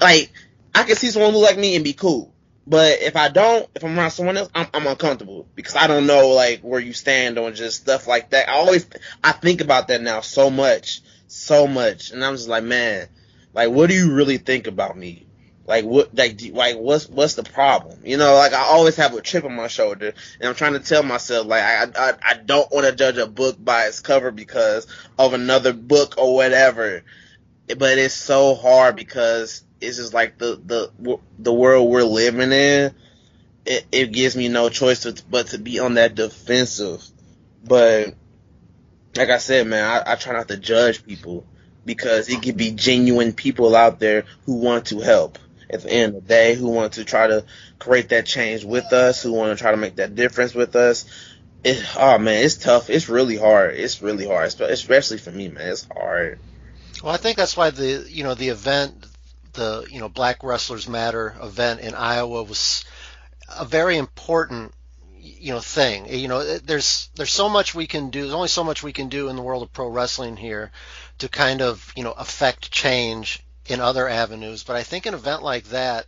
like. 0.00 0.32
I 0.74 0.82
can 0.82 0.96
see 0.96 1.08
someone 1.08 1.32
look 1.32 1.42
like 1.42 1.58
me 1.58 1.74
and 1.74 1.84
be 1.84 1.94
cool, 1.94 2.32
but 2.66 3.00
if 3.00 3.14
I 3.14 3.28
don't, 3.28 3.68
if 3.74 3.84
I'm 3.84 3.96
around 3.98 4.10
someone 4.10 4.36
else, 4.36 4.50
I'm, 4.54 4.66
I'm 4.74 4.86
uncomfortable 4.86 5.46
because 5.54 5.76
I 5.76 5.86
don't 5.86 6.06
know 6.06 6.28
like 6.30 6.62
where 6.62 6.80
you 6.80 6.92
stand 6.92 7.38
on 7.38 7.54
just 7.54 7.82
stuff 7.82 8.06
like 8.06 8.30
that. 8.30 8.48
I 8.48 8.52
always 8.52 8.86
I 9.22 9.32
think 9.32 9.60
about 9.60 9.88
that 9.88 10.02
now 10.02 10.20
so 10.20 10.50
much, 10.50 11.00
so 11.28 11.66
much, 11.66 12.10
and 12.10 12.24
I'm 12.24 12.34
just 12.34 12.48
like, 12.48 12.64
man, 12.64 13.08
like 13.54 13.70
what 13.70 13.88
do 13.88 13.94
you 13.94 14.12
really 14.12 14.38
think 14.38 14.66
about 14.66 14.96
me? 14.96 15.26
Like 15.66 15.84
what, 15.84 16.14
like, 16.14 16.36
do, 16.36 16.52
like 16.52 16.76
what's 16.76 17.08
what's 17.08 17.34
the 17.34 17.44
problem? 17.44 18.00
You 18.04 18.16
know, 18.16 18.34
like 18.34 18.52
I 18.52 18.62
always 18.62 18.96
have 18.96 19.14
a 19.14 19.20
chip 19.20 19.44
on 19.44 19.54
my 19.54 19.68
shoulder, 19.68 20.14
and 20.40 20.48
I'm 20.48 20.54
trying 20.54 20.74
to 20.74 20.80
tell 20.80 21.02
myself 21.04 21.46
like 21.46 21.62
I 21.62 21.86
I, 21.96 22.12
I 22.22 22.34
don't 22.34 22.70
want 22.72 22.86
to 22.86 22.94
judge 22.94 23.16
a 23.16 23.26
book 23.26 23.56
by 23.62 23.86
its 23.86 24.00
cover 24.00 24.32
because 24.32 24.88
of 25.18 25.34
another 25.34 25.72
book 25.72 26.14
or 26.18 26.34
whatever. 26.34 27.02
But 27.66 27.98
it's 27.98 28.14
so 28.14 28.54
hard 28.54 28.94
because 28.94 29.64
it's 29.80 29.96
just 29.96 30.14
like 30.14 30.38
the 30.38 30.60
the 30.64 31.18
the 31.38 31.52
world 31.52 31.90
we're 31.90 32.02
living 32.02 32.52
in. 32.52 32.94
It, 33.64 33.84
it 33.90 34.12
gives 34.12 34.36
me 34.36 34.48
no 34.48 34.68
choice 34.68 35.00
to, 35.00 35.20
but 35.28 35.48
to 35.48 35.58
be 35.58 35.80
on 35.80 35.94
that 35.94 36.14
defensive. 36.14 37.04
But 37.64 38.14
like 39.16 39.30
I 39.30 39.38
said, 39.38 39.66
man, 39.66 39.84
I, 39.84 40.12
I 40.12 40.14
try 40.14 40.34
not 40.34 40.48
to 40.48 40.56
judge 40.56 41.04
people 41.04 41.44
because 41.84 42.28
it 42.28 42.42
could 42.42 42.56
be 42.56 42.72
genuine 42.72 43.32
people 43.32 43.74
out 43.74 43.98
there 43.98 44.24
who 44.44 44.56
want 44.56 44.86
to 44.86 45.00
help 45.00 45.38
at 45.68 45.82
the 45.82 45.92
end 45.92 46.14
of 46.14 46.22
the 46.22 46.28
day, 46.28 46.54
who 46.54 46.68
want 46.68 46.94
to 46.94 47.04
try 47.04 47.26
to 47.26 47.44
create 47.78 48.10
that 48.10 48.26
change 48.26 48.64
with 48.64 48.92
us, 48.92 49.22
who 49.22 49.32
want 49.32 49.56
to 49.56 49.60
try 49.60 49.72
to 49.72 49.76
make 49.76 49.96
that 49.96 50.14
difference 50.14 50.54
with 50.54 50.76
us. 50.76 51.04
It, 51.64 51.84
oh 51.98 52.18
man, 52.18 52.44
it's 52.44 52.56
tough. 52.56 52.90
It's 52.90 53.08
really 53.08 53.36
hard. 53.36 53.74
It's 53.74 54.00
really 54.00 54.26
hard, 54.26 54.54
especially 54.60 55.18
for 55.18 55.32
me, 55.32 55.48
man. 55.48 55.68
It's 55.68 55.86
hard. 55.92 56.38
Well, 57.02 57.12
I 57.12 57.18
think 57.18 57.36
that's 57.36 57.56
why 57.56 57.70
the 57.70 58.06
you 58.08 58.24
know 58.24 58.34
the 58.34 58.48
event, 58.48 59.05
the 59.56 59.86
you 59.90 59.98
know 60.00 60.08
Black 60.08 60.42
Wrestlers 60.42 60.88
Matter 60.88 61.34
event 61.42 61.80
in 61.80 61.94
Iowa 61.94 62.42
was 62.44 62.84
a 63.58 63.64
very 63.64 63.96
important 63.96 64.72
you 65.26 65.52
know 65.52 65.60
thing. 65.60 66.12
You 66.12 66.28
know, 66.28 66.58
there's 66.58 67.10
there's 67.16 67.32
so 67.32 67.48
much 67.48 67.74
we 67.74 67.86
can 67.86 68.10
do. 68.10 68.22
There's 68.22 68.34
only 68.34 68.48
so 68.48 68.64
much 68.64 68.82
we 68.82 68.92
can 68.92 69.08
do 69.08 69.28
in 69.28 69.36
the 69.36 69.42
world 69.42 69.62
of 69.62 69.72
pro 69.72 69.88
wrestling 69.88 70.36
here 70.36 70.70
to 71.18 71.28
kind 71.28 71.62
of 71.62 71.92
you 71.96 72.04
know 72.04 72.12
affect 72.12 72.70
change 72.70 73.42
in 73.66 73.80
other 73.80 74.08
avenues. 74.08 74.62
But 74.62 74.76
I 74.76 74.82
think 74.82 75.06
an 75.06 75.14
event 75.14 75.42
like 75.42 75.64
that 75.70 76.06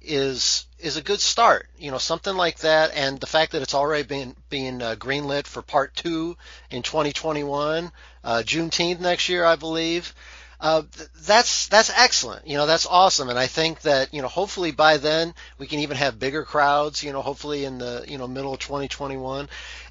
is 0.00 0.66
is 0.78 0.96
a 0.96 1.02
good 1.02 1.20
start. 1.20 1.68
You 1.78 1.90
know, 1.90 1.98
something 1.98 2.34
like 2.34 2.58
that, 2.58 2.92
and 2.94 3.18
the 3.18 3.26
fact 3.26 3.52
that 3.52 3.62
it's 3.62 3.74
already 3.74 4.04
been 4.04 4.36
being 4.48 4.82
uh, 4.82 4.94
greenlit 4.96 5.46
for 5.46 5.62
part 5.62 5.94
two 5.94 6.36
in 6.70 6.82
2021, 6.82 7.92
uh, 8.24 8.42
Juneteenth 8.44 9.00
next 9.00 9.28
year, 9.28 9.44
I 9.44 9.56
believe. 9.56 10.14
Uh, 10.60 10.82
th- 10.94 11.08
that's 11.22 11.68
that's 11.68 11.90
excellent. 11.96 12.46
You 12.46 12.58
know, 12.58 12.66
that's 12.66 12.86
awesome, 12.86 13.30
and 13.30 13.38
I 13.38 13.46
think 13.46 13.80
that 13.82 14.12
you 14.12 14.20
know, 14.20 14.28
hopefully 14.28 14.72
by 14.72 14.98
then 14.98 15.34
we 15.58 15.66
can 15.66 15.80
even 15.80 15.96
have 15.96 16.18
bigger 16.18 16.44
crowds. 16.44 17.02
You 17.02 17.12
know, 17.12 17.22
hopefully 17.22 17.64
in 17.64 17.78
the 17.78 18.04
you 18.06 18.18
know 18.18 18.28
middle 18.28 18.52
of 18.52 18.60
2021, 18.60 19.48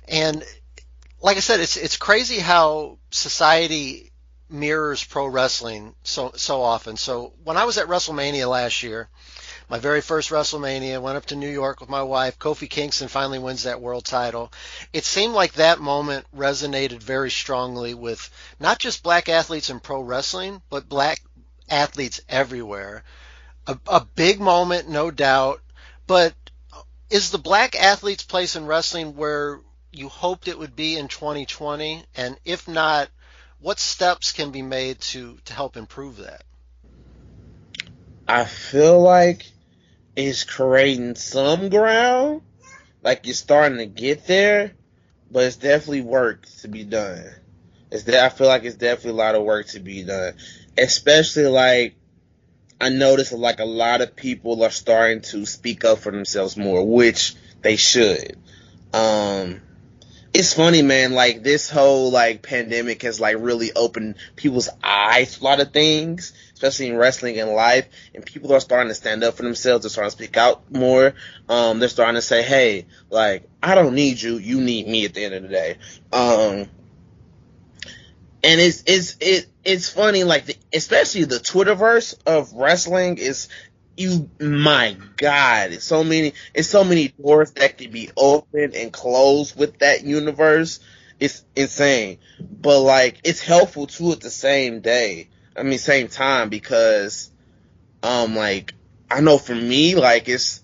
and 0.08 0.44
like 1.22 1.38
I 1.38 1.40
said, 1.40 1.60
it's 1.60 1.76
it's 1.76 1.98
crazy 1.98 2.38
how 2.38 3.00
society 3.10 4.12
mirrors 4.50 5.04
pro 5.04 5.26
wrestling 5.28 5.96
so 6.04 6.34
so 6.36 6.62
often. 6.62 6.98
So 6.98 7.34
when 7.44 7.58
I 7.58 7.66
was 7.66 7.78
at 7.78 7.88
WrestleMania 7.88 8.48
last 8.50 8.84
year, 8.84 9.10
my 9.70 9.78
very 9.78 10.02
first 10.02 10.32
WrestleMania, 10.32 11.00
went 11.00 11.18
up 11.18 11.28
to 11.28 11.36
New 11.36 11.50
York 11.50 11.80
with 11.80 11.90
my 11.90 12.02
wife. 12.02 12.40
Kofi 12.40 12.68
Kingston 12.68 13.08
finally 13.08 13.38
wins 13.38 13.64
that 13.64 13.82
world 13.82 14.04
title. 14.04 14.52
It 14.94 15.06
seemed 15.06 15.34
like 15.34 15.54
that 15.54 15.80
moment 15.80 16.26
resonated 16.36 17.00
very 17.04 17.30
strongly 17.30 17.94
with 17.94 18.30
not 18.60 18.80
just 18.80 19.04
black 19.04 19.30
athletes 19.30 19.70
in 19.70 19.80
pro 19.80 20.02
wrestling, 20.02 20.64
but 20.72 20.90
black 20.90 21.22
athletes 21.70 22.20
everywhere. 22.28 23.04
A, 23.68 23.78
a 23.88 24.06
big 24.16 24.40
moment, 24.40 24.90
no 24.90 25.12
doubt. 25.12 25.62
But 26.08 26.34
is 27.12 27.30
the 27.30 27.38
black 27.38 27.76
athletes' 27.76 28.24
place 28.24 28.56
in 28.56 28.66
wrestling 28.66 29.16
where 29.16 29.60
you 29.92 30.10
hoped 30.10 30.48
it 30.48 30.58
would 30.58 30.76
be 30.76 30.98
in 30.98 31.08
2020? 31.08 32.04
And 32.16 32.38
if 32.44 32.68
not, 32.68 33.10
what 33.60 33.80
steps 33.80 34.32
can 34.32 34.50
be 34.50 34.64
made 34.64 35.00
to, 35.02 35.38
to 35.46 35.54
help 35.54 35.78
improve 35.78 36.18
that? 36.18 36.44
I 38.28 38.46
feel 38.46 39.02
like 39.02 39.46
it's 40.28 40.44
creating 40.44 41.16
some 41.16 41.70
ground. 41.70 42.42
Like 43.02 43.26
you're 43.26 43.34
starting 43.34 43.78
to 43.78 43.86
get 43.86 44.28
there, 44.28 44.74
but 45.32 45.46
it's 45.46 45.56
definitely 45.56 46.02
work 46.02 46.46
to 46.62 46.68
be 46.68 46.84
done. 46.84 47.24
It's 47.90 48.04
that 48.04 48.26
I 48.26 48.30
feel 48.30 48.48
like 48.48 48.66
it's 48.66 48.76
definitely 48.76 49.12
a 49.12 49.24
lot 49.24 49.36
of 49.36 49.44
work 49.44 49.68
to 49.68 49.80
be 49.80 50.04
done. 50.04 50.34
Especially 50.78 51.48
like 51.48 51.96
I 52.82 52.90
notice 52.90 53.32
like 53.32 53.60
a 53.60 53.66
lot 53.66 54.02
of 54.02 54.16
people 54.16 54.62
are 54.64 54.70
starting 54.70 55.22
to 55.22 55.46
speak 55.46 55.86
up 55.86 56.00
for 56.00 56.12
themselves 56.12 56.58
more, 56.58 56.86
which 56.86 57.36
they 57.62 57.78
should. 57.78 58.38
Um 58.94 59.62
it's 60.34 60.54
funny, 60.54 60.82
man. 60.82 61.14
Like 61.14 61.44
this 61.44 61.70
whole 61.70 62.12
like 62.12 62.42
pandemic 62.42 63.02
has 63.02 63.20
like 63.20 63.38
really 63.40 63.72
opened 63.74 64.16
people's 64.36 64.70
eyes 64.84 65.38
to 65.38 65.44
a 65.44 65.46
lot 65.46 65.60
of 65.60 65.72
things, 65.72 66.34
especially 66.54 66.88
in 66.88 66.98
wrestling 66.98 67.40
and 67.40 67.52
life. 67.52 67.88
And 68.14 68.26
people 68.26 68.54
are 68.54 68.60
starting 68.60 68.90
to 68.90 68.96
stand 68.96 69.24
up 69.24 69.36
for 69.36 69.44
themselves. 69.44 69.84
They're 69.84 69.90
starting 69.90 70.12
to 70.12 70.18
speak 70.18 70.38
out 70.38 70.72
more. 70.72 71.14
Um, 71.48 71.80
they're 71.80 71.90
starting 71.90 72.16
to 72.16 72.22
say, 72.22 72.44
"Hey, 72.44 72.86
like 73.10 73.50
I 73.62 73.76
don't 73.76 73.96
need 73.96 74.22
you. 74.22 74.38
You 74.38 74.62
need 74.62 74.88
me." 74.88 75.06
At 75.06 75.14
the 75.14 75.26
end 75.26 75.34
of 75.34 75.44
the 75.44 75.50
day, 75.50 75.78
um, 76.14 76.70
and 78.44 78.62
it's 78.62 78.84
it's 78.86 79.18
it 79.20 79.48
it's 79.64 79.90
funny. 79.90 80.24
Like 80.24 80.46
the, 80.46 80.56
especially 80.74 81.24
the 81.24 81.38
Twitterverse 81.38 82.16
of 82.26 82.54
wrestling 82.54 83.18
is 83.18 83.50
you 84.00 84.30
my 84.40 84.96
god. 85.18 85.72
It's 85.74 85.84
so 85.84 86.04
many 86.04 86.34
it's 86.54 86.70
so 86.70 86.84
many 86.84 87.10
doors 87.10 87.52
that 87.52 87.78
can 87.78 87.92
be 87.92 88.10
opened 88.16 88.74
and 88.74 88.94
closed 88.94 89.58
with 89.58 89.80
that 89.80 90.04
universe. 90.04 90.80
It's 91.20 91.44
insane. 91.56 92.20
But 92.40 92.80
like 92.80 93.20
it's 93.24 93.42
helpful 93.42 93.88
too 93.88 94.14
at 94.14 94.22
the 94.22 94.30
same 94.30 94.80
day. 94.80 95.30
I 95.56 95.64
mean 95.64 95.78
same 95.78 96.08
time 96.08 96.50
because 96.50 97.30
um 98.02 98.36
like 98.36 98.74
i 99.12 99.20
know 99.20 99.38
for 99.38 99.54
me 99.54 99.96
like 99.96 100.30
it's 100.30 100.62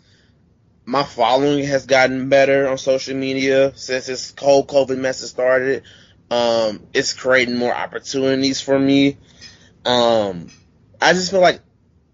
my 0.85 1.03
following 1.03 1.65
has 1.65 1.85
gotten 1.85 2.29
better 2.29 2.69
on 2.69 2.77
social 2.77 3.15
media 3.15 3.73
since 3.75 4.05
this 4.05 4.33
whole 4.39 4.65
covid 4.65 4.97
mess 4.97 5.19
has 5.19 5.29
started. 5.29 5.83
Um 6.31 6.87
it's 6.93 7.13
creating 7.13 7.57
more 7.57 7.75
opportunities 7.75 8.61
for 8.61 8.79
me. 8.79 9.17
Um 9.85 10.47
i 11.01 11.11
just 11.11 11.31
feel 11.31 11.41
like 11.41 11.59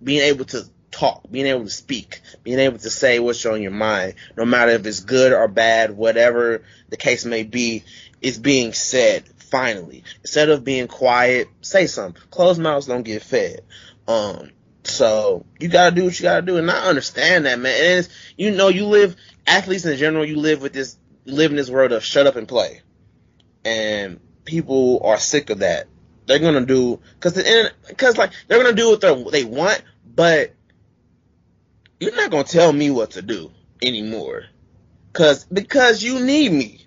being 0.03 0.22
able 0.22 0.45
to 0.45 0.65
talk, 0.92 1.30
being 1.32 1.48
able 1.48 1.64
to 1.64 1.70
speak, 1.70 2.22
being 2.44 2.60
able 2.60 2.78
to 2.78 2.89
say 2.89 3.20
what's 3.20 3.46
on 3.46 3.62
your 3.62 3.72
mind, 3.72 4.16
no 4.38 4.46
matter 4.46 4.72
if 4.72 4.86
it's 4.86 5.00
good 5.00 5.34
or 5.34 5.48
bad, 5.48 5.96
whatever 5.96 6.64
the 6.89 6.98
case 6.98 7.26
may 7.26 7.44
be, 7.44 7.84
is 8.22 8.38
being 8.38 8.74
said 8.74 9.28
finally. 9.52 10.04
Instead 10.22 10.50
of 10.50 10.64
being 10.64 10.88
quiet, 10.88 11.48
say 11.62 11.88
something. 11.88 12.22
Closed 12.30 12.62
mouths 12.62 12.88
don't 12.88 13.04
get 13.04 13.22
fed. 13.24 13.62
Um, 14.08 14.52
so 14.84 15.46
you 15.60 15.68
gotta 15.68 15.96
do 15.96 16.06
what 16.06 16.20
you 16.20 16.24
gotta 16.24 16.42
do, 16.42 16.58
and 16.58 16.70
I 16.72 16.88
understand 16.88 17.46
that, 17.46 17.60
man. 17.60 18.00
And 18.00 18.10
you 18.38 18.52
know, 18.52 18.70
you 18.70 18.86
live 18.86 19.16
athletes 19.46 19.86
in 19.86 19.98
general. 19.98 20.26
You 20.26 20.38
live 20.38 20.62
with 20.62 20.74
this, 20.74 20.98
live 21.26 21.52
in 21.52 21.58
this 21.58 21.70
world 21.70 21.92
of 21.92 22.04
shut 22.04 22.28
up 22.28 22.36
and 22.36 22.48
play, 22.48 22.82
and 23.64 24.20
people 24.44 25.02
are 25.04 25.20
sick 25.20 25.50
of 25.50 25.60
that. 25.60 25.88
They're 26.26 26.39
gonna 26.39 26.66
do 26.66 27.00
because 27.16 27.34
the 27.34 27.72
because 27.88 28.18
like 28.18 28.32
they're 28.48 28.62
gonna 28.62 28.76
do 28.76 28.89
what 28.89 29.32
they 29.32 29.44
want, 29.44 29.84
but 30.16 30.54
you're 32.02 32.16
not 32.16 32.32
gonna 32.32 32.43
tell 32.43 32.74
me 32.74 32.89
what 32.89 33.12
to 33.12 33.22
do 33.22 33.52
anymore. 33.82 34.45
Cause 35.14 35.45
because 35.45 36.02
you 36.02 36.20
need 36.20 36.52
me. 36.52 36.86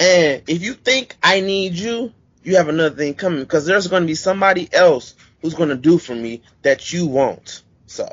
And 0.00 0.42
if 0.46 0.62
you 0.62 0.74
think 0.74 1.16
I 1.22 1.40
need 1.40 1.74
you, 1.74 2.12
you 2.42 2.56
have 2.56 2.68
another 2.68 2.96
thing 2.96 3.14
coming 3.14 3.40
because 3.40 3.66
there's 3.66 3.86
gonna 3.86 4.06
be 4.06 4.14
somebody 4.14 4.68
else 4.72 5.14
who's 5.42 5.54
gonna 5.54 5.76
do 5.76 5.98
for 5.98 6.14
me 6.14 6.42
that 6.62 6.92
you 6.92 7.06
won't. 7.06 7.62
So 7.86 8.08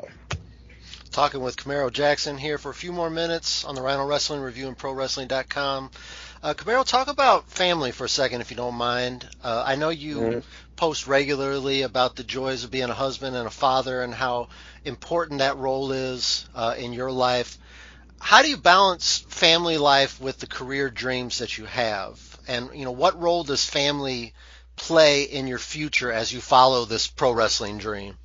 Talking 1.12 1.40
with 1.40 1.56
Camaro 1.56 1.90
Jackson 1.90 2.36
here 2.36 2.58
for 2.58 2.70
a 2.70 2.74
few 2.74 2.92
more 2.92 3.08
minutes 3.08 3.64
on 3.64 3.74
the 3.74 3.80
Ryno 3.80 4.06
Wrestling 4.06 4.42
Review 4.42 4.68
and 4.68 4.76
ProWrestling.com. 4.76 5.90
Uh, 6.42 6.52
Camaro, 6.52 6.84
talk 6.84 7.08
about 7.08 7.48
family 7.48 7.90
for 7.90 8.04
a 8.04 8.08
second, 8.08 8.42
if 8.42 8.50
you 8.50 8.56
don't 8.58 8.74
mind. 8.74 9.26
Uh, 9.42 9.64
I 9.66 9.76
know 9.76 9.88
you 9.88 10.18
Mhm. 10.18 10.42
Post 10.76 11.06
regularly 11.06 11.82
about 11.82 12.16
the 12.16 12.24
joys 12.24 12.64
of 12.64 12.70
being 12.70 12.90
a 12.90 12.94
husband 12.94 13.34
and 13.34 13.46
a 13.46 13.50
father 13.50 14.02
and 14.02 14.14
how 14.14 14.48
important 14.84 15.40
that 15.40 15.56
role 15.56 15.92
is 15.92 16.46
uh, 16.54 16.74
in 16.78 16.92
your 16.92 17.10
life. 17.10 17.58
How 18.20 18.42
do 18.42 18.48
you 18.48 18.56
balance 18.56 19.18
family 19.28 19.78
life 19.78 20.20
with 20.20 20.38
the 20.38 20.46
career 20.46 20.90
dreams 20.90 21.38
that 21.38 21.58
you 21.58 21.64
have? 21.66 22.38
And 22.48 22.70
you 22.74 22.84
know, 22.84 22.92
what 22.92 23.20
role 23.20 23.44
does 23.44 23.64
family 23.64 24.34
play 24.76 25.24
in 25.24 25.46
your 25.46 25.58
future 25.58 26.12
as 26.12 26.32
you 26.32 26.40
follow 26.40 26.84
this 26.84 27.06
pro 27.06 27.32
wrestling 27.32 27.78
dream? 27.78 28.16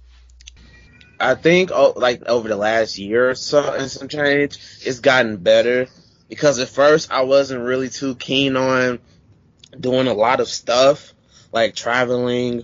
I 1.19 1.35
think 1.35 1.71
oh, 1.71 1.93
like 1.95 2.23
over 2.23 2.47
the 2.47 2.55
last 2.55 2.97
year 2.97 3.29
or 3.29 3.35
so 3.35 3.73
and 3.73 3.89
some 3.89 4.07
change, 4.07 4.57
it's 4.83 4.99
gotten 4.99 5.37
better 5.37 5.87
because 6.29 6.59
at 6.59 6.69
first 6.69 7.11
I 7.11 7.21
wasn't 7.21 7.63
really 7.63 7.89
too 7.89 8.15
keen 8.15 8.55
on 8.55 8.99
doing 9.79 10.07
a 10.07 10.13
lot 10.13 10.39
of 10.39 10.47
stuff 10.47 11.13
like 11.51 11.75
traveling 11.75 12.63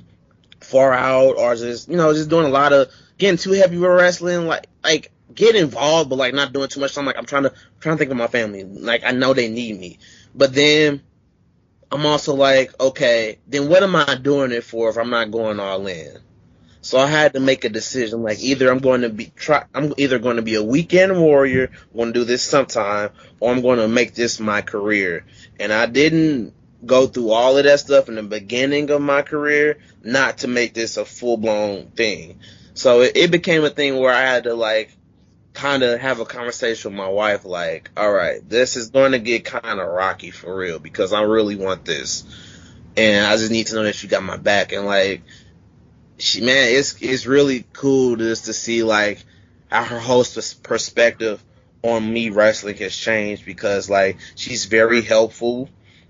far 0.61 0.93
out 0.93 1.37
or 1.37 1.55
just 1.55 1.87
you 1.87 1.97
know 1.97 2.13
just 2.13 2.29
doing 2.29 2.45
a 2.45 2.49
lot 2.49 2.73
of 2.73 2.89
getting 3.17 3.37
too 3.37 3.51
heavy 3.51 3.77
with 3.77 3.89
wrestling 3.89 4.47
like 4.47 4.67
like 4.83 5.11
get 5.33 5.55
involved 5.55 6.09
but 6.09 6.17
like 6.17 6.33
not 6.33 6.53
doing 6.53 6.67
too 6.67 6.79
much. 6.79 6.91
So 6.91 7.01
I'm 7.01 7.07
like 7.07 7.17
I'm 7.17 7.25
trying 7.25 7.43
to 7.43 7.53
trying 7.79 7.95
to 7.95 7.99
think 7.99 8.11
of 8.11 8.17
my 8.17 8.27
family. 8.27 8.63
Like 8.63 9.03
I 9.03 9.11
know 9.11 9.33
they 9.33 9.49
need 9.49 9.79
me, 9.79 9.99
but 10.35 10.53
then 10.53 11.01
I'm 11.91 12.05
also 12.05 12.35
like 12.35 12.79
okay, 12.79 13.37
then 13.47 13.69
what 13.69 13.83
am 13.83 13.95
I 13.95 14.15
doing 14.15 14.51
it 14.51 14.63
for 14.63 14.89
if 14.89 14.97
I'm 14.97 15.09
not 15.09 15.31
going 15.31 15.59
all 15.59 15.85
in? 15.87 16.17
So 16.81 16.97
I 16.97 17.07
had 17.07 17.33
to 17.33 17.39
make 17.41 17.65
a 17.65 17.69
decision. 17.69 18.23
Like 18.23 18.39
either 18.39 18.71
I'm 18.71 18.79
going 18.79 19.01
to 19.01 19.09
be 19.09 19.31
try, 19.35 19.65
I'm 19.73 19.93
either 19.97 20.19
going 20.19 20.37
to 20.37 20.41
be 20.41 20.55
a 20.55 20.63
weekend 20.63 21.19
warrior, 21.19 21.69
going 21.93 22.13
to 22.13 22.19
do 22.19 22.23
this 22.23 22.43
sometime, 22.43 23.09
or 23.39 23.51
I'm 23.51 23.61
going 23.61 23.79
to 23.79 23.87
make 23.87 24.13
this 24.13 24.39
my 24.39 24.61
career. 24.61 25.25
And 25.59 25.73
I 25.73 25.85
didn't 25.85 26.53
go 26.87 27.07
through 27.07 27.29
all 27.31 27.57
of 27.57 27.63
that 27.65 27.79
stuff 27.79 28.09
in 28.09 28.15
the 28.15 28.23
beginning 28.23 28.89
of 28.89 29.01
my 29.01 29.21
career, 29.21 29.77
not 30.03 30.39
to 30.39 30.47
make 30.47 30.73
this 30.73 30.97
a 30.97 31.05
full 31.05 31.37
blown 31.37 31.87
thing. 31.87 32.39
So 32.73 33.01
it, 33.01 33.13
it 33.15 33.31
became 33.31 33.63
a 33.63 33.69
thing 33.69 33.97
where 33.97 34.13
I 34.13 34.21
had 34.21 34.45
to 34.45 34.53
like 34.53 34.95
kind 35.53 35.81
of 35.83 35.99
have 35.99 36.19
a 36.19 36.25
conversation 36.25 36.91
with 36.91 36.97
my 36.97 37.09
wife, 37.09 37.43
like, 37.43 37.89
all 37.97 38.11
right, 38.11 38.47
this 38.47 38.75
is 38.75 38.91
going 38.91 39.13
to 39.13 39.19
get 39.19 39.43
kind 39.43 39.79
of 39.79 39.87
rocky 39.87 40.31
for 40.31 40.55
real 40.55 40.77
because 40.79 41.13
I 41.13 41.21
really 41.21 41.55
want 41.55 41.83
this, 41.83 42.23
and 42.95 43.25
I 43.25 43.35
just 43.37 43.51
need 43.51 43.67
to 43.67 43.75
know 43.75 43.83
that 43.83 44.01
you 44.01 44.09
got 44.09 44.23
my 44.23 44.37
back. 44.37 44.71
And 44.71 44.85
like, 44.85 45.23
she 46.17 46.41
man, 46.41 46.75
it's 46.75 47.01
it's 47.01 47.25
really 47.25 47.65
cool 47.73 48.15
just 48.15 48.45
to 48.45 48.53
see 48.53 48.83
like 48.83 49.23
how 49.71 49.83
her 49.83 49.99
host's 49.99 50.53
perspective 50.53 51.43
on 51.81 52.11
me 52.11 52.29
wrestling 52.29 52.75
has 52.77 52.95
changed 52.95 53.45
because 53.45 53.89
like 53.89 54.17
she's 54.35 54.65
very 54.65 55.01
helpful. 55.01 55.69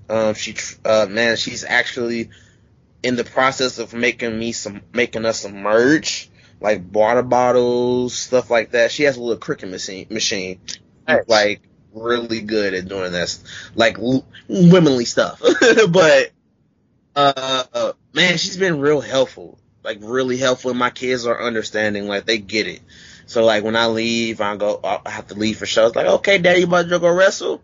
Um, 0.10 0.34
she 0.34 0.55
uh 0.86 1.08
man, 1.10 1.38
she's 1.38 1.64
actually 1.64 2.30
in 3.03 3.16
the 3.16 3.24
process 3.24 3.80
of 3.80 3.93
making 3.93 4.38
me 4.38 4.51
some 4.51 4.82
making 4.93 5.26
us 5.26 5.41
some 5.41 5.62
merch 5.62 6.30
like 6.60 6.82
water 6.91 7.22
bottles, 7.22 8.16
stuff 8.18 8.49
like 8.49 8.72
that. 8.72 8.91
She 8.91 9.03
has 9.03 9.18
a 9.18 9.22
little 9.22 9.39
Cricut 9.39 9.70
machine 9.70 10.08
machine, 10.10 10.60
like 11.28 11.62
really 11.93 12.41
good 12.41 12.74
at 12.74 12.88
doing 12.88 13.12
this, 13.12 13.43
like 13.76 13.95
w- 13.95 14.24
womanly 14.47 15.05
stuff. 15.05 15.41
but 15.89 16.32
uh, 17.16 17.93
man, 18.14 18.38
she's 18.38 18.58
been 18.58 18.80
real 18.80 19.01
helpful, 19.01 19.60
like 19.84 19.99
really 20.01 20.38
helpful. 20.38 20.72
And 20.72 20.80
my 20.80 20.89
kids 20.89 21.26
are 21.26 21.41
understanding, 21.41 22.08
like 22.08 22.26
they 22.26 22.38
get 22.38 22.68
it. 22.68 22.82
So 23.26 23.43
like 23.43 23.64
when 23.64 23.76
I 23.76 23.88
leave, 23.88 24.41
I 24.41 24.55
go, 24.55 24.80
I 24.84 25.10
have 25.10 25.28
to 25.28 25.36
leave 25.36 25.58
for 25.58 25.66
shows. 25.66 25.95
Like, 25.95 26.08
okay, 26.08 26.38
daddy, 26.38 26.62
you 26.62 26.66
about 26.66 26.89
to 26.89 26.99
go 26.99 27.14
wrestle? 27.14 27.62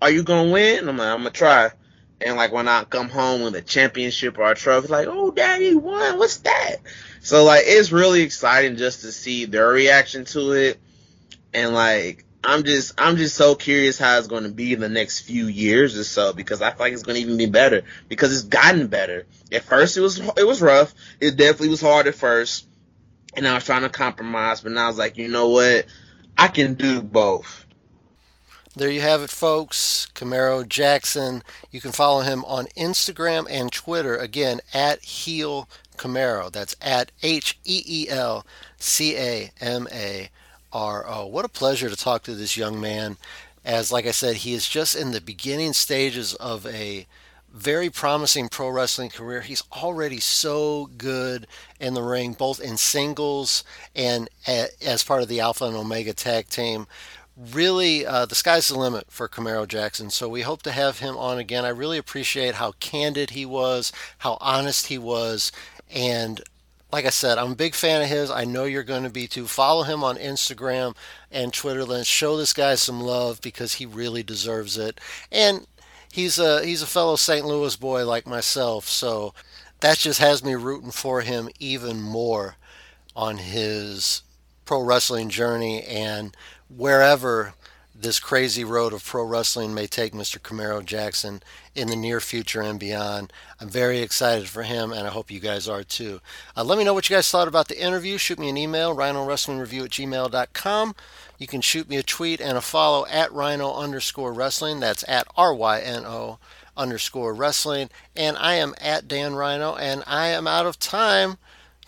Are 0.00 0.10
you 0.10 0.22
gonna 0.22 0.50
win? 0.50 0.88
I'm 0.88 0.96
like, 0.96 1.08
I'm 1.08 1.18
gonna 1.18 1.30
try. 1.30 1.70
And 2.24 2.36
like 2.36 2.52
when 2.52 2.68
I 2.68 2.84
come 2.84 3.08
home 3.08 3.42
with 3.42 3.54
a 3.56 3.62
championship 3.62 4.38
or 4.38 4.50
a 4.50 4.54
trophy, 4.54 4.88
like, 4.88 5.08
oh, 5.08 5.30
daddy 5.30 5.74
won. 5.74 6.18
What's 6.18 6.38
that? 6.38 6.76
So 7.20 7.44
like 7.44 7.64
it's 7.66 7.92
really 7.92 8.22
exciting 8.22 8.76
just 8.76 9.02
to 9.02 9.12
see 9.12 9.44
their 9.44 9.68
reaction 9.68 10.24
to 10.26 10.52
it. 10.52 10.80
And 11.52 11.74
like 11.74 12.24
I'm 12.44 12.64
just 12.64 12.94
I'm 12.98 13.16
just 13.16 13.36
so 13.36 13.54
curious 13.54 13.98
how 13.98 14.18
it's 14.18 14.26
going 14.26 14.42
to 14.42 14.48
be 14.48 14.72
in 14.72 14.80
the 14.80 14.88
next 14.88 15.20
few 15.20 15.46
years 15.46 15.96
or 15.96 16.04
so 16.04 16.32
because 16.32 16.60
I 16.60 16.70
feel 16.70 16.80
like 16.80 16.92
it's 16.92 17.04
going 17.04 17.16
to 17.16 17.22
even 17.22 17.36
be 17.36 17.46
better 17.46 17.82
because 18.08 18.32
it's 18.32 18.48
gotten 18.48 18.88
better. 18.88 19.26
At 19.52 19.62
first 19.62 19.96
it 19.96 20.00
was 20.00 20.18
it 20.36 20.46
was 20.46 20.60
rough. 20.60 20.92
It 21.20 21.36
definitely 21.36 21.68
was 21.68 21.80
hard 21.80 22.08
at 22.08 22.16
first, 22.16 22.66
and 23.34 23.46
I 23.46 23.54
was 23.54 23.64
trying 23.64 23.82
to 23.82 23.88
compromise. 23.88 24.60
But 24.60 24.72
now 24.72 24.84
I 24.84 24.88
was 24.88 24.98
like, 24.98 25.18
you 25.18 25.28
know 25.28 25.50
what, 25.50 25.86
I 26.36 26.48
can 26.48 26.74
do 26.74 27.00
both. 27.00 27.61
There 28.74 28.90
you 28.90 29.02
have 29.02 29.20
it, 29.22 29.28
folks. 29.28 30.08
Camaro 30.14 30.66
Jackson. 30.66 31.42
You 31.70 31.82
can 31.82 31.92
follow 31.92 32.22
him 32.22 32.42
on 32.46 32.66
Instagram 32.76 33.46
and 33.50 33.70
Twitter. 33.70 34.16
Again, 34.16 34.60
at 34.72 35.02
Heel 35.02 35.68
Camaro. 35.98 36.50
That's 36.50 36.74
at 36.80 37.12
H 37.22 37.58
E 37.64 37.82
E 37.86 38.08
L 38.08 38.46
C 38.78 39.14
A 39.16 39.50
M 39.60 39.86
A 39.92 40.30
R 40.72 41.04
O. 41.06 41.26
What 41.26 41.44
a 41.44 41.50
pleasure 41.50 41.90
to 41.90 41.96
talk 41.96 42.22
to 42.22 42.34
this 42.34 42.56
young 42.56 42.80
man. 42.80 43.18
As, 43.62 43.92
like 43.92 44.06
I 44.06 44.10
said, 44.10 44.36
he 44.36 44.54
is 44.54 44.66
just 44.66 44.96
in 44.96 45.10
the 45.12 45.20
beginning 45.20 45.74
stages 45.74 46.34
of 46.36 46.66
a 46.66 47.06
very 47.52 47.90
promising 47.90 48.48
pro 48.48 48.70
wrestling 48.70 49.10
career. 49.10 49.42
He's 49.42 49.62
already 49.70 50.18
so 50.18 50.88
good 50.96 51.46
in 51.78 51.92
the 51.92 52.02
ring, 52.02 52.32
both 52.32 52.58
in 52.58 52.78
singles 52.78 53.64
and 53.94 54.30
as 54.46 55.04
part 55.04 55.20
of 55.20 55.28
the 55.28 55.40
Alpha 55.40 55.66
and 55.66 55.76
Omega 55.76 56.14
tag 56.14 56.48
team 56.48 56.86
really 57.36 58.04
uh, 58.04 58.26
the 58.26 58.34
sky's 58.34 58.68
the 58.68 58.78
limit 58.78 59.10
for 59.10 59.28
Camaro 59.28 59.66
Jackson. 59.66 60.10
So 60.10 60.28
we 60.28 60.42
hope 60.42 60.62
to 60.62 60.72
have 60.72 60.98
him 60.98 61.16
on 61.16 61.38
again. 61.38 61.64
I 61.64 61.70
really 61.70 61.98
appreciate 61.98 62.56
how 62.56 62.72
candid 62.80 63.30
he 63.30 63.46
was, 63.46 63.92
how 64.18 64.38
honest 64.40 64.86
he 64.86 64.98
was, 64.98 65.52
and 65.90 66.42
like 66.92 67.06
I 67.06 67.10
said, 67.10 67.38
I'm 67.38 67.52
a 67.52 67.56
big 67.56 67.74
fan 67.74 68.02
of 68.02 68.08
his. 68.08 68.30
I 68.30 68.44
know 68.44 68.64
you're 68.64 68.82
going 68.82 69.04
to 69.04 69.10
be 69.10 69.26
too. 69.26 69.46
Follow 69.46 69.82
him 69.82 70.04
on 70.04 70.18
Instagram 70.18 70.94
and 71.30 71.52
Twitter. 71.52 71.84
Let's 71.84 72.06
show 72.06 72.36
this 72.36 72.52
guy 72.52 72.74
some 72.74 73.00
love 73.00 73.40
because 73.40 73.74
he 73.74 73.86
really 73.86 74.22
deserves 74.22 74.76
it. 74.76 75.00
And 75.30 75.66
he's 76.12 76.38
a 76.38 76.64
he's 76.64 76.82
a 76.82 76.86
fellow 76.86 77.16
St. 77.16 77.46
Louis 77.46 77.74
boy 77.76 78.04
like 78.04 78.26
myself, 78.26 78.88
so 78.88 79.32
that 79.80 79.98
just 79.98 80.20
has 80.20 80.44
me 80.44 80.54
rooting 80.54 80.90
for 80.90 81.22
him 81.22 81.48
even 81.58 82.00
more 82.00 82.56
on 83.16 83.38
his 83.38 84.22
pro 84.64 84.80
wrestling 84.80 85.28
journey 85.28 85.82
and 85.82 86.36
wherever 86.76 87.54
this 88.02 88.18
crazy 88.18 88.64
road 88.64 88.92
of 88.92 89.04
pro 89.04 89.24
wrestling 89.24 89.72
may 89.74 89.86
take 89.86 90.12
Mr. 90.12 90.38
Camaro 90.38 90.84
Jackson 90.84 91.42
in 91.74 91.88
the 91.88 91.96
near 91.96 92.20
future 92.20 92.60
and 92.60 92.78
beyond. 92.78 93.32
I'm 93.60 93.68
very 93.68 94.00
excited 94.00 94.48
for 94.48 94.64
him, 94.64 94.92
and 94.92 95.06
I 95.06 95.10
hope 95.10 95.30
you 95.30 95.38
guys 95.38 95.68
are 95.68 95.84
too. 95.84 96.20
Uh, 96.56 96.64
let 96.64 96.78
me 96.78 96.84
know 96.84 96.94
what 96.94 97.08
you 97.08 97.14
guys 97.14 97.30
thought 97.30 97.48
about 97.48 97.68
the 97.68 97.80
interview. 97.80 98.18
Shoot 98.18 98.38
me 98.38 98.48
an 98.48 98.56
email, 98.56 98.96
ryno 98.96 99.26
wrestling 99.26 99.58
review 99.58 99.84
at 99.84 99.90
gmail.com. 99.90 100.94
You 101.38 101.46
can 101.46 101.60
shoot 101.60 101.88
me 101.88 101.96
a 101.96 102.02
tweet 102.02 102.40
and 102.40 102.58
a 102.58 102.60
follow 102.60 103.06
at 103.06 103.30
ryno 103.30 103.76
underscore 103.76 104.32
wrestling. 104.32 104.80
That's 104.80 105.04
at 105.08 105.26
R 105.36 105.54
Y 105.54 105.80
N 105.80 106.04
O 106.04 106.38
underscore 106.76 107.34
wrestling. 107.34 107.90
And 108.16 108.36
I 108.36 108.54
am 108.54 108.74
at 108.80 109.06
Dan 109.06 109.32
Ryno, 109.32 109.78
and 109.78 110.02
I 110.06 110.28
am 110.28 110.46
out 110.46 110.66
of 110.66 110.78
time 110.78 111.38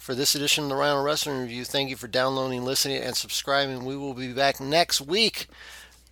for 0.05 0.15
this 0.15 0.35
edition 0.35 0.65
of 0.65 0.69
the 0.69 0.77
Ryno 0.77 1.03
Wrestling 1.03 1.41
Review. 1.41 1.65
Thank 1.65 1.89
you 1.89 1.97
for 1.97 2.09
downloading, 2.09 2.63
listening, 2.63 2.99
and 2.99 3.17
subscribing. 3.17 3.87
We 3.87 3.97
will 3.97 4.13
be 4.13 4.35
back 4.35 4.61
next 4.61 5.01
week 5.01 5.47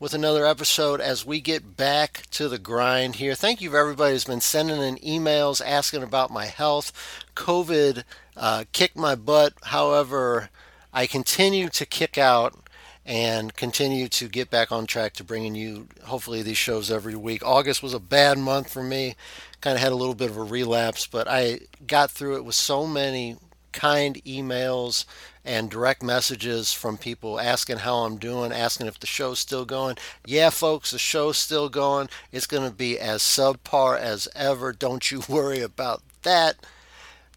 with 0.00 0.14
another 0.14 0.46
episode 0.46 0.98
as 0.98 1.26
we 1.26 1.42
get 1.42 1.76
back 1.76 2.22
to 2.30 2.48
the 2.48 2.58
grind 2.58 3.16
here. 3.16 3.34
Thank 3.34 3.60
you 3.60 3.68
for 3.68 3.76
everybody 3.76 4.14
who's 4.14 4.24
been 4.24 4.40
sending 4.40 4.80
in 4.80 4.96
emails 4.96 5.60
asking 5.62 6.02
about 6.02 6.30
my 6.30 6.46
health. 6.46 6.90
COVID 7.36 8.04
uh, 8.34 8.64
kicked 8.72 8.96
my 8.96 9.14
butt. 9.14 9.52
However, 9.62 10.48
I 10.90 11.06
continue 11.06 11.68
to 11.68 11.84
kick 11.84 12.16
out 12.16 12.58
and 13.04 13.54
continue 13.54 14.08
to 14.08 14.26
get 14.26 14.48
back 14.48 14.72
on 14.72 14.86
track 14.86 15.12
to 15.14 15.24
bringing 15.24 15.54
you 15.54 15.86
hopefully 16.04 16.40
these 16.40 16.56
shows 16.56 16.90
every 16.90 17.14
week. 17.14 17.44
August 17.44 17.82
was 17.82 17.92
a 17.92 18.00
bad 18.00 18.38
month 18.38 18.72
for 18.72 18.82
me. 18.82 19.16
Kind 19.60 19.74
of 19.74 19.82
had 19.82 19.92
a 19.92 19.96
little 19.96 20.14
bit 20.14 20.30
of 20.30 20.38
a 20.38 20.42
relapse, 20.42 21.06
but 21.06 21.28
I 21.28 21.60
got 21.86 22.10
through 22.10 22.36
it 22.36 22.44
with 22.46 22.54
so 22.54 22.86
many 22.86 23.36
kind 23.72 24.22
emails 24.24 25.04
and 25.44 25.70
direct 25.70 26.02
messages 26.02 26.72
from 26.72 26.96
people 26.96 27.40
asking 27.40 27.78
how 27.78 27.98
I'm 27.98 28.16
doing, 28.16 28.52
asking 28.52 28.86
if 28.86 29.00
the 29.00 29.06
show's 29.06 29.38
still 29.38 29.64
going. 29.64 29.96
Yeah, 30.24 30.50
folks, 30.50 30.92
the 30.92 30.98
show's 30.98 31.36
still 31.36 31.68
going. 31.68 32.08
It's 32.30 32.46
going 32.46 32.68
to 32.68 32.74
be 32.74 32.98
as 32.98 33.22
subpar 33.22 33.98
as 33.98 34.28
ever. 34.34 34.72
Don't 34.72 35.10
you 35.10 35.22
worry 35.28 35.60
about 35.60 36.02
that. 36.22 36.56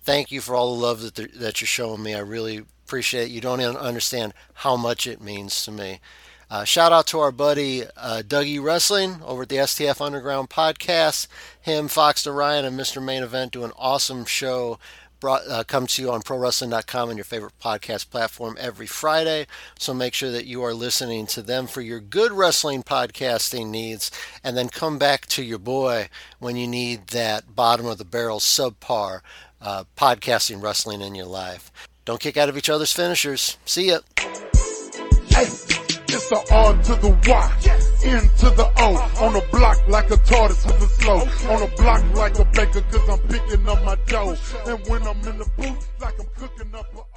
Thank 0.02 0.32
you 0.32 0.42
for 0.42 0.54
all 0.56 0.76
the 0.76 0.82
love 0.82 1.02
that, 1.02 1.16
that 1.16 1.62
you're 1.62 1.68
showing 1.68 2.04
me. 2.04 2.14
I 2.14 2.20
really 2.20 2.64
appreciate 2.86 3.26
it. 3.26 3.32
You 3.32 3.42
don't 3.42 3.62
even 3.62 3.76
understand 3.76 4.34
how 4.54 4.78
much 4.78 5.08
it 5.08 5.20
means 5.20 5.64
to 5.66 5.72
me. 5.72 6.00
Uh, 6.48 6.64
shout 6.64 6.92
out 6.92 7.08
to 7.08 7.20
our 7.20 7.32
buddy 7.32 7.86
uh, 7.98 8.22
Dougie 8.26 8.64
Wrestling 8.64 9.18
over 9.26 9.42
at 9.42 9.50
the 9.50 9.56
STF 9.56 10.00
Underground 10.00 10.52
podcast. 10.52 11.28
Him, 11.60 11.88
Fox 11.88 12.22
to 12.24 12.32
Ryan, 12.32 12.66
and 12.66 12.80
Mr. 12.80 13.04
Main 13.04 13.24
Event 13.24 13.54
do 13.54 13.64
an 13.64 13.72
awesome 13.76 14.26
show 14.26 14.78
brought 15.26 15.47
uh, 15.49 15.63
come 15.63 15.88
to 15.88 16.03
you 16.03 16.11
on 16.11 16.21
prowrestling.com 16.21 17.09
and 17.09 17.17
your 17.17 17.26
favorite 17.26 17.57
podcast 17.59 18.11
platform 18.11 18.55
every 18.59 18.86
Friday. 18.86 19.47
So 19.80 19.91
make 19.91 20.13
sure 20.13 20.30
that 20.30 20.45
you 20.45 20.61
are 20.61 20.76
listening 20.76 21.26
to 21.28 21.41
them 21.41 21.65
for 21.65 21.82
your 21.82 21.99
good 21.99 22.32
wrestling 22.32 22.84
podcasting 22.84 23.69
needs, 23.69 24.11
and 24.43 24.55
then 24.55 24.69
come 24.69 24.99
back 24.99 25.26
to 25.30 25.43
your 25.43 25.57
boy 25.57 26.09
when 26.38 26.57
you 26.57 26.67
need 26.67 27.07
that 27.07 27.55
bottom 27.55 27.88
of 27.88 27.97
the 27.97 28.05
barrel 28.05 28.38
subpar 28.38 29.21
uh, 29.59 29.86
podcasting 29.97 30.61
wrestling 30.61 31.01
in 31.01 31.15
your 31.15 31.26
life. 31.26 31.71
Don't 32.05 32.21
kick 32.21 32.38
out 32.38 32.47
of 32.47 32.55
each 32.55 32.69
other's 32.69 32.93
finishers. 32.93 33.57
See 33.65 33.88
ya. 33.88 34.01
Hey, 35.30 35.47
it's 36.16 36.30
the 36.30 36.38
R 36.49 36.72
to 36.84 36.95
the 36.95 37.09
Y, 37.28 37.57
N 38.05 38.22
to 38.38 38.49
the 38.51 38.72
O. 38.78 39.26
On 39.26 39.34
the 39.34 39.43
block 39.51 39.86
like 39.89 40.09
a 40.11 40.16
tortoise 40.16 40.66
moving 40.66 40.88
slow. 40.88 41.20
On 41.51 41.59
the 41.59 41.70
block 41.76 42.01
like 42.16 42.39
a 42.39 42.45
baker 42.45 42.80
cause 42.89 43.09
I'm 43.09 43.20
picking 43.28 43.68
up 43.68 43.84
my 43.84 43.95
dough. 44.07 44.38
And 44.66 44.80
when 44.88 45.03
I'm 45.03 45.18
in 45.28 45.38
the 45.39 45.45
booth, 45.57 45.89
like 45.99 46.18
I'm 46.18 46.28
cooking 46.38 46.74
up 46.74 46.88
a 46.95 47.14